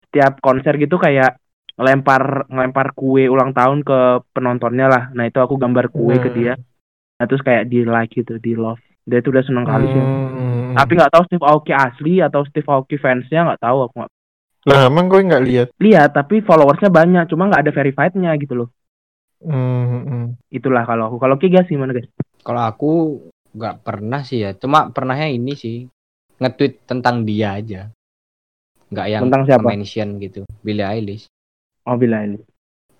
setiap 0.07 0.33
konser 0.39 0.77
gitu 0.77 1.01
kayak 1.01 1.41
ngelempar 1.75 2.47
ngelempar 2.47 2.93
kue 2.95 3.27
ulang 3.27 3.51
tahun 3.51 3.81
ke 3.81 4.23
penontonnya 4.31 4.87
lah. 4.87 5.03
Nah 5.11 5.25
itu 5.27 5.41
aku 5.41 5.57
gambar 5.57 5.89
kue 5.91 6.15
ke 6.21 6.29
Hmm. 6.29 6.37
dia. 6.37 6.53
Nah 7.17 7.25
terus 7.25 7.41
kayak 7.41 7.67
di 7.67 7.83
like 7.83 8.13
gitu, 8.13 8.37
di 8.37 8.53
love. 8.53 8.79
Dia 9.03 9.19
tuh 9.25 9.33
udah 9.33 9.43
seneng 9.43 9.65
kali 9.65 9.85
sih. 9.89 10.03
Hmm. 10.03 10.77
Tapi 10.77 10.91
nggak 10.93 11.11
tahu 11.11 11.23
Steve 11.25 11.45
Aoki 11.45 11.73
asli 11.73 12.13
atau 12.21 12.45
Steve 12.45 12.69
Aoki 12.69 12.95
fansnya 13.01 13.49
nggak 13.49 13.61
tahu 13.65 13.77
aku 13.89 13.93
nggak 13.99 14.13
lah 14.65 14.89
emang 14.89 15.05
gue 15.05 15.21
nggak 15.21 15.43
lihat 15.45 15.67
lihat. 15.77 16.09
Tapi 16.11 16.41
followersnya 16.41 16.89
banyak, 16.89 17.29
cuma 17.29 17.45
nggak 17.47 17.61
ada 17.61 17.71
verifiednya 17.71 18.33
gitu 18.35 18.53
loh. 18.55 18.69
Hmm, 19.39 20.01
hmm. 20.01 20.25
Itulah 20.49 20.83
kalau 20.83 21.07
aku. 21.07 21.17
Kalau 21.21 21.35
Kiga 21.37 21.61
sih 21.63 21.77
mana 21.77 21.93
guys? 21.93 22.09
Kalau 22.41 22.61
aku 22.61 22.91
nggak 23.53 23.75
pernah 23.81 24.25
sih 24.25 24.41
ya. 24.41 24.57
Cuma 24.57 24.89
pernahnya 24.89 25.29
ini 25.29 25.53
sih 25.53 25.85
nge-tweet 26.41 26.89
tentang 26.89 27.21
dia 27.21 27.55
aja. 27.55 27.81
Nggak 28.89 29.07
yang 29.07 29.21
Tentang 29.29 29.43
siapa? 29.45 29.65
mention 29.69 30.09
gitu. 30.17 30.41
Billie 30.59 30.83
Eilish. 30.83 31.29
Oh 31.85 31.93
bila 31.93 32.25
ini. 32.25 32.41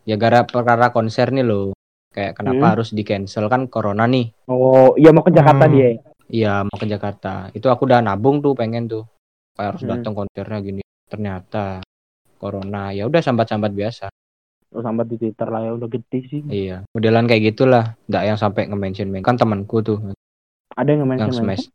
Ya 0.05 0.15
gara 0.15 0.45
perkara 0.45 0.93
konser 0.93 1.33
nih 1.33 1.41
loh. 1.41 1.73
Kayak 2.13 2.37
kenapa 2.37 2.61
Hmm. 2.61 2.71
harus 2.77 2.93
di 2.93 3.01
cancel 3.01 3.49
kan 3.49 3.65
corona 3.65 4.05
nih. 4.05 4.29
Oh 4.45 4.93
iya 4.95 5.09
mau 5.09 5.25
ke 5.25 5.33
Jakarta 5.33 5.65
Hmm. 5.65 5.73
dia. 5.73 5.97
Iya 6.25 6.53
mau 6.61 6.77
ke 6.77 6.85
Jakarta. 6.85 7.49
Itu 7.51 7.67
aku 7.67 7.89
udah 7.89 7.99
nabung 7.99 8.37
tuh 8.37 8.53
pengen 8.53 8.85
tuh. 8.85 9.03
Kayak 9.57 9.67
harus 9.73 9.81
Hmm. 9.81 9.91
datang 9.97 10.13
konsernya 10.13 10.59
gini. 10.61 10.81
Ternyata 11.16 11.80
corona 12.36 12.91
ya 12.91 13.07
udah 13.07 13.24
sambat-sambat 13.24 13.72
biasa. 13.72 14.11
Oh 14.76 14.84
sampai 14.84 15.07
di 15.07 15.16
Twitter 15.16 15.47
lah 15.47 15.63
ya 15.63 15.72
udah 15.72 15.88
gede 15.88 16.20
sih. 16.28 16.43
Iya, 16.43 16.84
modelan 16.91 17.32
kayak 17.32 17.55
gitulah. 17.55 17.95
Nggak 18.11 18.24
yang 18.28 18.36
sampai 18.36 18.68
nge-mention 18.68 19.07
kan 19.24 19.39
temanku 19.39 19.80
tuh 19.80 20.03
Ada 20.76 20.91
yang 20.91 21.07
yang 21.07 21.32
mention 21.32 21.32
smash. 21.32 21.72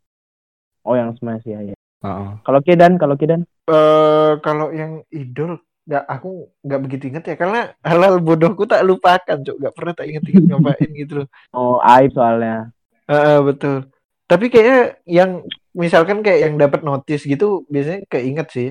Oh 0.84 0.92
yang 0.92 1.16
smash 1.16 1.48
ya 1.48 1.64
ya. 1.64 1.76
Heeh. 2.04 2.30
Kalau 2.44 2.60
Kidan, 2.60 3.00
kalau 3.00 3.16
Kidan. 3.16 3.48
Eh, 3.64 4.32
kalau 4.44 4.68
yang 4.76 5.00
idol 5.08 5.56
nggak 5.88 6.04
aku 6.04 6.52
nggak 6.60 6.80
begitu 6.84 7.04
inget 7.08 7.24
ya 7.24 7.36
karena 7.40 7.72
halal 7.80 8.20
bodohku 8.20 8.68
tak 8.68 8.84
lupakan 8.84 9.40
cok 9.40 9.56
nggak 9.56 9.74
pernah 9.74 9.92
tak 9.96 10.06
inget-inget 10.12 10.44
ngapain 10.52 10.90
gitu 10.92 11.24
loh 11.24 11.28
Oh 11.56 11.80
aib 11.80 12.12
soalnya. 12.12 12.68
Heeh, 13.08 13.40
betul 13.40 13.88
tapi 14.30 14.46
kayaknya 14.46 15.02
yang 15.10 15.42
misalkan 15.74 16.22
kayak 16.22 16.46
yang 16.46 16.54
dapat 16.54 16.86
notice 16.86 17.26
gitu 17.26 17.66
biasanya 17.66 18.06
keinget 18.06 18.46
sih 18.54 18.68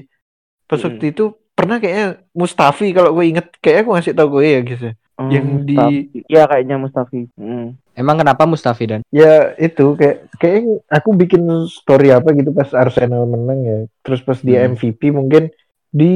pas 0.70 0.78
Mm. 0.78 0.86
waktu 0.86 1.06
itu 1.10 1.24
pernah 1.52 1.76
kayaknya 1.76 2.08
Mustafi 2.32 2.88
kalau 2.90 3.12
gue 3.12 3.26
inget 3.28 3.50
kayaknya 3.58 3.82
aku 3.82 3.92
ngasih 3.92 4.14
tau 4.14 4.30
gue 4.30 4.46
ya 4.46 4.62
gitu 4.64 4.90
Hmm, 5.20 5.28
Yang 5.28 5.48
di-. 5.66 6.24
Iya 6.30 6.48
kayaknya 6.48 6.80
Mustafi. 6.80 7.28
Hmm. 7.36 7.76
Emang 7.92 8.16
kenapa 8.16 8.48
Mustafi 8.48 8.88
dan? 8.88 9.02
ya 9.12 9.52
itu 9.54 9.92
kayak 9.94 10.32
kayak 10.34 10.64
aku 10.88 11.12
bikin 11.12 11.44
story 11.68 12.08
apa 12.10 12.32
gitu 12.32 12.56
pas 12.56 12.72
Arsenal 12.72 13.28
menang 13.28 13.60
ya 13.60 13.78
terus 14.00 14.22
pas 14.22 14.40
dia 14.40 14.64
Hmm. 14.64 14.80
MVP 14.80 15.12
mungkin 15.12 15.52
di 15.86 16.14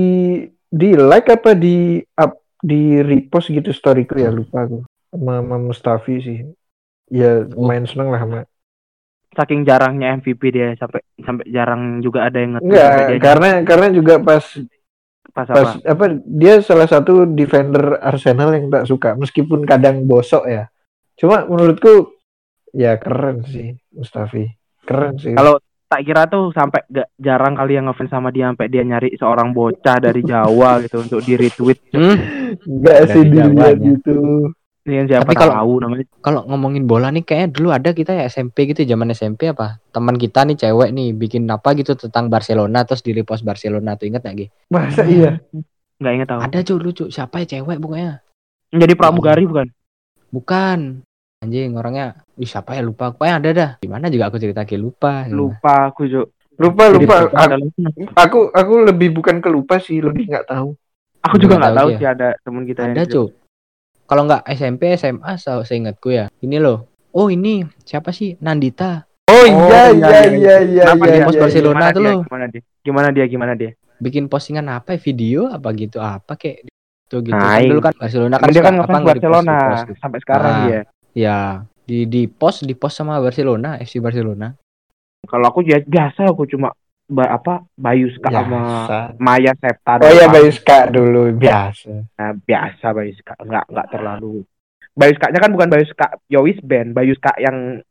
di 0.65 0.89
like 0.95 1.27
apa 1.27 1.51
di 1.51 1.99
up 2.15 2.39
di 2.57 3.03
repost 3.03 3.51
gitu 3.51 3.69
storyku 3.69 4.15
ya 4.15 4.31
lupa 4.31 4.63
aku 4.63 4.87
sama, 5.09 5.33
sama 5.37 5.55
Mustafi 5.59 6.15
sih 6.17 6.37
ya 7.11 7.43
Oh. 7.49 7.67
main 7.67 7.83
seneng 7.83 8.07
lah 8.07 8.23
sama 8.23 8.39
Saking 9.33 9.65
jarangnya 9.65 10.13
MVP 10.15 10.41
dia 10.53 10.77
sampai 10.77 11.01
sampai 11.17 11.45
jarang 11.49 11.99
juga 11.99 12.29
ada 12.29 12.37
yang 12.37 12.57
nge-tweet 12.57 12.69
enggak 12.69 12.89
dia 13.09 13.19
karena 13.19 13.49
karena 13.65 13.87
juga 13.89 14.13
pas 14.21 14.45
pas 15.33 15.47
pas 15.49 15.73
apa? 15.73 15.81
apa 15.81 16.05
dia 16.21 16.61
salah 16.61 16.85
satu 16.85 17.25
defender 17.25 17.97
Arsenal 17.99 18.53
yang 18.53 18.69
tak 18.69 18.85
suka 18.85 19.17
meskipun 19.17 19.65
kadang 19.65 20.05
bosok 20.05 20.45
ya 20.45 20.69
cuma 21.17 21.45
menurutku 21.49 22.13
ya 22.69 23.01
keren 23.01 23.41
sih 23.45 23.73
Mustafi 23.93 24.45
keren 24.85 25.17
sih 25.17 25.33
Kalau 25.33 25.57
tak 25.85 26.09
kira 26.09 26.25
tuh 26.25 26.49
sampai 26.49 26.81
gak 26.89 27.13
jarang 27.21 27.53
kali 27.53 27.77
yang 27.77 27.85
ngefans 27.85 28.09
sama 28.09 28.33
dia 28.33 28.49
sampai 28.49 28.65
dia 28.65 28.81
nyari 28.81 29.13
seorang 29.13 29.53
bocah 29.53 30.01
dari 30.01 30.25
Jawa 30.25 30.81
gitu 30.81 31.05
untuk 31.05 31.21
di 31.21 31.37
retweet. 31.37 31.93
Hmm? 31.93 32.17
enggak 32.65 32.97
Dari 32.97 33.11
sih 33.13 33.23
dilihat 33.29 33.77
Jawanya. 33.77 33.89
gitu 33.93 34.17
Ini 34.83 35.07
siapa 35.07 35.23
Tapi 35.23 35.35
kalau- 35.39 35.55
tahu 35.55 35.73
namanya. 35.79 36.03
Kalau 36.19 36.43
ngomongin 36.43 36.83
bola 36.83 37.07
nih 37.07 37.23
kayaknya 37.23 37.49
dulu 37.55 37.71
ada 37.71 37.95
kita 37.95 38.11
ya 38.11 38.27
SMP 38.27 38.67
gitu 38.67 38.83
zaman 38.83 39.15
SMP 39.15 39.47
apa? 39.47 39.79
Teman 39.95 40.19
kita 40.19 40.43
nih 40.43 40.59
cewek 40.59 40.91
nih 40.91 41.15
bikin 41.15 41.47
apa 41.47 41.71
gitu 41.71 41.95
tentang 41.95 42.27
Barcelona 42.27 42.83
terus 42.83 42.99
di 42.99 43.15
repost 43.15 43.47
Barcelona 43.47 43.95
tuh 43.95 44.11
inget 44.11 44.27
gak 44.27 44.35
Gi? 44.35 44.47
masa 44.67 45.07
iya? 45.07 45.39
Nggak 46.03 46.13
inget 46.13 46.27
tahu. 46.27 46.39
Ada 46.43 46.57
cuy 46.67 46.79
lucu. 46.81 47.05
Siapa 47.07 47.35
ya 47.39 47.47
cewek 47.47 47.79
pokoknya? 47.79 48.19
Jadi 48.75 48.93
pramugari 48.93 49.47
bukan? 49.47 49.67
bukan. 50.29 50.79
Anjing 51.39 51.75
orangnya 51.75 52.19
Ih, 52.35 52.47
siapa 52.47 52.75
ya 52.75 52.83
lupa. 52.83 53.15
Pokoknya 53.15 53.35
ada 53.39 53.49
dah. 53.55 53.71
Gimana 53.79 54.11
juga 54.11 54.27
aku 54.27 54.35
cerita 54.35 54.67
Gi, 54.67 54.75
lupa. 54.75 55.23
Lupa 55.31 55.87
aku 55.87 56.11
Jo. 56.11 56.27
lupa 56.53 56.85
Jadi 56.85 56.97
lupa. 57.01 57.15
aku, 57.23 57.55
aku 58.13 58.39
aku 58.51 58.73
lebih 58.83 59.09
bukan 59.15 59.39
kelupa 59.39 59.79
sih 59.79 60.03
lebih 60.03 60.27
nggak 60.27 60.45
tahu. 60.45 60.75
Aku 61.23 61.39
juga 61.39 61.55
Nggak 61.55 61.71
tahu 61.71 61.77
tahu 61.79 61.89
sih 61.89 61.97
sih 61.97 62.07
ada 62.09 62.27
teman 62.43 62.63
kita 62.67 62.79
yang 62.83 62.95
ada 62.99 63.03
cuy 63.07 63.27
kalau 64.13 64.29
nggak 64.29 64.45
SMP 64.47 64.93
SMA 64.93 65.33
se- 65.35 65.65
seingatku 65.65 66.13
ya 66.13 66.29
ini 66.39 66.61
loh 66.61 66.85
oh 67.09 67.27
ini 67.27 67.65
siapa 67.81 68.13
sih 68.13 68.37
Nandita 68.37 69.09
oh, 69.25 69.41
iya 69.43 69.89
iya, 69.89 69.89
iya 69.89 69.89
iya. 69.89 70.21
iya 70.29 70.55
iya 70.61 70.83
Kenapa 70.85 71.03
iya 71.03 71.13
dia? 71.15 71.25
Pos 71.25 71.33
iya, 71.33 71.41
Barcelona 71.41 71.73
Gimana 71.73 71.89
tuh 71.89 71.97
dia? 71.97 72.05
loh. 72.05 72.21
Gimana 72.21 72.45
dia? 72.45 72.61
Gimana 72.79 73.07
dia? 73.09 73.25
Gimana 73.25 73.53
dia? 73.57 73.71
bikin 73.97 74.27
postingan 74.27 74.67
apa 74.69 74.93
ya 74.93 74.99
video 75.01 75.47
apa 75.47 75.67
gitu 75.73 75.97
apa 75.97 76.33
kayak 76.35 76.67
gitu 76.67 77.17
gitu 77.23 77.33
Nah, 77.33 77.55
Kan 77.55 77.65
dulu 77.65 77.79
iya. 77.79 77.87
kan 77.87 77.93
Barcelona 77.97 78.35
kan 78.35 78.47
dia 78.47 78.53
suka 78.53 78.67
kan 78.67 78.75
apa, 78.77 78.97
Barcelona 79.01 79.53
repost 79.55 79.81
gitu. 79.81 79.93
sampai 79.97 80.19
sekarang 80.21 80.53
Ah. 80.53 80.61
dia. 80.61 80.79
ya 81.15 81.37
di 81.83 81.97
di 82.05 82.21
post 82.27 82.63
di 82.63 82.73
post 82.73 82.95
sama 82.95 83.17
Barcelona 83.17 83.79
FC 83.79 83.97
Barcelona 83.97 84.53
Kalau 85.23 85.45
aku 85.47 85.63
ya 85.63 85.79
biasa 85.79 86.27
aku 86.27 86.45
cuma 86.45 86.69
ba- 87.13 87.31
apa 87.31 87.53
Bayuska 87.73 88.27
sama 88.27 88.57
biasa 88.57 88.97
Maya 89.17 89.53
Septa 89.53 89.91
oh 89.95 90.09
iya 90.09 90.25
doang. 90.25 90.33
Bayuska 90.33 90.77
dulu 90.89 91.21
biasa. 91.31 91.93
Nah, 92.17 92.31
biasa 92.35 92.85
Bayuska 92.89 93.33
nggak 93.37 93.65
nggak 93.69 93.87
terlalu. 93.87 94.41
Bayuskanya 94.93 95.37
kan 95.37 95.49
bukan 95.49 95.69
Bayuska 95.69 96.07
Yowis 96.27 96.57
Band 96.59 96.91
Bayuska 96.91 97.33
yang 97.37 97.81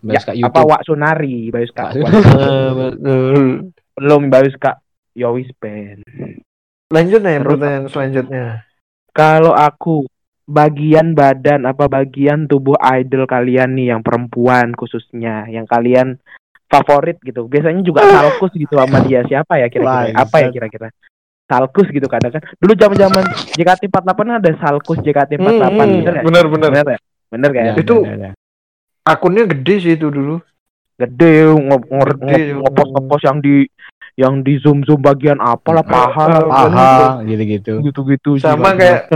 Barca 0.00 0.32
ya, 0.32 0.48
apa 0.48 0.60
Wak 0.64 0.82
Sunari 0.82 1.52
Eh, 1.52 2.68
betul. 2.72 3.68
Belum 3.92 4.22
Bayuska 4.26 4.80
Yowis 5.12 5.52
Band. 5.56 6.00
Lanjut 6.88 7.20
nih 7.20 7.36
Terus- 7.36 7.46
pertanyaan 7.46 7.86
selanjutnya. 7.86 8.46
Kalau 9.12 9.52
aku 9.52 10.08
bagian 10.46 11.12
badan 11.12 11.62
apa 11.62 11.86
bagian 11.86 12.44
tubuh 12.44 12.74
idol 12.80 13.22
kalian 13.24 13.76
nih 13.76 13.92
yang 13.92 14.00
perempuan 14.00 14.72
khususnya? 14.72 15.44
Yang 15.46 15.66
kalian 15.68 16.08
favorit 16.70 17.18
gitu. 17.20 17.44
Biasanya 17.44 17.82
juga 17.82 18.00
salkus 18.14 18.54
gitu 18.54 18.70
sama 18.72 19.02
dia. 19.02 19.26
Siapa 19.26 19.58
ya 19.58 19.66
kira-kira? 19.66 20.14
Apa 20.14 20.36
ya 20.40 20.48
kira-kira? 20.48 20.88
Salkus 21.44 21.90
gitu 21.90 22.06
kadang 22.06 22.30
kan. 22.30 22.42
Dulu 22.56 22.72
zaman 22.72 22.96
zaman 22.96 23.24
JKT 23.52 23.90
48 23.90 24.38
ada 24.38 24.50
salkus 24.56 24.98
JKT 25.02 25.34
48 25.34 25.42
Hmm, 25.42 25.58
bener 25.66 26.14
nggak? 26.14 26.24
bener 26.24 26.44
bener. 26.46 26.70
Bener 26.70 26.86
ya? 26.86 26.98
Bener 27.28 27.50
kan 27.50 27.62
Ya, 27.62 27.72
Itu- 27.74 28.06
akunnya 29.02 29.44
gede 29.44 29.74
sih 29.82 29.92
itu 29.94 30.06
dulu. 30.08 30.38
Gede 30.94 31.48
ngop 31.50 31.82
ngop 31.88 32.10
ngop- 32.22 32.54
ngopos 32.60 32.86
ngopos 32.92 33.20
yang 33.24 33.38
di 33.40 33.66
yang 34.14 34.44
di 34.44 34.60
zoom 34.60 34.84
zoom 34.84 35.00
bagian 35.00 35.40
apalah 35.40 35.80
paha 35.80 36.28
Ah, 36.28 36.44
paha 36.44 36.90
gitu-gitu. 37.24 37.80
Gitu 37.80 38.00
gitu 38.06 38.30
Sama 38.36 38.76
kayak- 38.76 39.08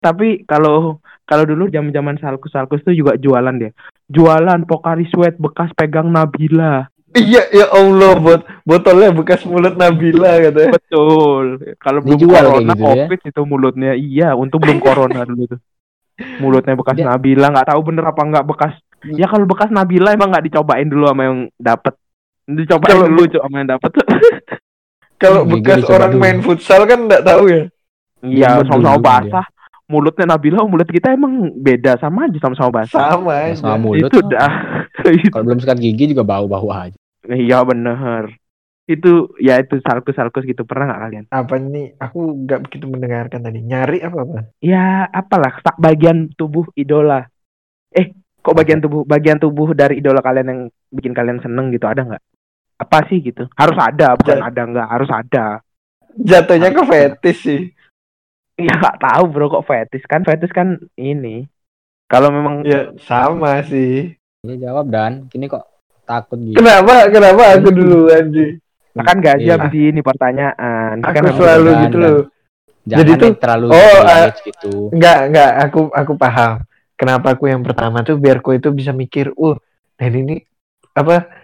tapi 0.00 0.42
kalau 0.44 0.98
kalau 1.22 1.44
dulu 1.44 1.68
zaman 1.68 1.92
zaman 1.92 2.16
salkus 2.16 2.50
salkus 2.50 2.80
tuh 2.80 2.92
juga 2.92 3.14
jualan 3.14 3.54
dia 3.54 3.70
jualan 4.08 4.64
Pokari 4.64 5.06
Sweat 5.06 5.38
bekas 5.38 5.70
pegang 5.72 6.10
Nabila. 6.10 6.90
Iya 7.10 7.42
ya 7.50 7.66
Allah 7.70 8.14
bot 8.16 8.42
botolnya 8.62 9.10
bekas 9.10 9.42
mulut 9.42 9.74
Nabila 9.74 10.34
katanya. 10.40 10.74
Betul. 10.74 11.44
Kalau 11.76 11.98
belum 12.00 12.14
Dijual 12.16 12.30
kayak 12.32 12.46
corona 12.50 12.70
gitu 12.70 12.82
ya? 12.82 12.90
covid 12.96 13.20
itu 13.24 13.40
mulutnya. 13.44 13.92
Iya 13.94 14.28
untung 14.34 14.58
belum 14.58 14.78
corona 14.78 15.20
dulu 15.22 15.42
tuh. 15.46 15.60
Mulutnya 16.38 16.74
bekas 16.74 16.96
Dia- 16.96 17.06
Nabila. 17.06 17.46
Nggak 17.50 17.68
tahu 17.68 17.80
bener 17.82 18.04
apa 18.04 18.22
nggak 18.24 18.46
bekas. 18.46 18.74
Ya 19.06 19.26
kalau 19.26 19.42
bekas 19.44 19.70
Nabila 19.70 20.10
emang 20.10 20.30
nggak 20.30 20.46
dicobain 20.46 20.86
dulu 20.86 21.04
sama 21.06 21.22
yang 21.24 21.38
dapet. 21.56 21.94
Dicobain 22.46 22.90
Kalau- 22.90 23.06
dulu 23.06 23.22
sama 23.28 23.56
yang 23.58 23.70
dapet. 23.70 23.90
Kalau 25.16 25.40
Hmm, 25.44 25.52
bekas 25.52 25.82
orang 25.86 26.10
dulu. 26.10 26.22
main 26.22 26.38
futsal 26.40 26.82
kan 26.82 26.98
nggak 27.04 27.22
tahu 27.22 27.44
ya? 27.46 27.62
Iya 28.20 28.48
Mulut 28.56 28.66
sama-sama 28.66 28.98
basah 28.98 29.46
mulutnya 29.90 30.24
Nabila 30.30 30.62
mulut 30.62 30.86
kita 30.86 31.10
emang 31.10 31.50
beda 31.58 31.98
sama 31.98 32.30
aja 32.30 32.38
sama-sama 32.38 32.70
basah 32.70 33.18
sama 33.18 33.30
Ya, 33.34 33.50
aja. 33.50 33.58
Sama 33.58 33.76
mulut. 33.82 34.06
Itu 34.06 34.18
dah. 34.22 34.52
Kalau 35.34 35.44
belum 35.44 35.58
sikat 35.58 35.82
gigi 35.82 36.14
juga 36.14 36.22
bau-bau 36.22 36.70
aja. 36.70 36.94
Iya 37.26 37.66
bener. 37.66 38.38
Itu 38.86 39.34
ya 39.42 39.58
itu 39.58 39.82
salkus 39.82 40.14
salkus 40.14 40.46
gitu. 40.46 40.62
Pernah 40.62 40.94
nggak 40.94 41.02
kalian? 41.02 41.24
Apa 41.34 41.54
nih 41.58 41.98
aku 41.98 42.46
nggak 42.46 42.60
begitu 42.70 42.86
mendengarkan 42.86 43.42
tadi. 43.42 43.58
Nyari 43.66 43.98
apa 44.06 44.18
apa? 44.22 44.38
Ya 44.62 45.10
apalah. 45.10 45.58
Sak 45.58 45.76
bagian 45.82 46.30
tubuh 46.38 46.70
idola. 46.78 47.26
Eh 47.90 48.14
kok 48.40 48.54
bagian 48.54 48.78
tubuh 48.78 49.02
bagian 49.02 49.42
tubuh 49.42 49.74
dari 49.74 49.98
idola 49.98 50.22
kalian 50.22 50.46
yang 50.46 50.60
bikin 50.94 51.12
kalian 51.12 51.42
seneng 51.42 51.74
gitu? 51.74 51.90
Ada 51.90 52.06
nggak? 52.06 52.22
Apa 52.80 53.10
sih 53.10 53.18
gitu? 53.20 53.50
Harus 53.58 53.76
ada 53.76 54.14
bukan 54.14 54.38
ada 54.38 54.62
nggak? 54.64 54.88
Harus 54.88 55.10
ada. 55.10 55.46
Jatuhnya 56.14 56.70
ke 56.74 56.82
fetish 56.86 57.42
sih 57.42 57.60
ya 58.60 58.74
nggak 58.76 59.00
tahu 59.00 59.24
bro 59.26 59.46
kok 59.48 59.66
fetis 59.66 60.04
kan 60.04 60.20
fetis 60.22 60.52
kan 60.52 60.76
ini. 60.94 61.48
Kalau 62.06 62.28
memang 62.28 62.62
ya 62.62 62.90
sama 63.02 63.62
sih. 63.64 64.12
Ini 64.42 64.54
jawab 64.58 64.90
dan. 64.90 65.26
Kini 65.28 65.46
kok 65.46 65.64
takut 66.02 66.36
gitu. 66.38 66.58
Kenapa? 66.58 67.06
Kenapa 67.08 67.42
aku 67.54 67.68
duluan 67.70 68.28
sih 68.34 68.58
Nah, 68.90 69.06
kan 69.06 69.22
gaji 69.22 69.46
Iya. 69.46 69.54
habis 69.54 69.70
ini 69.70 70.02
pertanyaan. 70.02 70.98
Kan 70.98 71.14
aku 71.14 71.18
memang- 71.22 71.38
selalu 71.38 71.70
gitu 71.86 71.96
dan- 71.96 72.02
loh. 72.02 72.20
Jangan 72.80 72.98
Jadi 72.98 73.10
tuh- 73.14 73.26
yang 73.30 73.38
terlalu 73.38 73.66
Oh, 73.70 73.98
image 74.02 74.38
gitu. 74.42 74.72
Enggak, 74.90 75.18
enggak, 75.30 75.50
aku 75.62 75.80
aku 75.94 76.12
paham. 76.18 76.52
Kenapa 76.98 77.26
aku 77.32 77.44
yang 77.46 77.62
pertama 77.62 78.02
tuh 78.02 78.16
biar 78.18 78.42
ku 78.42 78.50
itu 78.50 78.68
bisa 78.74 78.90
mikir, 78.90 79.30
uh, 79.32 79.56
dan 79.94 80.10
ini 80.10 80.42
apa 80.90 81.39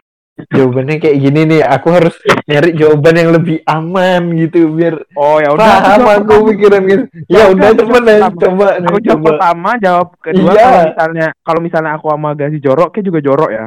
jawabannya 0.47 0.97
kayak 0.97 1.17
gini 1.19 1.41
nih. 1.47 1.63
Aku 1.63 1.89
harus 1.91 2.15
nyari 2.45 2.71
jawaban 2.73 3.15
yang 3.15 3.31
lebih 3.33 3.57
aman 3.65 4.23
gitu 4.35 4.69
biar 4.71 4.95
oh 5.13 5.37
ya 5.37 5.49
udah 5.51 5.65
paham 5.81 6.01
aku 6.03 6.09
pertama. 6.29 6.49
pikiran 6.51 6.83
gitu. 6.85 7.05
Ya 7.25 7.37
Ya 7.37 7.45
udah 7.49 7.71
temen 7.73 8.03
ya, 8.03 8.17
coba 8.29 8.67
aku 8.77 8.99
jawab 8.99 9.03
coba. 9.17 9.27
pertama 9.27 9.71
jawab 9.79 10.09
kedua 10.19 10.51
Iya. 10.51 10.61
kalau 10.61 10.83
misalnya 10.87 11.27
kalau 11.41 11.61
misalnya 11.61 11.93
aku 11.95 12.07
sama 12.09 12.31
gaji 12.33 12.59
jorok 12.59 12.89
kayak 12.91 13.05
juga 13.05 13.21
jorok 13.21 13.51
ya 13.51 13.67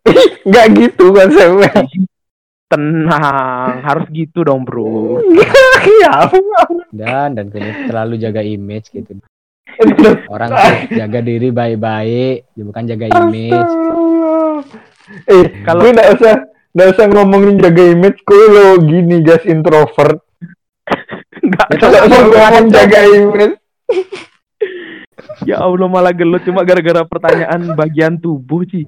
Enggak 0.48 0.66
gitu 0.74 1.04
konsepnya. 1.10 1.72
tenang 2.66 3.74
harus 3.82 4.06
gitu 4.10 4.40
dong 4.40 4.62
bro 4.62 5.18
ya 5.98 6.30
dan 6.88 7.34
dan 7.34 7.50
kini 7.50 7.66
terlalu 7.84 8.14
jaga 8.16 8.40
image 8.40 8.88
gitu 8.88 9.18
orang 10.26 10.48
tuh 10.48 10.70
jaga 10.94 11.18
diri 11.18 11.50
baik-baik 11.50 12.46
bukan 12.54 12.84
jaga 12.86 13.06
image 13.10 13.70
Eh, 15.24 15.44
Kalau- 15.66 15.82
kalau 15.82 15.90
enggak 15.90 16.08
usah 16.14 16.34
enggak 16.70 16.88
usah 16.90 17.04
ngomongin 17.08 17.54
jaga 17.56 17.82
image 17.84 18.20
ku 18.22 18.34
lo 18.34 18.78
gini 18.80 19.20
guys 19.20 19.42
introvert. 19.44 20.22
Enggak, 21.36 21.66
Itu 21.70 21.84
Enggak 21.84 22.02
usah 22.04 22.20
ngomong 22.22 22.66
jaga 22.68 23.00
image. 23.06 23.54
ya 25.42 25.56
Allah 25.58 25.86
malah 25.86 26.12
gelut 26.12 26.42
cuma 26.42 26.62
gara-gara 26.62 27.02
pertanyaan 27.02 27.72
bagian 27.72 28.16
tubuh 28.16 28.62
sih 28.64 28.84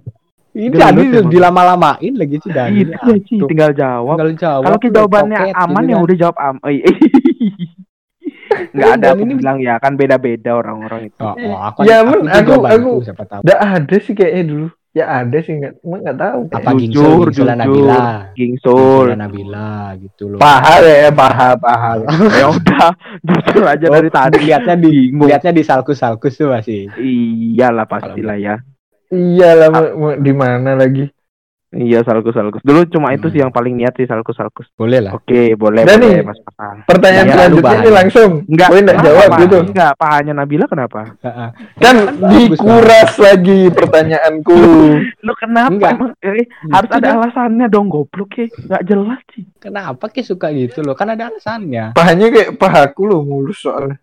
ini 0.53 0.69
tadi 0.71 1.09
dilama-lamain 1.25 2.13
lagi 2.13 2.37
sih 2.39 2.51
dan 2.51 2.73
itu 2.73 2.93
ya 2.93 3.17
Ci, 3.19 3.37
tinggal 3.43 3.73
jawab 3.73 4.17
tinggal 4.17 4.37
jawab 4.37 4.63
kalau 4.63 4.79
kita 4.79 4.95
jawabannya 5.01 5.39
coket 5.39 5.55
aman 5.59 5.83
ya 5.83 5.95
kan. 5.95 6.05
udah 6.05 6.17
jawab 6.19 6.37
am 6.39 6.57
eh, 6.63 6.85
nggak 8.75 8.91
ada 8.95 9.07
aku 9.11 9.23
ini- 9.23 9.39
bilang 9.39 9.59
ya 9.59 9.75
kan 9.77 9.93
beda-beda 9.95 10.51
orang-orang 10.55 11.09
itu 11.09 11.21
Oh, 11.21 11.35
oh, 11.35 11.57
aku, 11.59 11.79
Ya, 11.83 12.01
aku, 12.01 12.09
men, 12.11 12.21
itu 12.21 12.29
aku- 12.29 12.49
jawabanku, 12.51 12.77
aku- 12.91 13.03
siapa 13.03 13.23
tahu. 13.25 13.41
Enggak 13.43 13.61
ada 13.63 13.97
sih 13.99 14.13
kayaknya 14.13 14.45
dulu. 14.47 14.67
Ya 14.93 15.25
ada 15.25 15.41
sih 15.41 15.57
nggak, 15.57 15.81
cuma 15.81 15.97
nggak 15.99 16.19
tahu. 16.19 16.41
Apa 16.53 16.71
Jujur, 16.75 16.77
Gingsul, 16.77 17.09
Gingsul 17.25 17.33
jujur. 17.33 17.47
Nabila. 17.49 18.05
Gingsul. 18.37 19.05
Gingsul 19.09 19.17
Nabila 19.17 19.71
gitu 19.97 20.23
loh. 20.29 20.39
Paha 20.39 20.75
ya, 20.81 21.09
paha, 21.09 21.49
paha. 21.57 21.93
ya 22.41 22.47
udah, 22.47 22.89
jujur 23.19 23.63
aja 23.65 23.87
Oh, 23.89 23.95
dari 23.95 24.11
tadi. 24.11 24.37
lihatnya 24.45 24.75
di 24.77 24.91
Bingung. 25.09 25.27
lihatnya 25.27 25.51
di 25.51 25.63
salkus-salkus 25.65 26.37
tuh 26.37 26.53
masih. 26.53 26.93
Iyalah 26.95 27.89
pastilah 27.89 28.37
ya. 28.37 28.61
Iya 29.09 29.51
lah, 29.55 29.69
mau- 29.69 29.95
mau 29.95 30.13
di 30.15 30.33
mana 30.33 30.73
lagi? 30.75 31.09
Iya 31.73 32.05
salkus 32.05 32.37
salkus. 32.37 32.61
Dulu 32.61 32.85
cuma 32.87 33.11
itu 33.11 33.25
Hmm. 33.25 33.33
sih 33.33 33.41
yang 33.41 33.49
paling 33.49 33.73
niat 33.73 33.97
sih 33.97 34.05
salkus 34.05 34.37
salkus. 34.37 34.69
Boleh 34.73 35.01
lah. 35.01 35.17
Oke, 35.17 35.57
boleh 35.57 35.83
Dan 35.83 35.99
boleh 35.99 36.13
nih, 36.13 36.21
Mas 36.23 36.37
Pakan. 36.39 36.77
Pertanyaan 36.85 37.25
Ya, 37.25 37.33
selanjutnya 37.33 37.77
ini 37.79 37.91
langsung. 37.91 38.31
Enggak, 38.45 38.69
Gue 38.69 38.81
nggak 38.83 38.99
jawab 39.01 39.25
apa? 39.25 39.39
gitu. 39.41 39.59
Enggak, 39.65 39.93
pahanya 39.97 40.33
Nabila 40.35 40.67
kenapa? 40.69 41.01
Heeh. 41.19 41.49
Kan 41.81 41.97
dikuras 42.29 43.13
lagi 43.17 43.61
pertanyaanku. 43.69 44.57
Lu 45.25 45.33
kenapa 45.35 45.73
Enggak. 45.73 45.93
emang? 45.97 46.11
Eh, 46.21 46.45
harus 46.69 46.91
ada 46.93 47.09
alasannya 47.17 47.67
dong 47.67 47.89
goblok 47.89 48.31
ya. 48.35 48.47
Enggak 48.53 48.83
jelas 48.85 49.21
sih. 49.33 49.45
Kenapa 49.57 50.05
ki 50.07 50.21
suka 50.21 50.53
gitu 50.53 50.81
loh? 50.81 50.93
Kan 50.93 51.09
ada 51.09 51.27
alasannya. 51.27 51.97
Pahanya 51.97 52.29
kayak 52.29 52.51
pahaku 52.55 53.09
loh 53.09 53.25
mulus 53.25 53.59
soalnya. 53.59 53.97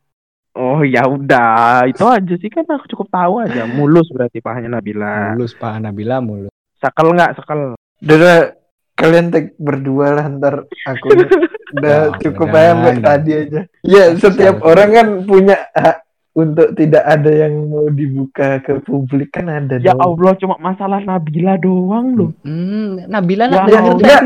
Oh 0.51 0.81
ya 0.81 1.05
udah, 1.05 1.85
itu 1.85 2.01
aja 2.03 2.33
sih 2.35 2.49
kan 2.49 2.65
aku 2.65 2.89
cukup 2.89 3.07
tahu 3.07 3.39
aja. 3.39 3.69
Mulus 3.69 4.09
berarti 4.09 4.41
pahanya 4.41 4.75
Nabila. 4.75 5.31
Mulus 5.31 5.53
Pak 5.53 5.77
Nabila 5.79 6.17
mulus. 6.19 6.49
Sakel 6.79 7.07
enggak? 7.09 7.31
Sakel. 7.35 7.59
Udah 7.99 8.17
dah, 8.17 8.39
kalian 8.95 9.27
tag 9.29 9.55
berdua 9.55 10.07
lah 10.13 10.25
ntar 10.29 10.55
aku 10.85 11.05
udah 11.13 11.27
Ya, 11.69 11.97
cukup 12.17 12.49
aja 12.49 12.71
sampai 12.71 12.93
tadi 12.99 13.31
aja. 13.37 13.59
Ya 13.81 14.03
setiap 14.13 14.59
orang 14.61 14.89
kan 14.89 15.07
punya 15.23 15.69
hak 15.71 15.97
untuk 16.31 16.71
tidak 16.73 17.03
ada 17.03 17.27
yang 17.27 17.67
mau 17.67 17.87
dibuka 17.89 18.57
ke 18.59 18.79
publik 18.79 19.29
kan 19.29 19.45
ada 19.45 19.75
Ya 19.77 19.91
dong. 19.91 19.99
Allah, 20.15 20.33
cuma 20.35 20.55
masalah 20.57 20.97
Nabila 20.99 21.55
doang 21.55 22.15
loh. 22.15 22.31
Hmm, 22.41 23.03
Nabila 23.05 23.45
Ya, 23.45 23.51
nak 23.51 23.63
enggak, 23.65 23.81
enggak. 23.93 24.21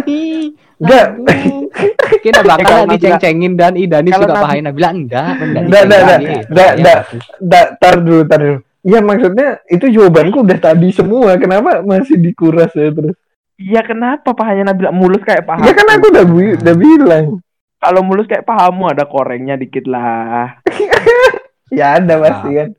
Enggak. 0.78 1.08
Kita 2.22 2.40
bakal 2.48 2.64
Nabila- 2.80 2.92
diceng-cengin 2.94 3.54
dan 3.56 3.74
Idani 3.74 4.10
suka 4.10 4.36
pahain 4.36 4.62
Nabila 4.62 4.90
enggak. 4.90 5.30
Enggak, 5.36 5.62
enggak, 5.64 5.82
enggak. 5.82 6.20
Enggak, 6.22 6.40
Iya, 6.54 6.70
enggak. 6.76 6.98
Da, 7.42 7.62
tar 7.76 7.96
dulu, 7.98 8.22
tar 8.24 8.40
dulu. 8.40 8.60
Iya 8.84 9.00
maksudnya 9.00 9.64
itu 9.66 9.88
jawabanku 9.90 10.44
udah 10.44 10.60
tadi 10.60 10.92
semua. 10.92 11.40
Kenapa 11.40 11.80
masih 11.82 12.20
dikuras 12.20 12.70
ya 12.76 12.92
terus? 12.92 13.16
Iya 13.56 13.80
kenapa 13.82 14.36
pahanya 14.36 14.70
Nabila 14.70 14.92
mulus 14.92 15.24
kayak 15.24 15.48
paha? 15.48 15.64
Ya 15.64 15.72
kan 15.72 15.88
aku 15.88 16.06
udah, 16.12 16.26
bi- 16.26 16.58
udah 16.60 16.76
bilang. 16.76 17.26
Kalau 17.80 18.02
mulus 18.04 18.28
kayak 18.28 18.44
pahamu 18.44 18.88
ada 18.88 19.04
korengnya 19.04 19.56
dikit 19.56 19.88
lah. 19.88 20.60
Ya 21.74 21.98
ada 21.98 22.22
pasti 22.22 22.50
kan. 22.54 22.70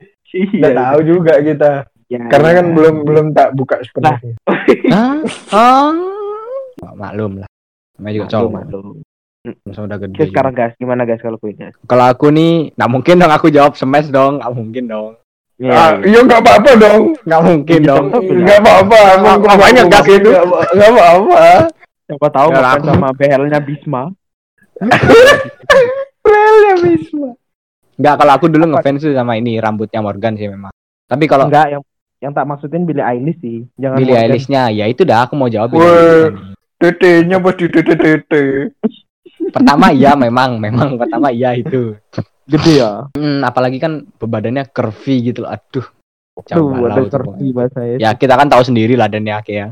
Udah 0.55 0.71
Iya. 0.71 0.79
tahu 0.87 0.99
juga 1.03 1.33
kita. 1.39 1.71
Ya, 2.07 2.19
Karena 2.31 2.49
ya. 2.49 2.55
kan 2.61 2.65
belum 2.71 2.95
belum 3.03 3.25
tak 3.35 3.49
buka 3.53 3.75
sepenuhnya. 3.83 4.39
Hah? 4.93 5.15
Oh. 5.51 6.95
Maklum 6.95 7.43
lah. 7.43 7.49
Namanya 7.97 8.13
juga 8.13 8.25
Maklum, 8.25 8.31
cowok. 8.31 8.51
maklum. 8.53 8.87
Masa 9.67 9.79
udah 9.83 9.97
gede. 9.99 10.17
Sekarang 10.25 10.53
juga. 10.53 10.61
guys, 10.63 10.73
gimana 10.79 11.01
guys 11.03 11.19
kalau 11.19 11.37
guys? 11.37 11.75
Kalau 11.83 12.05
aku 12.07 12.31
nih, 12.31 12.71
nggak 12.71 12.91
mungkin 12.91 13.15
dong 13.19 13.33
aku 13.33 13.47
jawab 13.51 13.73
smash 13.75 14.07
dong. 14.07 14.39
Nggak 14.39 14.53
mungkin 14.53 14.83
dong. 14.87 15.11
Iya, 15.55 15.71
Ah, 15.71 15.91
iya 16.03 16.19
nggak 16.19 16.41
apa-apa 16.41 16.71
dong. 16.75 17.01
Nggak 17.23 17.41
mungkin 17.41 17.79
Iya, 17.79 17.87
dong. 17.87 18.05
tetep. 18.11 18.35
Nggak 18.43 18.57
apa-apa. 18.59 18.99
Gas 19.15 19.55
makin 19.55 19.71
itu? 20.19 20.29
nggak 20.29 20.43
apa- 20.43 20.67
Nggak 20.75 20.89
apa-apa. 20.91 21.43
Siapa 22.05 22.27
tahu 22.29 22.47
Ya, 22.47 22.57
makan 22.59 22.81
sama 22.85 23.07
behelnya 23.15 23.59
Bisma. 23.59 24.03
Well 26.21 26.55
ya 26.61 26.75
Bisma. 26.77 27.29
Nggak, 27.95 28.15
kalau 28.17 28.31
aku 28.35 28.45
dulu 28.51 28.65
ngefans 28.67 29.01
tuh 29.01 29.15
sama 29.15 29.39
ini 29.39 29.55
rambutnya 29.55 30.03
Morgan 30.03 30.35
sih 30.35 30.45
memang. 30.45 30.73
Tapi 31.07 31.23
kalau 31.25 31.47
Enggak, 31.47 31.71
yang 31.71 31.83
yang 32.19 32.31
tak 32.31 32.45
maksudin 32.45 32.83
Billie 32.83 33.01
Eilish 33.01 33.39
sih. 33.39 33.63
Jangan 33.77 33.95
Billie 33.95 34.11
Morgan. 34.11 34.25
Eilish-nya, 34.27 34.63
ya 34.69 34.85
itu 34.85 35.01
dah 35.01 35.23
aku 35.23 35.33
mau 35.33 35.47
jawab. 35.47 35.71
Tetenya 36.75 37.39
pasti 37.39 37.71
tete 37.71 37.95
tete. 37.95 38.43
Pertama 39.47 39.87
iya 39.89 40.11
memang, 40.13 40.59
memang 40.59 40.99
pertama 40.99 41.31
iya 41.31 41.55
itu. 41.55 41.95
Gede 42.45 42.73
ya. 42.77 43.09
Hmm, 43.11 43.41
apalagi 43.41 43.77
kan 43.77 44.05
badannya 44.15 44.65
curvy 44.67 45.15
gitu 45.25 45.41
loh. 45.41 45.51
Aduh. 45.51 45.85
Tuh, 46.35 46.43
Coba 46.43 46.75
ada 46.75 46.85
lah 46.85 46.95
itu 46.99 47.09
serti 47.09 47.25
pokoknya. 47.31 47.55
bahasa 47.55 47.79
ya. 47.81 47.95
Ya 47.97 48.09
kita 48.11 48.33
kan 48.35 48.47
tahu 48.47 48.61
sendiri 48.61 48.93
lah 48.93 49.07
dan 49.07 49.23
ya 49.23 49.39
kayak 49.39 49.71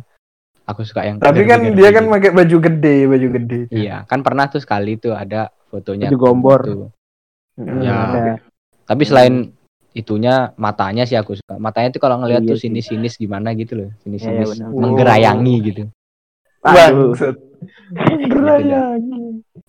aku 0.64 0.82
suka 0.82 1.04
yang 1.04 1.20
Tapi 1.20 1.44
kan 1.44 1.60
dia 1.70 1.90
kan 1.92 2.08
gitu. 2.08 2.14
pakai 2.14 2.32
baju 2.32 2.58
gede, 2.64 2.96
baju 3.06 3.28
gede. 3.36 3.60
Iya, 3.68 4.08
kan 4.08 4.20
pernah 4.20 4.48
tuh 4.48 4.58
sekali 4.58 4.96
tuh 4.96 5.12
ada 5.12 5.52
fotonya 5.68 6.08
Baju 6.08 6.18
gombor. 6.18 6.62
gitu. 6.64 6.86
Hmm, 7.60 7.84
Ya. 7.84 7.94
ada. 8.08 8.34
Tapi 8.84 9.04
selain 9.04 9.52
itunya 9.92 10.56
matanya 10.56 11.04
sih 11.04 11.14
aku 11.14 11.36
suka. 11.36 11.60
Matanya 11.60 11.92
tuh 11.92 12.00
kalau 12.00 12.18
ngeliat 12.18 12.42
Iya 12.42 12.50
tuh 12.50 12.58
sinis-sinis 12.58 13.14
gimana 13.16 13.52
gitu 13.54 13.76
loh. 13.76 13.90
Iya, 13.92 14.00
Sinis-sinis 14.02 14.50
benar. 14.56 14.70
menggerayangi 14.72 15.56
gitu. 15.62 15.84
Aduh. 16.64 17.12
Bangsat. 17.12 17.36
Gitu 18.18 18.38
dah. 18.40 18.96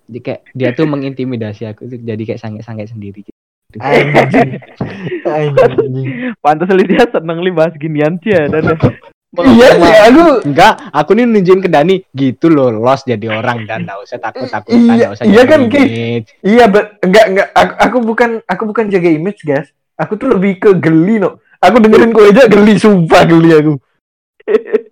Jadi 0.04 0.20
kayak 0.20 0.40
dia 0.52 0.70
tuh 0.76 0.84
mengintimidasi 0.84 1.62
aku 1.68 1.88
tuh 1.88 1.98
jadi 2.00 2.22
kayak 2.22 2.40
sange-sange 2.40 2.84
sendiri 2.88 3.24
gitu. 3.24 3.38
Anjing. 3.80 4.60
Anjing. 5.26 6.06
Pantas 6.38 6.70
li 6.70 6.84
dia 6.86 7.08
seneng 7.08 7.40
li 7.42 7.50
bahas 7.50 7.74
ginian 7.74 8.20
sih 8.22 8.30
ya 8.30 8.46
dan 8.46 8.76
Iya 9.34 9.68
sih 9.82 9.94
aku 10.14 10.24
Enggak, 10.46 10.72
aku 10.94 11.10
nih 11.18 11.26
nunjukin 11.26 11.62
ke 11.66 11.66
Dani 11.66 12.06
gitu 12.14 12.46
loh, 12.46 12.70
los 12.70 13.02
jadi 13.02 13.34
orang 13.34 13.66
dan 13.66 13.82
enggak 13.82 13.98
usah 14.06 14.18
takut-takut 14.22 14.70
Iya, 14.70 14.94
enggak 14.94 15.10
usah 15.18 15.24
iya 15.26 15.42
kan, 15.42 15.60
image. 15.66 16.28
Iya, 16.46 16.64
but 16.70 16.86
enggak 17.02 17.24
enggak 17.34 17.48
aku, 17.50 17.72
aku 17.74 17.96
bukan 18.06 18.30
aku 18.46 18.62
bukan 18.70 18.84
jaga 18.94 19.10
image, 19.10 19.42
guys. 19.42 19.74
Aku 19.98 20.14
tuh 20.14 20.30
lebih 20.30 20.62
ke 20.62 20.70
geli, 20.78 21.18
no. 21.18 21.42
Aku 21.58 21.82
dengerin 21.82 22.14
kau 22.14 22.22
aja 22.22 22.46
geli, 22.46 22.78
sumpah 22.78 23.26
geli 23.26 23.50
aku. 23.58 23.74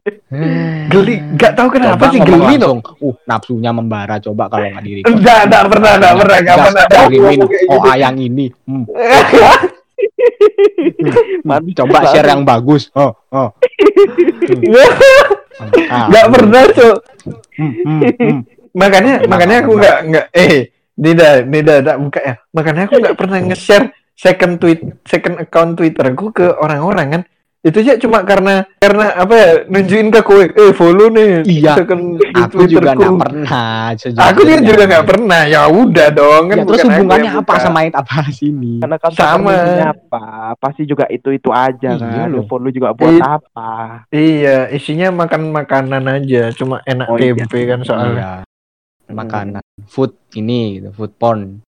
Geli, 0.88 1.20
enggak 1.20 1.52
tahu 1.52 1.68
kenapa 1.76 2.08
Coba 2.08 2.12
sih 2.16 2.20
geli, 2.24 2.56
langsung. 2.56 2.80
Uh, 3.04 3.12
nafsunya 3.28 3.68
membara 3.68 4.16
coba 4.16 4.48
kalau 4.48 4.64
nggak 4.64 4.84
diri. 4.84 5.00
Enggak, 5.04 5.44
enggak 5.44 5.64
pernah, 5.68 5.92
enggak 6.00 6.14
pernah, 6.16 6.38
enggak 6.40 6.58
pernah. 6.64 6.84
Kirimin 6.88 7.40
oh 7.68 7.78
gitu. 7.84 8.00
yang 8.00 8.16
ini. 8.16 8.46
Hmm, 8.64 8.84
Man, 11.46 11.62
coba 11.76 11.98
share 12.10 12.28
yang 12.32 12.42
bagus. 12.48 12.88
Oh, 12.96 13.12
oh. 13.28 13.52
Ah, 15.92 16.08
Enggak 16.08 16.26
pernah, 16.32 16.62
Cok. 16.74 16.96
hmm, 17.60 17.72
hmm, 17.84 18.00
hmm. 18.18 18.38
Makanya 18.72 19.14
Pernah, 19.20 19.30
makanya 19.30 19.56
aku 19.60 19.72
pernah. 19.76 19.78
enggak 19.78 19.98
enggak 20.08 20.26
eh 20.32 20.54
Nida, 20.96 21.28
Nida 21.44 21.74
tak 21.84 21.96
buka 22.00 22.20
ya. 22.24 22.34
Makanya 22.56 22.82
aku 22.88 22.94
enggak 22.98 23.16
pernah 23.20 23.38
nge-share 23.44 23.86
second 24.16 24.56
tweet 24.58 24.80
second 25.04 25.36
account 25.38 25.76
Twitterku 25.76 26.32
ke 26.32 26.46
orang-orang 26.56 27.06
kan. 27.12 27.22
Itu 27.62 27.78
aja 27.78 27.94
cuma 27.94 28.26
karena 28.26 28.66
karena 28.76 29.14
apa 29.14 29.34
ya 29.34 29.50
nunjukin 29.64 30.10
ke 30.10 30.18
kowe, 30.20 30.42
eh 30.42 30.74
follow 30.74 31.06
nih 31.08 31.46
Iya. 31.46 31.78
second 31.78 32.18
Aku 32.34 32.66
juga 32.66 32.90
Twitterku. 32.90 32.98
nggak 32.98 33.22
pernah. 33.22 33.50
Aku 34.26 34.40
juga 34.42 34.60
juga 34.60 34.82
nggak 34.84 35.06
pernah. 35.06 35.40
Ya 35.46 35.62
udah 35.64 36.08
dong 36.10 36.42
kan. 36.44 36.56
Ya, 36.58 36.64
terus 36.66 36.82
hubungannya 36.82 37.30
apa 37.30 37.46
buka. 37.46 37.62
sama 37.62 37.78
yang 37.80 37.94
tak 37.94 38.04
bahas 38.04 38.36
ini? 38.42 38.72
karena 38.82 38.96
kan 38.98 39.10
Sama. 39.14 39.54
apa 39.78 40.22
pasti 40.58 40.82
juga 40.82 41.06
itu 41.06 41.30
itu 41.30 41.48
aja 41.48 41.90
Iya 41.94 42.02
kan 42.02 42.26
loh. 42.28 42.42
follow 42.44 42.66
juga 42.68 42.90
buat 42.92 43.14
It- 43.14 43.22
apa 43.22 43.70
Iya, 44.10 44.66
isinya 44.68 45.14
makan 45.16 45.54
makanan 45.54 46.02
aja, 46.12 46.50
cuma 46.52 46.82
enak 46.82 47.06
Oh, 47.06 47.14
iya. 47.14 47.30
tempe 47.32 47.58
kan 47.62 47.78
soalnya. 47.82 48.42
Iya. 48.42 48.50
Makanan, 49.08 49.62
food 49.86 50.18
ini 50.34 50.82
gitu, 50.82 50.90
food 50.92 51.14
porn. 51.14 51.62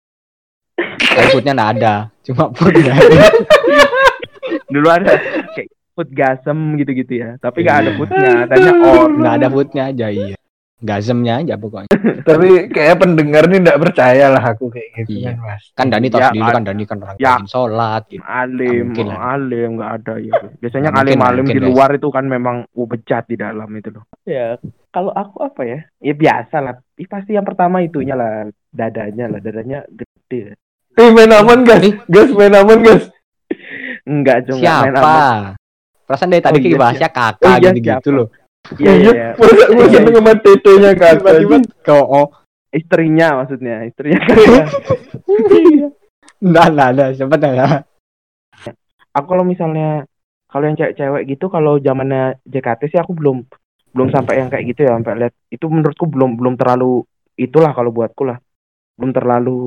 Tapi 0.73 1.27
foodnya 1.29 1.53
nggak 1.53 1.71
ada, 1.77 1.95
cuma 2.23 2.49
food 2.49 2.73
ada. 2.73 2.97
dulu 4.73 4.89
ada 4.89 5.13
kayak 5.53 5.69
food 5.93 6.09
gasem 6.11 6.57
gitu-gitu 6.75 7.13
ya 7.15 7.29
tapi 7.37 7.61
nggak 7.61 7.77
ada 7.77 7.85
Iya. 7.85 7.97
foodnya 7.97 8.29
tanya 8.45 8.71
or 8.83 9.07
nggak 9.11 9.33
ada 9.35 9.47
foodnya 9.47 9.83
aja 9.87 10.07
iya. 10.09 10.35
Gazemnya 10.83 11.39
aja 11.39 11.55
pokoknya. 11.55 11.87
Tapi 12.27 12.67
kayak 12.67 12.99
pendengar 12.99 13.47
nih 13.47 13.63
nggak 13.63 13.79
percaya 13.79 14.27
lah 14.27 14.43
aku 14.43 14.67
kayak 14.67 14.91
gitu 14.99 15.15
Iya. 15.15 15.31
kan, 15.31 15.35
Mas. 15.39 15.63
Kan 15.71 15.87
Dani 15.87 16.07
tahu 16.11 16.19
Ya, 16.19 16.27
sendiri 16.27 16.51
kan 16.51 16.63
Dani 16.67 16.83
kan 16.83 16.97
orang 16.99 17.15
ya. 17.15 17.31
rajin 17.31 17.47
sholat 17.47 18.03
gitu. 18.11 18.19
alim 18.21 18.83
mungkin 18.91 19.07
alim 19.09 19.69
nggak 19.79 19.91
ada 19.95 20.13
ya 20.19 20.33
biasanya 20.59 20.89
Nggak 20.91 20.99
mungkin, 20.99 21.15
alim 21.15 21.19
alim 21.23 21.43
nggak 21.45 21.55
di 21.55 21.63
luar 21.63 21.89
itu 21.89 22.07
kan 22.11 22.25
memang 22.27 22.55
uh, 22.67 22.83
bejat 22.85 23.23
di 23.23 23.35
dalam 23.37 23.69
itu 23.71 23.89
loh 23.89 24.03
ya 24.25 24.59
kalau 24.89 25.15
aku 25.15 25.37
apa 25.41 25.61
ya 25.63 25.79
ya 26.01 26.13
biasa 26.13 26.55
lah 26.59 26.75
Ih, 26.93 27.07
pasti 27.07 27.31
yang 27.31 27.47
pertama 27.47 27.79
itunya 27.79 28.13
lah 28.13 28.33
dadanya 28.67 29.25
lah 29.29 29.39
dadanya 29.39 29.87
gede 29.87 30.59
Eh 30.93 31.09
main 31.09 31.31
aman 31.31 31.63
gas, 31.63 31.79
Eh. 31.81 31.95
gas 32.05 32.27
main 32.29 32.51
aman 32.51 32.79
gas. 32.81 33.03
enggak 34.03 34.45
cuma 34.45 34.83
main 34.83 34.91
aman 34.91 34.99
Siapa? 34.99 35.62
Perasaan 36.13 36.29
dari 36.29 36.45
tadi 36.45 36.57
Oh, 36.57 36.61
kayak 36.61 36.69
iya, 36.69 36.77
bahasnya 36.77 37.09
kakak 37.09 37.41
Oh, 37.41 37.57
iya, 37.57 37.69
gitu-gitu 37.73 38.09
loh. 38.13 38.27
iya 38.77 38.91
iya 38.93 39.11
iya. 39.11 39.29
Masa 39.41 39.65
gue 39.65 39.81
Iya, 39.81 39.97
seneng 39.97 40.13
sama 40.21 40.33
tetenya 40.37 40.91
kata. 40.93 41.17
Tiba-tiba 41.17 41.57
kau 41.81 42.03
oh. 42.05 42.27
istrinya 42.69 43.27
maksudnya 43.41 43.75
istrinya 43.85 44.21
Enggak, 46.43 46.65
enggak 46.69 46.87
ada, 46.93 47.05
siapa 47.15 47.35
enggak. 47.39 47.81
aku 49.13 49.25
kalau 49.25 49.45
misalnya 49.45 50.03
kalau 50.45 50.69
yang 50.69 50.77
cewek-cewek 50.77 51.23
gitu 51.29 51.45
kalau 51.49 51.77
zamannya 51.77 52.37
JKT 52.45 52.81
sih 52.89 52.99
aku 53.01 53.13
belum 53.13 53.41
belum 53.93 54.09
sampai 54.09 54.41
yang 54.41 54.49
kayak 54.49 54.65
gitu 54.69 54.85
ya 54.85 54.97
sampai 54.97 55.17
lihat. 55.17 55.33
Itu 55.49 55.65
menurutku 55.69 56.05
belum 56.05 56.37
belum 56.37 56.53
terlalu 56.57 57.05
itulah 57.37 57.73
kalau 57.73 57.89
buatku 57.89 58.25
lah. 58.25 58.37
Belum 58.97 59.09
terlalu 59.09 59.57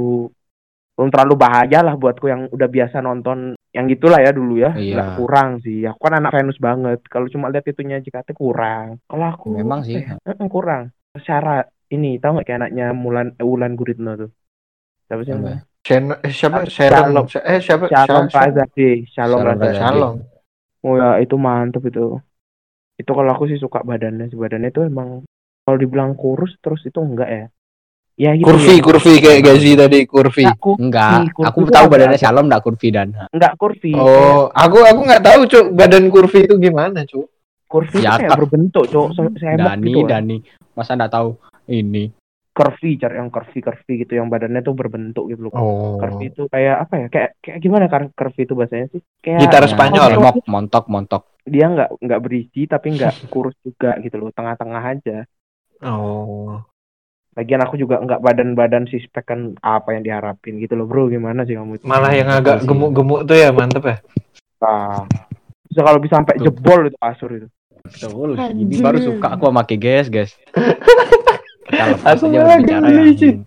belum 0.96 1.10
terlalu 1.12 1.34
bahaya 1.36 1.80
lah 1.84 1.94
buatku 1.94 2.26
yang 2.26 2.48
udah 2.50 2.68
biasa 2.68 3.04
nonton 3.04 3.54
yang 3.76 3.86
gitulah 3.92 4.18
ya 4.26 4.30
dulu 4.38 4.52
ya. 4.64 4.70
Iya. 4.80 4.92
nggak 4.94 5.08
kurang 5.18 5.48
sih. 5.64 5.76
Aku 5.88 5.98
kan 6.04 6.14
anak 6.18 6.32
Venus 6.36 6.58
banget. 6.66 6.98
Kalau 7.12 7.26
cuma 7.34 7.46
lihat 7.52 7.64
itunya 7.72 7.96
JKT 8.04 8.28
kurang. 8.42 8.86
Kalau 9.10 9.26
aku 9.32 9.48
Memang 9.58 9.80
sih. 9.86 10.00
Eh, 10.28 10.48
kurang. 10.56 10.82
Secara 11.16 11.50
ini 11.94 12.08
tahu 12.20 12.30
nggak 12.34 12.46
kayak 12.46 12.58
anaknya 12.60 12.84
Mulan 13.02 13.26
eh, 13.40 13.46
Wulan 13.50 13.72
Guritno 13.78 14.10
tuh? 14.20 14.30
Siapa 15.06 15.22
sih 15.26 15.32
Siapa? 15.32 15.38
namanya 15.38 15.60
eh, 16.26 16.32
siapa? 16.38 16.60
Shalom. 16.76 17.26
Eh 17.52 17.58
siapa? 17.66 17.86
Shalom 17.92 18.26
Sha- 18.34 18.46
Razade 18.46 18.88
Shalom 19.14 19.42
Shalom 19.78 20.14
oh 20.86 20.94
ya 21.02 21.08
itu 21.24 21.36
mantep 21.46 21.82
itu. 21.90 22.00
Itu 23.00 23.10
kalau 23.18 23.30
aku 23.34 23.44
sih 23.50 23.58
suka 23.64 23.78
badannya. 23.90 24.24
Sih 24.30 24.38
badannya 24.42 24.68
itu 24.72 24.80
emang 24.90 25.08
kalau 25.64 25.78
dibilang 25.82 26.12
kurus 26.20 26.50
terus 26.62 26.80
itu 26.88 26.98
enggak 27.08 27.28
ya 27.36 27.42
ya 28.16 28.32
gitu 28.32 28.48
Kurvi, 28.48 28.74
ya. 28.74 28.82
kurvi 28.82 29.12
kayak 29.18 29.40
Gazi 29.42 29.70
tadi, 29.72 29.98
kurvi. 30.04 30.42
Nggak 30.42 30.58
kurvi, 30.58 30.82
Enggak, 30.82 31.20
kurvi 31.30 31.46
aku 31.46 31.60
tahu 31.68 31.84
ada- 31.84 31.92
badannya 31.92 32.18
Shalom 32.18 32.44
enggak 32.46 32.62
kurvi 32.64 32.88
dan. 32.88 33.08
enggak 33.28 33.52
kurvi 33.54 33.92
Oh, 33.92 34.48
aku 34.50 34.76
aku 34.82 35.00
nggak 35.04 35.22
tahu 35.22 35.40
cuk 35.44 35.64
badan 35.70 36.04
kurvi 36.08 36.38
itu 36.42 36.54
gimana 36.56 37.04
cuk. 37.04 37.28
kurvi 37.66 37.92
itu 37.94 38.02
Ya, 38.02 38.16
kayak 38.16 38.36
berbentuk 38.36 38.84
cok 38.86 39.06
se- 39.12 39.36
seenak 39.36 39.76
Dani, 39.76 39.90
gitu. 39.90 40.00
Dani. 40.06 40.36
Masa 40.72 40.94
enggak 40.94 41.12
tahu 41.12 41.36
ini? 41.68 42.10
curvy 42.52 42.96
cari 42.96 43.20
yang 43.20 43.28
curvy 43.28 43.60
curvy 43.60 43.92
gitu 44.00 44.16
yang 44.16 44.32
badannya 44.32 44.64
tuh 44.64 44.72
berbentuk 44.72 45.28
gitu 45.28 45.44
loh 45.44 45.52
Oh. 45.52 46.00
curvy 46.00 46.32
itu 46.32 46.48
kayak 46.48 46.88
apa 46.88 46.94
ya 46.96 47.06
kayak 47.06 47.30
kayak 47.38 47.58
gimana 47.60 47.84
kan 47.84 48.08
curvy 48.10 48.42
itu 48.42 48.56
bahasanya 48.56 48.88
sih 48.88 49.04
kayak 49.20 49.44
Gitar 49.44 49.60
Ya, 49.60 49.68
Spanyol. 49.68 50.10
Montok, 50.16 50.44
montok, 50.48 50.84
montok. 50.88 51.22
dia 51.44 51.68
nggak 51.68 52.00
nggak 52.00 52.16
berisi 52.18 52.64
tapi 52.64 52.96
nggak 52.96 53.28
kurus 53.28 53.52
juga 53.60 54.00
gitu 54.00 54.16
loh 54.16 54.32
tengah-tengah 54.32 54.82
aja 54.88 55.28
Oh. 55.84 56.64
Lagian 57.36 57.60
aku 57.60 57.76
juga 57.76 58.00
nggak 58.00 58.24
badan-badan 58.24 58.88
sispek 58.88 59.22
kan 59.28 59.52
apa 59.60 59.92
yang 59.92 60.02
diharapin 60.02 60.56
gitu 60.56 60.72
loh 60.72 60.88
bro 60.88 61.12
gimana 61.12 61.44
sih 61.44 61.52
kamu 61.52 61.76
itu 61.76 61.84
Malah 61.84 62.12
yang 62.16 62.32
agak 62.32 62.64
gemuk-gemuk 62.64 63.28
tuh 63.28 63.36
ya 63.36 63.52
mantep 63.52 63.84
ya. 63.84 63.96
Ah. 64.64 65.04
bisa 65.68 65.84
kalau 65.84 66.00
bisa 66.00 66.16
sampai 66.16 66.40
Tuh. 66.40 66.48
jebol 66.48 66.88
itu 66.88 66.96
kasur 66.96 67.30
itu 67.36 67.48
Betul. 67.86 68.34
Ini 68.34 68.82
baru 68.82 68.98
suka 68.98 69.38
aku 69.38 69.46
sama 69.46 69.62
guys, 69.62 70.10
guys. 70.14 70.34
Berbicara 71.70 72.58
geli, 72.90 73.14
ya. 73.14 73.38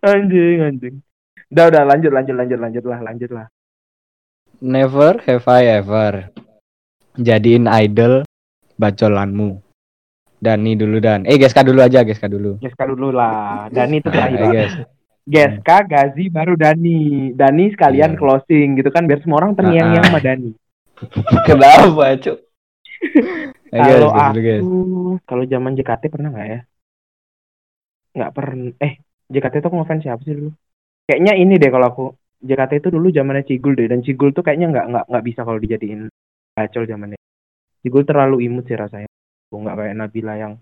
Anjing 0.08 0.58
anjing 0.64 0.96
udah 1.50 1.66
udah 1.66 1.82
lanjut 1.82 2.14
lanjut 2.14 2.34
lanjut 2.38 2.58
lanjut 2.62 2.84
lah 2.86 2.98
lanjut 3.02 3.30
lah 3.34 3.46
Never 4.60 5.18
have 5.24 5.48
I 5.48 5.80
ever 5.80 6.28
jadiin 7.16 7.64
idol 7.64 8.28
bacolanmu. 8.76 9.69
Dani 10.40 10.72
dulu 10.72 10.96
dan. 10.98 11.28
Eh 11.28 11.36
Geska 11.36 11.60
dulu 11.60 11.84
aja 11.84 12.00
Geska 12.00 12.24
dulu. 12.26 12.56
Geska 12.58 12.88
dulu 12.88 13.12
lah. 13.12 13.68
Dani 13.68 14.00
itu 14.00 14.08
terakhir. 14.08 14.40
Eh, 14.40 14.48
guys. 14.50 14.74
Geska 15.28 15.76
Gazi 15.84 16.32
baru 16.32 16.56
Dani. 16.56 17.30
Dani 17.36 17.68
sekalian 17.70 18.16
Iya. 18.16 18.18
closing 18.18 18.68
gitu 18.74 18.88
kan 18.88 19.04
biar 19.04 19.20
semua 19.20 19.44
orang 19.44 19.52
terngiang-ngiang 19.52 20.00
Ah. 20.00 20.08
sama 20.08 20.20
Dani. 20.24 20.50
Kenapa 21.48 22.16
cuk? 22.16 22.38
Kalau 23.70 24.10
aku 24.10 25.20
kalau 25.22 25.44
zaman 25.46 25.78
JKT 25.78 26.10
pernah 26.10 26.34
nggak 26.34 26.48
ya? 26.50 26.60
Nggak 28.18 28.32
pernah 28.34 28.74
eh 28.82 28.98
JKT 29.30 29.54
itu 29.56 29.66
aku 29.70 29.76
ngefans 29.78 30.02
siapa 30.02 30.22
sih 30.26 30.34
dulu? 30.34 30.50
Kayaknya 31.06 31.32
ini 31.38 31.54
deh 31.54 31.70
kalau 31.70 31.86
aku. 31.86 32.06
JKT 32.40 32.72
itu 32.80 32.88
dulu 32.90 33.12
zamannya 33.12 33.44
Cigul 33.46 33.76
deh 33.76 33.86
dan 33.86 34.00
Cigul 34.00 34.32
tuh 34.32 34.40
kayaknya 34.42 34.72
nggak 34.72 34.86
nggak 34.90 35.04
nggak 35.12 35.24
bisa 35.24 35.40
kalau 35.44 35.60
dijadiin 35.60 36.08
bacol 36.52 36.84
zamannya. 36.84 37.18
Cigul 37.80 38.02
terlalu 38.02 38.36
imut 38.48 38.64
sih 38.66 38.74
rasanya 38.74 39.06
Tuh, 39.50 39.58
nggak 39.58 39.76
kayak 39.76 39.94
Nabila 39.98 40.34
yang 40.38 40.52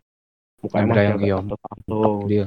mukanya 0.59 0.85
Nabila 0.89 1.03
yang, 1.05 1.19
iya. 1.21 1.37
Dia. 2.25 2.47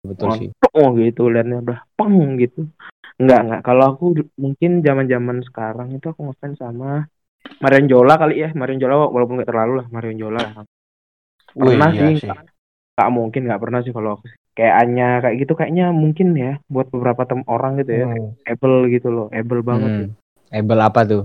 Betul 0.00 0.28
sih. 0.34 0.48
oh 0.72 0.96
gitu 0.96 1.28
liatnya 1.28 1.60
udah 1.60 1.78
peng 1.92 2.34
gitu 2.36 2.64
nggak 3.20 3.40
nggak 3.46 3.60
kalau 3.60 3.92
aku 3.92 4.16
mungkin 4.34 4.80
zaman 4.80 5.04
zaman 5.04 5.44
sekarang 5.44 5.92
itu 5.92 6.08
aku 6.08 6.24
ngefans 6.24 6.56
sama 6.56 7.04
Marion 7.60 7.84
Jola 7.84 8.16
kali 8.16 8.40
ya 8.40 8.48
Marion 8.56 8.80
Jola 8.80 9.06
walaupun 9.06 9.36
nggak 9.36 9.50
terlalu 9.52 9.84
lah 9.84 9.86
Marion 9.92 10.16
Jola 10.16 10.40
Wih, 11.52 11.76
pernah 11.76 11.90
iya 11.92 12.16
sih 12.16 12.24
sih. 12.24 12.30
nggak 12.32 13.10
mungkin 13.12 13.42
nggak 13.44 13.60
pernah 13.60 13.80
sih 13.84 13.92
kalau 13.92 14.16
aku 14.16 14.24
kayak 14.56 14.74
Anya 14.80 15.08
kayak 15.20 15.36
gitu 15.36 15.52
kayaknya 15.52 15.92
mungkin 15.92 16.32
ya 16.32 16.56
buat 16.66 16.88
beberapa 16.88 17.28
tem 17.28 17.44
orang 17.44 17.76
gitu 17.78 17.92
ya 17.92 18.06
Hmm. 18.08 18.32
able 18.48 18.88
gitu 18.88 19.08
loh 19.12 19.26
able 19.30 19.60
banget 19.60 19.90
Hmm. 19.90 20.00
gitu. 20.00 20.12
Ebel 20.50 20.80
apa 20.80 21.00
tuh? 21.04 21.22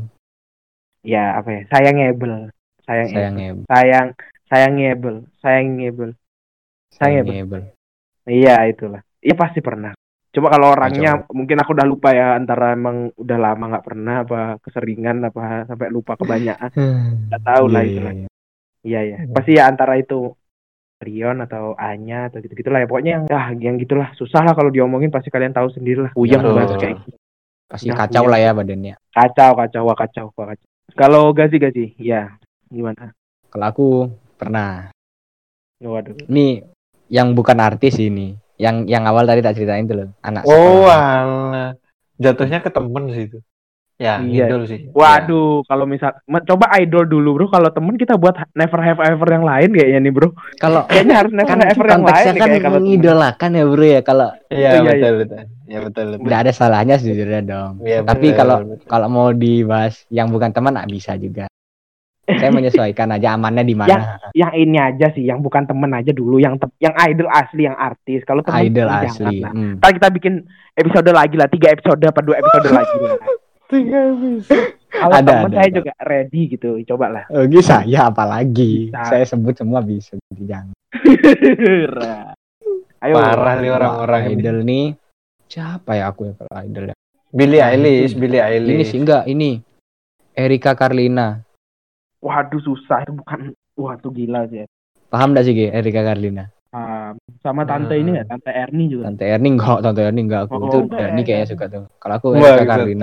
ya 0.99 1.39
apa 1.39 1.47
ya 1.47 1.61
sayang 1.71 1.97
able 2.01 2.51
sayang 2.83 3.07
Sayang 3.07 3.35
able. 3.39 3.63
Sayang 3.71 4.07
sayang 4.45 4.77
able 4.81 5.25
sayang 5.41 5.81
able 5.81 6.11
sayang 6.93 7.25
able 7.25 7.33
Ebel. 7.33 7.63
iya 8.29 8.61
itulah. 8.65 9.01
Iya 9.19 9.35
pasti 9.35 9.59
pernah. 9.59 9.93
Coba 10.29 10.51
kalau 10.51 10.75
orangnya 10.75 11.23
mungkin 11.31 11.57
aku 11.63 11.71
udah 11.71 11.87
lupa 11.87 12.11
ya 12.11 12.35
antara 12.35 12.75
emang 12.75 13.09
udah 13.15 13.37
lama 13.39 13.63
nggak 13.71 13.85
pernah 13.87 14.15
apa 14.27 14.39
keseringan 14.59 15.23
apa 15.31 15.63
sampai 15.63 15.87
lupa 15.87 16.19
kebanyakan 16.19 16.69
nggak 17.31 17.43
tahu 17.43 17.65
lah 17.71 17.81
itu 17.87 17.99
iya, 17.99 18.05
lah 18.05 18.13
iya. 18.83 19.01
ya 19.01 19.17
Hmm. 19.17 19.33
pasti 19.33 19.51
ya 19.57 19.63
antara 19.65 19.97
itu 19.97 20.35
Rion 21.01 21.41
atau 21.43 21.73
Anya 21.75 22.29
atau 22.31 22.39
gitu 22.39 22.53
gitulah 22.55 22.79
ya. 22.83 22.87
Pokoknya 22.87 23.11
yang 23.19 23.23
ah 23.33 23.47
yang 23.55 23.75
gitulah. 23.81 24.13
Susah 24.15 24.45
lah 24.45 24.53
kalau 24.55 24.69
diomongin 24.71 25.09
pasti 25.11 25.27
kalian 25.33 25.51
tahu 25.51 25.67
sendiri 25.73 26.05
lah. 26.05 26.11
Puyeng 26.13 26.39
Betul. 26.39 26.55
banget 26.55 26.77
kayak 26.79 26.95
gitu. 27.03 27.17
Pasti 27.65 27.89
Yang 27.89 27.97
kacau 28.05 28.23
lah 28.29 28.39
ya 28.39 28.51
badannya. 28.53 28.95
kacau 29.11 29.51
kacau 29.57 29.81
wah 29.89 29.97
kacau 29.97 30.25
wah 30.37 30.45
kacau. 30.53 30.67
Kalau 30.95 31.23
gazi 31.33 31.57
gazi 31.57 31.85
ya 31.97 32.37
gimana? 32.69 33.11
Kalau 33.49 33.65
aku 33.65 33.87
pernah. 34.35 34.91
waduh 35.77 36.15
Ini 36.25 36.63
yang 37.07 37.31
bukan 37.31 37.57
artis 37.57 37.97
ini. 37.97 38.35
Yang 38.55 38.87
yang 38.87 39.03
awal 39.03 39.23
tadi 39.23 39.39
tak 39.39 39.55
ceritain 39.55 39.83
tuh 39.83 39.95
loh. 39.97 40.09
Anak 40.21 40.43
Oh, 40.43 40.87
alah. 40.87 41.75
Jatuhnya 42.15 42.59
ke 42.59 42.69
temen 42.69 43.11
sih 43.11 43.27
itu. 43.27 43.39
Ya, 43.95 44.19
Iya. 44.19 44.51
ngidol 44.51 44.67
sih. 44.67 44.91
waduh 44.91 45.63
kalau 45.63 45.87
misal 45.87 46.11
coba 46.27 46.67
idol 46.75 47.07
dulu 47.07 47.29
bro 47.33 47.47
kalau 47.47 47.71
temen 47.71 47.95
kita 47.95 48.19
buat 48.19 48.35
never 48.51 48.83
have 48.83 48.99
ever 48.99 49.23
yang 49.25 49.47
lain 49.47 49.71
kayaknya 49.71 49.99
nih 50.01 50.11
bro 50.11 50.35
Kalau 50.59 50.83
kayaknya 50.83 51.15
harus 51.15 51.31
never 51.31 51.47
kan 51.47 51.59
have 51.63 51.71
ever 51.71 51.85
yang 51.87 52.03
lain 52.03 52.25
kan 52.27 52.35
kayak 52.35 52.59
kalau 52.59 52.75
temen. 52.75 52.83
mengidolakan 52.83 53.49
ya 53.49 53.63
bro 53.63 53.85
ya. 53.85 54.01
Kalau 54.03 54.27
Iya, 54.45 54.69
Oh, 54.69 54.75
iya, 54.75 54.91
betul, 54.91 55.13
betul. 55.17 55.37
Ya, 55.65 55.79
betul, 55.79 56.05
betul. 56.11 56.23
nggak 56.27 56.39
ada 56.43 56.51
salahnya 56.51 56.95
sejujurnya 56.99 57.41
dong. 57.41 57.73
Iya, 57.81 57.99
Tapi 58.03 58.27
kalau 58.31 58.57
kalau 58.83 59.07
mau 59.07 59.27
dibahas 59.31 60.03
yang 60.09 60.27
bukan 60.27 60.51
teman 60.51 60.75
nggak 60.75 60.91
bisa 60.91 61.15
juga. 61.15 61.47
Saya 62.27 62.49
menyesuaikan 62.49 63.05
aja 63.11 63.33
amannya 63.33 63.61
di 63.61 63.73
mana. 63.73 64.17
yang 64.33 64.49
ini 64.51 64.75
aja 64.75 65.09
sih 65.09 65.21
yang 65.21 65.39
bukan 65.39 65.63
temen 65.63 65.89
aja 65.89 66.09
dulu 66.09 66.37
yang 66.37 66.55
te- 66.55 66.73
yang 66.79 66.97
idol 66.99 67.29
asli 67.29 67.63
yang 67.63 67.73
artis 67.73 68.21
kalau 68.21 68.41
temen 68.41 68.65
Idol 68.65 68.89
jangan 68.89 69.05
asli. 69.07 69.37
lah. 69.39 69.51
Hmm. 69.51 69.77
Ntar 69.77 69.89
kita 69.93 70.07
bikin 70.09 70.33
episode 70.73 71.05
lagi 71.07 71.35
lah 71.35 71.45
tiga 71.45 71.67
episode 71.69 72.01
apa 72.01 72.19
dua 72.19 72.35
episode 72.35 72.67
lagi 72.71 72.97
lah 72.99 73.17
Tiga 73.65 73.99
bisa. 74.15 74.53
kalau 74.91 75.13
Ada, 75.15 75.25
temen 75.27 75.45
ada, 75.47 75.55
saya 75.55 75.67
ada. 75.67 75.75
juga 75.75 75.91
ready 75.99 76.41
gitu 76.47 76.69
coba 76.85 77.05
lah 77.07 77.23
Oke 77.29 77.59
saya 77.59 77.99
apalagi. 78.05 78.89
Bisa. 78.89 79.01
Saya 79.05 79.25
sebut 79.25 79.53
semua 79.53 79.79
bisa. 79.79 80.17
Jadi 80.23 80.43
jangan. 80.43 80.73
ayo 83.01 83.13
Parah 83.13 83.55
nih 83.55 83.69
orang-orang 83.69 84.21
ini. 84.27 84.33
idol 84.35 84.57
nih. 84.61 84.85
Siapa 85.45 85.93
ya 85.93 86.09
aku 86.09 86.25
ya 86.25 86.33
kalau 86.35 86.57
idol 86.59 86.85
ya? 86.89 86.95
Billie 87.29 87.61
Eilish, 87.61 88.15
Billie 88.15 88.39
Ini 88.39 88.49
Eilish. 88.55 88.89
sih 88.89 88.97
enggak 88.97 89.27
ini. 89.27 89.61
Erika 90.33 90.73
Carlina. 90.73 91.44
Waduh 92.25 92.61
susah 92.65 93.05
itu 93.05 93.13
bukan 93.13 93.53
wah 93.77 93.93
tuh 94.01 94.09
gila 94.09 94.49
sih 94.49 94.65
ya. 94.65 94.67
Paham 95.13 95.37
enggak 95.37 95.45
sih 95.45 95.53
Ge? 95.53 95.67
Erika 95.69 96.01
Carlina? 96.01 96.49
Ah, 96.73 97.13
sama 97.39 97.63
tante 97.63 97.93
Hmm. 97.95 98.01
ini 98.03 98.11
ya 98.19 98.23
tante 98.27 98.51
Erni 98.51 98.91
juga 98.91 99.07
Tante 99.07 99.23
Erni 99.29 99.49
enggak, 99.55 99.77
Tante 99.79 100.01
Erni 100.03 100.21
enggak 100.27 100.41
aku. 100.49 100.53
Oh, 100.57 100.65
itu 100.67 100.77
enggak, 100.83 100.97
Dani 100.97 101.11
enggak. 101.13 101.25
kayaknya 101.29 101.47
suka 101.47 101.65
tuh. 101.71 101.83
Kalau 102.01 102.13
aku 102.17 102.27
Wah, 102.35 102.57
Erika 102.57 102.75
gitu. 102.83 102.99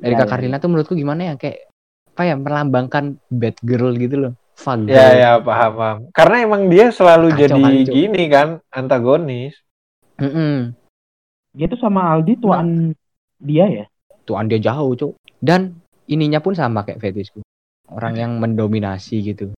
Erika 0.00 0.22
Ya, 0.22 0.24
ya, 0.24 0.30
Carlina 0.30 0.56
tuh 0.62 0.68
menurutku 0.72 0.94
gimana 0.96 1.20
ya 1.28 1.34
kayak 1.36 1.68
apa 2.12 2.22
ya 2.28 2.34
melambangkan 2.40 3.04
bad 3.28 3.56
girl 3.60 3.92
gitu 3.98 4.16
loh. 4.16 4.32
Fun 4.56 4.84
Ya, 4.88 5.16
ya, 5.16 5.30
paham, 5.40 5.72
paham. 5.76 5.98
Karena 6.12 6.36
emang 6.44 6.68
dia 6.72 6.88
selalu 6.92 7.32
Kacau 7.34 7.40
jadi 7.44 7.64
Cuk. 7.88 7.92
gini 7.92 8.22
kan, 8.30 8.48
antagonis. 8.72 9.52
Mm-mm. 10.20 10.76
dia 11.52 11.66
tuh 11.68 11.80
sama 11.80 12.08
Aldi 12.14 12.40
tuan 12.40 12.96
dia 13.36 13.68
ya 13.68 13.84
Tuan 14.24 14.48
dia 14.48 14.60
jauh, 14.60 14.92
Cuk. 14.96 15.12
Dan 15.42 15.76
ininya 16.08 16.40
pun 16.40 16.56
sama 16.56 16.84
kayak 16.88 17.00
fetisku. 17.04 17.44
Orang 17.92 18.14
yang 18.16 18.32
mendominasi 18.36 19.20
gitu. 19.22 19.52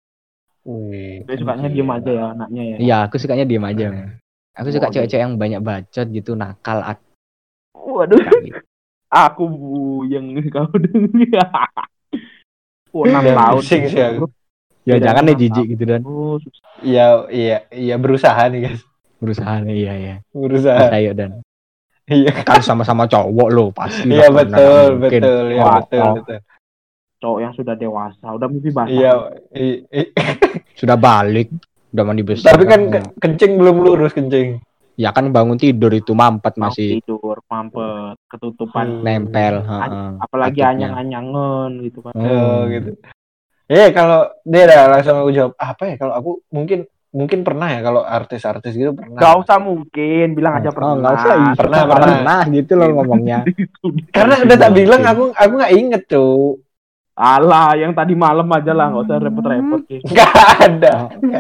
Wih. 0.65 1.29
dia 1.29 1.37
sukanya 1.37 1.69
diem 1.69 1.91
aja 1.93 2.09
ya 2.11 2.25
anaknya 2.33 2.63
ya 2.65 2.77
Iya, 2.81 2.97
aku 3.05 3.21
sukanya 3.21 3.45
diam 3.45 3.69
aja. 3.69 3.85
Aku 4.57 4.69
suka 4.73 4.89
Oh, 4.89 4.93
cewek-cewek 4.93 5.21
yang 5.21 5.37
banyak 5.37 5.61
bacot 5.61 6.07
gitu, 6.09 6.33
nakal 6.33 6.81
ak- 6.81 7.05
waduh 7.77 8.17
kali. 8.17 8.49
aku 9.29 9.45
buyeng 9.45 10.41
kau 10.49 10.67
dengar 10.73 11.69
Wah, 12.95 13.05
enam 13.11 13.25
tahun 13.27 13.61
sih 13.61 13.83
aku. 13.85 14.25
Ya 14.85 14.97
jangan 15.01 15.27
deh 15.29 15.37
jijik 15.37 15.67
gitu 15.75 15.85
dan 15.85 16.01
Oh. 16.05 16.37
Iya, 16.81 17.27
iya, 17.29 17.57
iya 17.69 17.95
berusaha 17.97 18.49
nih 18.49 18.69
guys. 18.69 18.81
berusaha 19.21 19.57
nih, 19.65 19.75
iya 19.85 19.93
ya. 19.97 20.15
Berusaha. 20.33 20.97
Yuk 20.97 21.15
dan 21.17 21.31
Iya. 22.05 22.45
kan 22.45 22.61
sama-sama 22.61 23.09
cowok 23.09 23.49
lo 23.49 23.73
pasti. 23.73 24.13
Iya 24.13 24.29
betul, 24.29 25.01
betul, 25.01 25.45
iya 25.57 25.65
Wah, 25.65 25.77
betul, 25.81 26.01
oh. 26.05 26.15
betul. 26.21 26.39
Cowok 27.25 27.39
yang 27.41 27.53
sudah 27.57 27.73
dewasa 27.75 28.27
udah 28.29 28.47
mimpi 28.47 28.69
basah 28.69 28.93
Iya, 28.93 29.13
i- 29.51 29.81
i- 29.89 30.13
Sudah 30.77 30.95
balik, 30.95 31.49
udah 31.89 32.05
mandi 32.05 32.21
besar. 32.21 32.53
tapi 32.53 32.69
kan 32.69 32.81
Hmm. 32.83 32.93
ke- 32.93 33.13
kencing 33.19 33.57
belum 33.57 33.81
lurus 33.81 34.13
kencing. 34.13 34.61
Ya 34.95 35.11
kan 35.11 35.27
bangun 35.29 35.57
tidur 35.57 35.91
itu 35.91 36.13
mampet 36.13 36.55
masih 36.55 37.01
tidur 37.01 37.41
mampet 37.45 38.21
ketutupan 38.29 39.01
nempel. 39.01 39.59
An- 39.59 39.91
heeh, 39.91 40.11
apalagi 40.21 40.61
anyang-anyangan 40.61 41.81
gitu 41.81 41.99
kan 41.99 42.13
Oh, 42.13 42.23
Oh, 42.23 42.61
gitu. 42.69 42.93
Eh 43.65 43.91
kalau 43.91 44.29
dia 44.45 44.69
dah 44.69 44.93
langsung 44.93 45.17
aku 45.17 45.33
jawab 45.33 45.53
apa 45.57 45.83
ya 45.87 45.95
kalau 45.97 46.13
aku 46.13 46.31
mungkin 46.49 46.85
mungkin 47.11 47.41
pernah 47.41 47.71
ya 47.71 47.81
kalau 47.81 48.03
artis-artis 48.03 48.75
gitu 48.75 48.93
pernah. 48.93 49.17
Gak 49.17 49.35
usah 49.41 49.59
mungkin 49.59 50.27
bilang 50.35 50.59
aja 50.59 50.69
Oh, 50.69 50.75
pernah 50.75 50.93
nggak 50.97 51.15
usah. 51.17 51.35
iya. 51.35 51.53
Pernah, 51.55 51.81
pernah. 51.85 52.07
pernah 52.13 52.41
gitu 52.53 52.73
loh 52.75 52.89
ngomongnya. 52.93 53.39
Karena 54.15 54.35
udah 54.43 54.57
tak 54.57 54.73
bilang 54.73 55.03
aku 55.03 55.25
aku 55.33 55.53
nggak 55.57 55.73
inget 55.73 56.03
tuh. 56.05 56.59
Alah, 57.15 57.79
yang 57.79 57.95
tadi 57.95 58.13
malam 58.13 58.51
aja 58.51 58.71
lah, 58.71 58.91
nggak 58.91 59.05
usah 59.05 59.19
repot-repot. 59.19 59.81
Nggak 60.11 60.33
ada, 60.61 60.93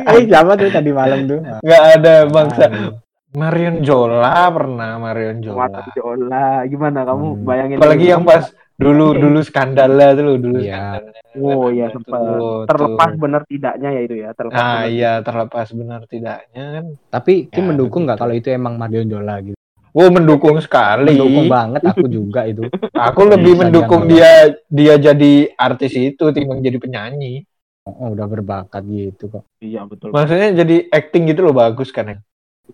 Eh, 0.08 0.22
siapa 0.24 0.54
tuh 0.54 0.70
tadi 0.70 0.90
malam 0.90 1.26
tuh? 1.26 1.42
nggak 1.42 1.84
ada 1.94 2.14
bangsa. 2.26 2.64
Aduh. 2.66 2.94
Marion 3.34 3.82
Jola 3.82 4.46
pernah 4.48 4.94
Marion 4.96 5.42
Jola. 5.42 5.66
Mata 5.66 5.82
Jola, 5.90 6.62
gimana 6.64 7.02
kamu 7.02 7.26
Hmm. 7.28 7.42
bayangin? 7.42 7.76
Apalagi 7.76 7.98
dulu. 8.00 8.12
yang 8.12 8.22
pas 8.22 8.44
dulu 8.74 9.06
dulu 9.12 9.38
skandalnya 9.40 10.14
tuh 10.14 10.38
dulu 10.38 10.58
Iya. 10.60 10.78
skandalnya. 10.78 11.22
Oh 11.36 11.66
iya 11.68 11.86
sempat 11.90 12.20
tuh. 12.22 12.62
terlepas 12.64 13.10
benar 13.16 13.42
tidaknya 13.44 13.88
ya 13.90 14.00
itu 14.00 14.14
ya 14.16 14.30
terlepas. 14.32 14.62
Ah 14.62 14.86
iya 14.86 15.12
terlepas 15.20 15.66
benar 15.72 16.00
tidaknya 16.06 16.64
kan. 16.72 16.84
Tapi 17.10 17.50
Ya, 17.50 17.58
mendukung 17.60 18.06
nggak 18.06 18.14
begitu. 18.14 18.22
kalau 18.22 18.34
itu 18.38 18.48
emang 18.52 18.78
Marion 18.78 19.10
Jola 19.10 19.42
gitu? 19.42 19.58
Wow 19.94 20.10
mendukung 20.10 20.58
sekali. 20.58 21.14
Mendukung 21.14 21.46
banget 21.46 21.82
aku 21.86 22.10
juga 22.10 22.42
itu. 22.50 22.66
Aku 22.90 23.30
lebih 23.30 23.54
Bisa 23.54 23.60
mendukung 23.62 24.10
dia 24.10 24.50
dia 24.66 24.98
dia 24.98 25.14
jadi 25.14 25.54
artis 25.54 25.94
itu 25.94 26.24
timbang 26.34 26.58
jadi 26.66 26.82
penyanyi. 26.82 27.46
Oh, 27.86 28.10
udah 28.10 28.26
berbakat 28.26 28.82
gitu 28.90 29.30
kok. 29.30 29.46
Iya 29.62 29.86
betul. 29.86 30.10
Maksudnya 30.10 30.50
jadi 30.66 30.90
acting 30.90 31.30
gitu 31.30 31.46
loh 31.46 31.54
bagus 31.54 31.94
kan 31.94 32.10
ya. 32.10 32.18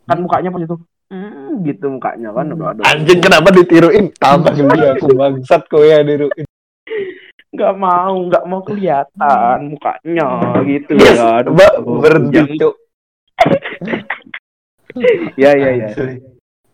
Kan 0.08 0.22
mukanya 0.24 0.54
pas 0.54 0.62
itu, 0.64 0.76
hmm, 1.10 1.66
gitu 1.66 1.86
mukanya 1.92 2.30
kan. 2.32 2.46
Aduh, 2.56 2.66
aduh. 2.72 2.84
Anjing 2.88 3.20
kenapa 3.20 3.52
ditiruin? 3.52 4.14
Tambah 4.16 4.54
geli 4.56 4.86
aku 4.88 5.12
bangsat 5.12 5.66
kok 5.68 5.82
ya 5.84 6.00
diruin. 6.00 6.46
Nggak 7.50 7.74
mau, 7.76 8.14
nggak 8.16 8.44
mau 8.46 8.62
kelihatan 8.64 9.74
mukanya 9.76 10.28
gitu 10.64 10.94
Yes, 10.96 11.18
ya. 11.18 11.44
Aduh, 11.44 12.00
berhenti 12.00 12.56
Cuk. 12.56 12.74
Ya 15.38 15.54
ya 15.54 15.70
ya. 15.86 15.94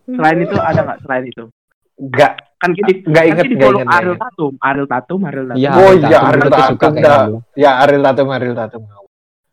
Selain 0.07 0.39
itu 0.39 0.55
ada 0.55 0.79
nggak 0.81 0.99
selain 1.03 1.25
itu? 1.27 1.43
Nggak 1.97 2.31
Kan 2.57 2.73
gini, 2.73 2.91
nggak 3.05 3.21
kan 3.21 3.29
inget 3.29 3.45
di 3.45 3.53
nggak 3.53 3.61
follow 3.61 3.77
inget. 3.77 3.87
nggak 3.87 4.01
Ariel. 4.01 4.17
Tatum, 4.17 4.53
Ariel 4.63 4.87
Tatum, 4.87 5.19
Ariel 5.27 5.45
Tatum. 5.45 5.59
Iya, 5.59 5.69
Oh 5.69 5.77
Ariel 5.77 5.99
iya, 5.99 6.07
Tatum 6.09 6.25
Ariel 6.25 6.49
Tatum. 6.49 7.31
Ya 7.53 7.71
Ariel 7.83 8.03
Tatum 8.03 8.27
Ariel 8.31 8.55
Tatum. 8.55 8.83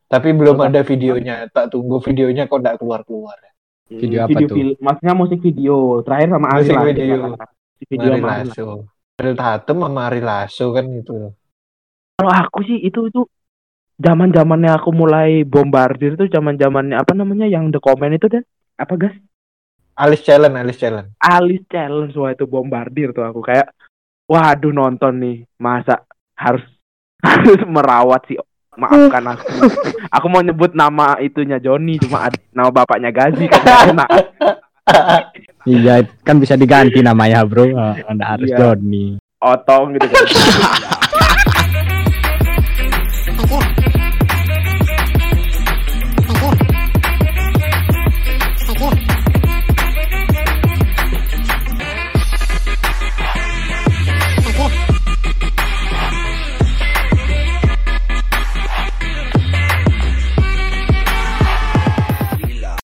Tapi 0.04 0.28
belum 0.30 0.56
ada 0.60 0.80
videonya. 0.80 1.34
Tak 1.50 1.66
tunggu 1.68 1.96
videonya 2.00 2.42
kok 2.46 2.58
nggak 2.62 2.76
keluar 2.78 3.00
keluar. 3.02 3.36
Video 3.84 4.24
apa 4.24 4.30
video 4.32 4.46
tuh? 4.48 4.56
fil- 4.56 4.78
maksudnya 4.80 5.12
musik 5.12 5.38
video 5.44 6.00
terakhir 6.00 6.28
sama 6.32 6.48
Musik 6.56 6.72
Ariel 6.72 6.86
video. 6.96 7.16
Musik 7.36 7.86
video 7.90 8.08
sama 8.08 8.28
Ariel. 8.32 8.48
Lasso. 8.48 8.66
Ariel 9.14 9.36
Tatum 9.36 9.76
sama 9.84 10.00
Ari 10.08 10.20
Lasso 10.24 10.66
kan 10.72 10.84
gitu. 10.88 11.14
Kalau 12.14 12.32
aku 12.32 12.58
sih 12.64 12.78
itu 12.78 13.00
itu 13.10 13.20
zaman 13.98 14.30
zamannya 14.30 14.70
aku 14.74 14.90
mulai 14.90 15.42
bombardir 15.44 16.14
tuh 16.14 16.26
zaman 16.26 16.56
zamannya 16.56 16.96
apa 16.96 17.12
namanya 17.12 17.46
yang 17.46 17.68
the 17.68 17.78
comment 17.78 18.14
itu 18.14 18.26
dan 18.26 18.42
apa 18.74 18.94
gas 18.96 19.14
Alice 19.94 20.22
Challenge, 20.22 20.56
Alice 20.56 20.76
Challenge. 20.76 21.08
Alice 21.16 21.66
challenge 21.66 22.14
wah 22.14 22.30
itu 22.30 22.44
bombardir 22.44 23.10
tuh 23.10 23.22
aku 23.22 23.40
kayak 23.40 23.70
waduh 24.24 24.70
nonton 24.70 25.14
nih 25.16 25.36
masa 25.56 26.02
harus 26.34 26.64
harus 27.24 27.62
merawat 27.64 28.24
sih 28.24 28.36
maafkan 28.74 29.22
aku 29.28 29.46
aku 30.10 30.26
mau 30.26 30.42
nyebut 30.42 30.74
nama 30.74 31.14
itunya 31.16 31.56
Joni 31.56 31.94
cuma 31.96 32.26
ad- 32.26 32.42
nama 32.50 32.68
bapaknya 32.68 33.08
Gazi 33.08 33.46
kan 33.46 33.62
enak 33.88 34.10
Iya, 35.64 36.04
kan 36.20 36.36
bisa 36.36 36.54
diganti 36.54 37.00
namanya, 37.00 37.40
Bro. 37.40 37.72
Oh, 37.72 37.96
Anda 38.04 38.36
harus 38.36 38.52
Iya. 38.52 38.58
Johnny. 38.60 39.16
otong 39.40 39.96
gitu 39.96 40.08
kan 40.08 40.24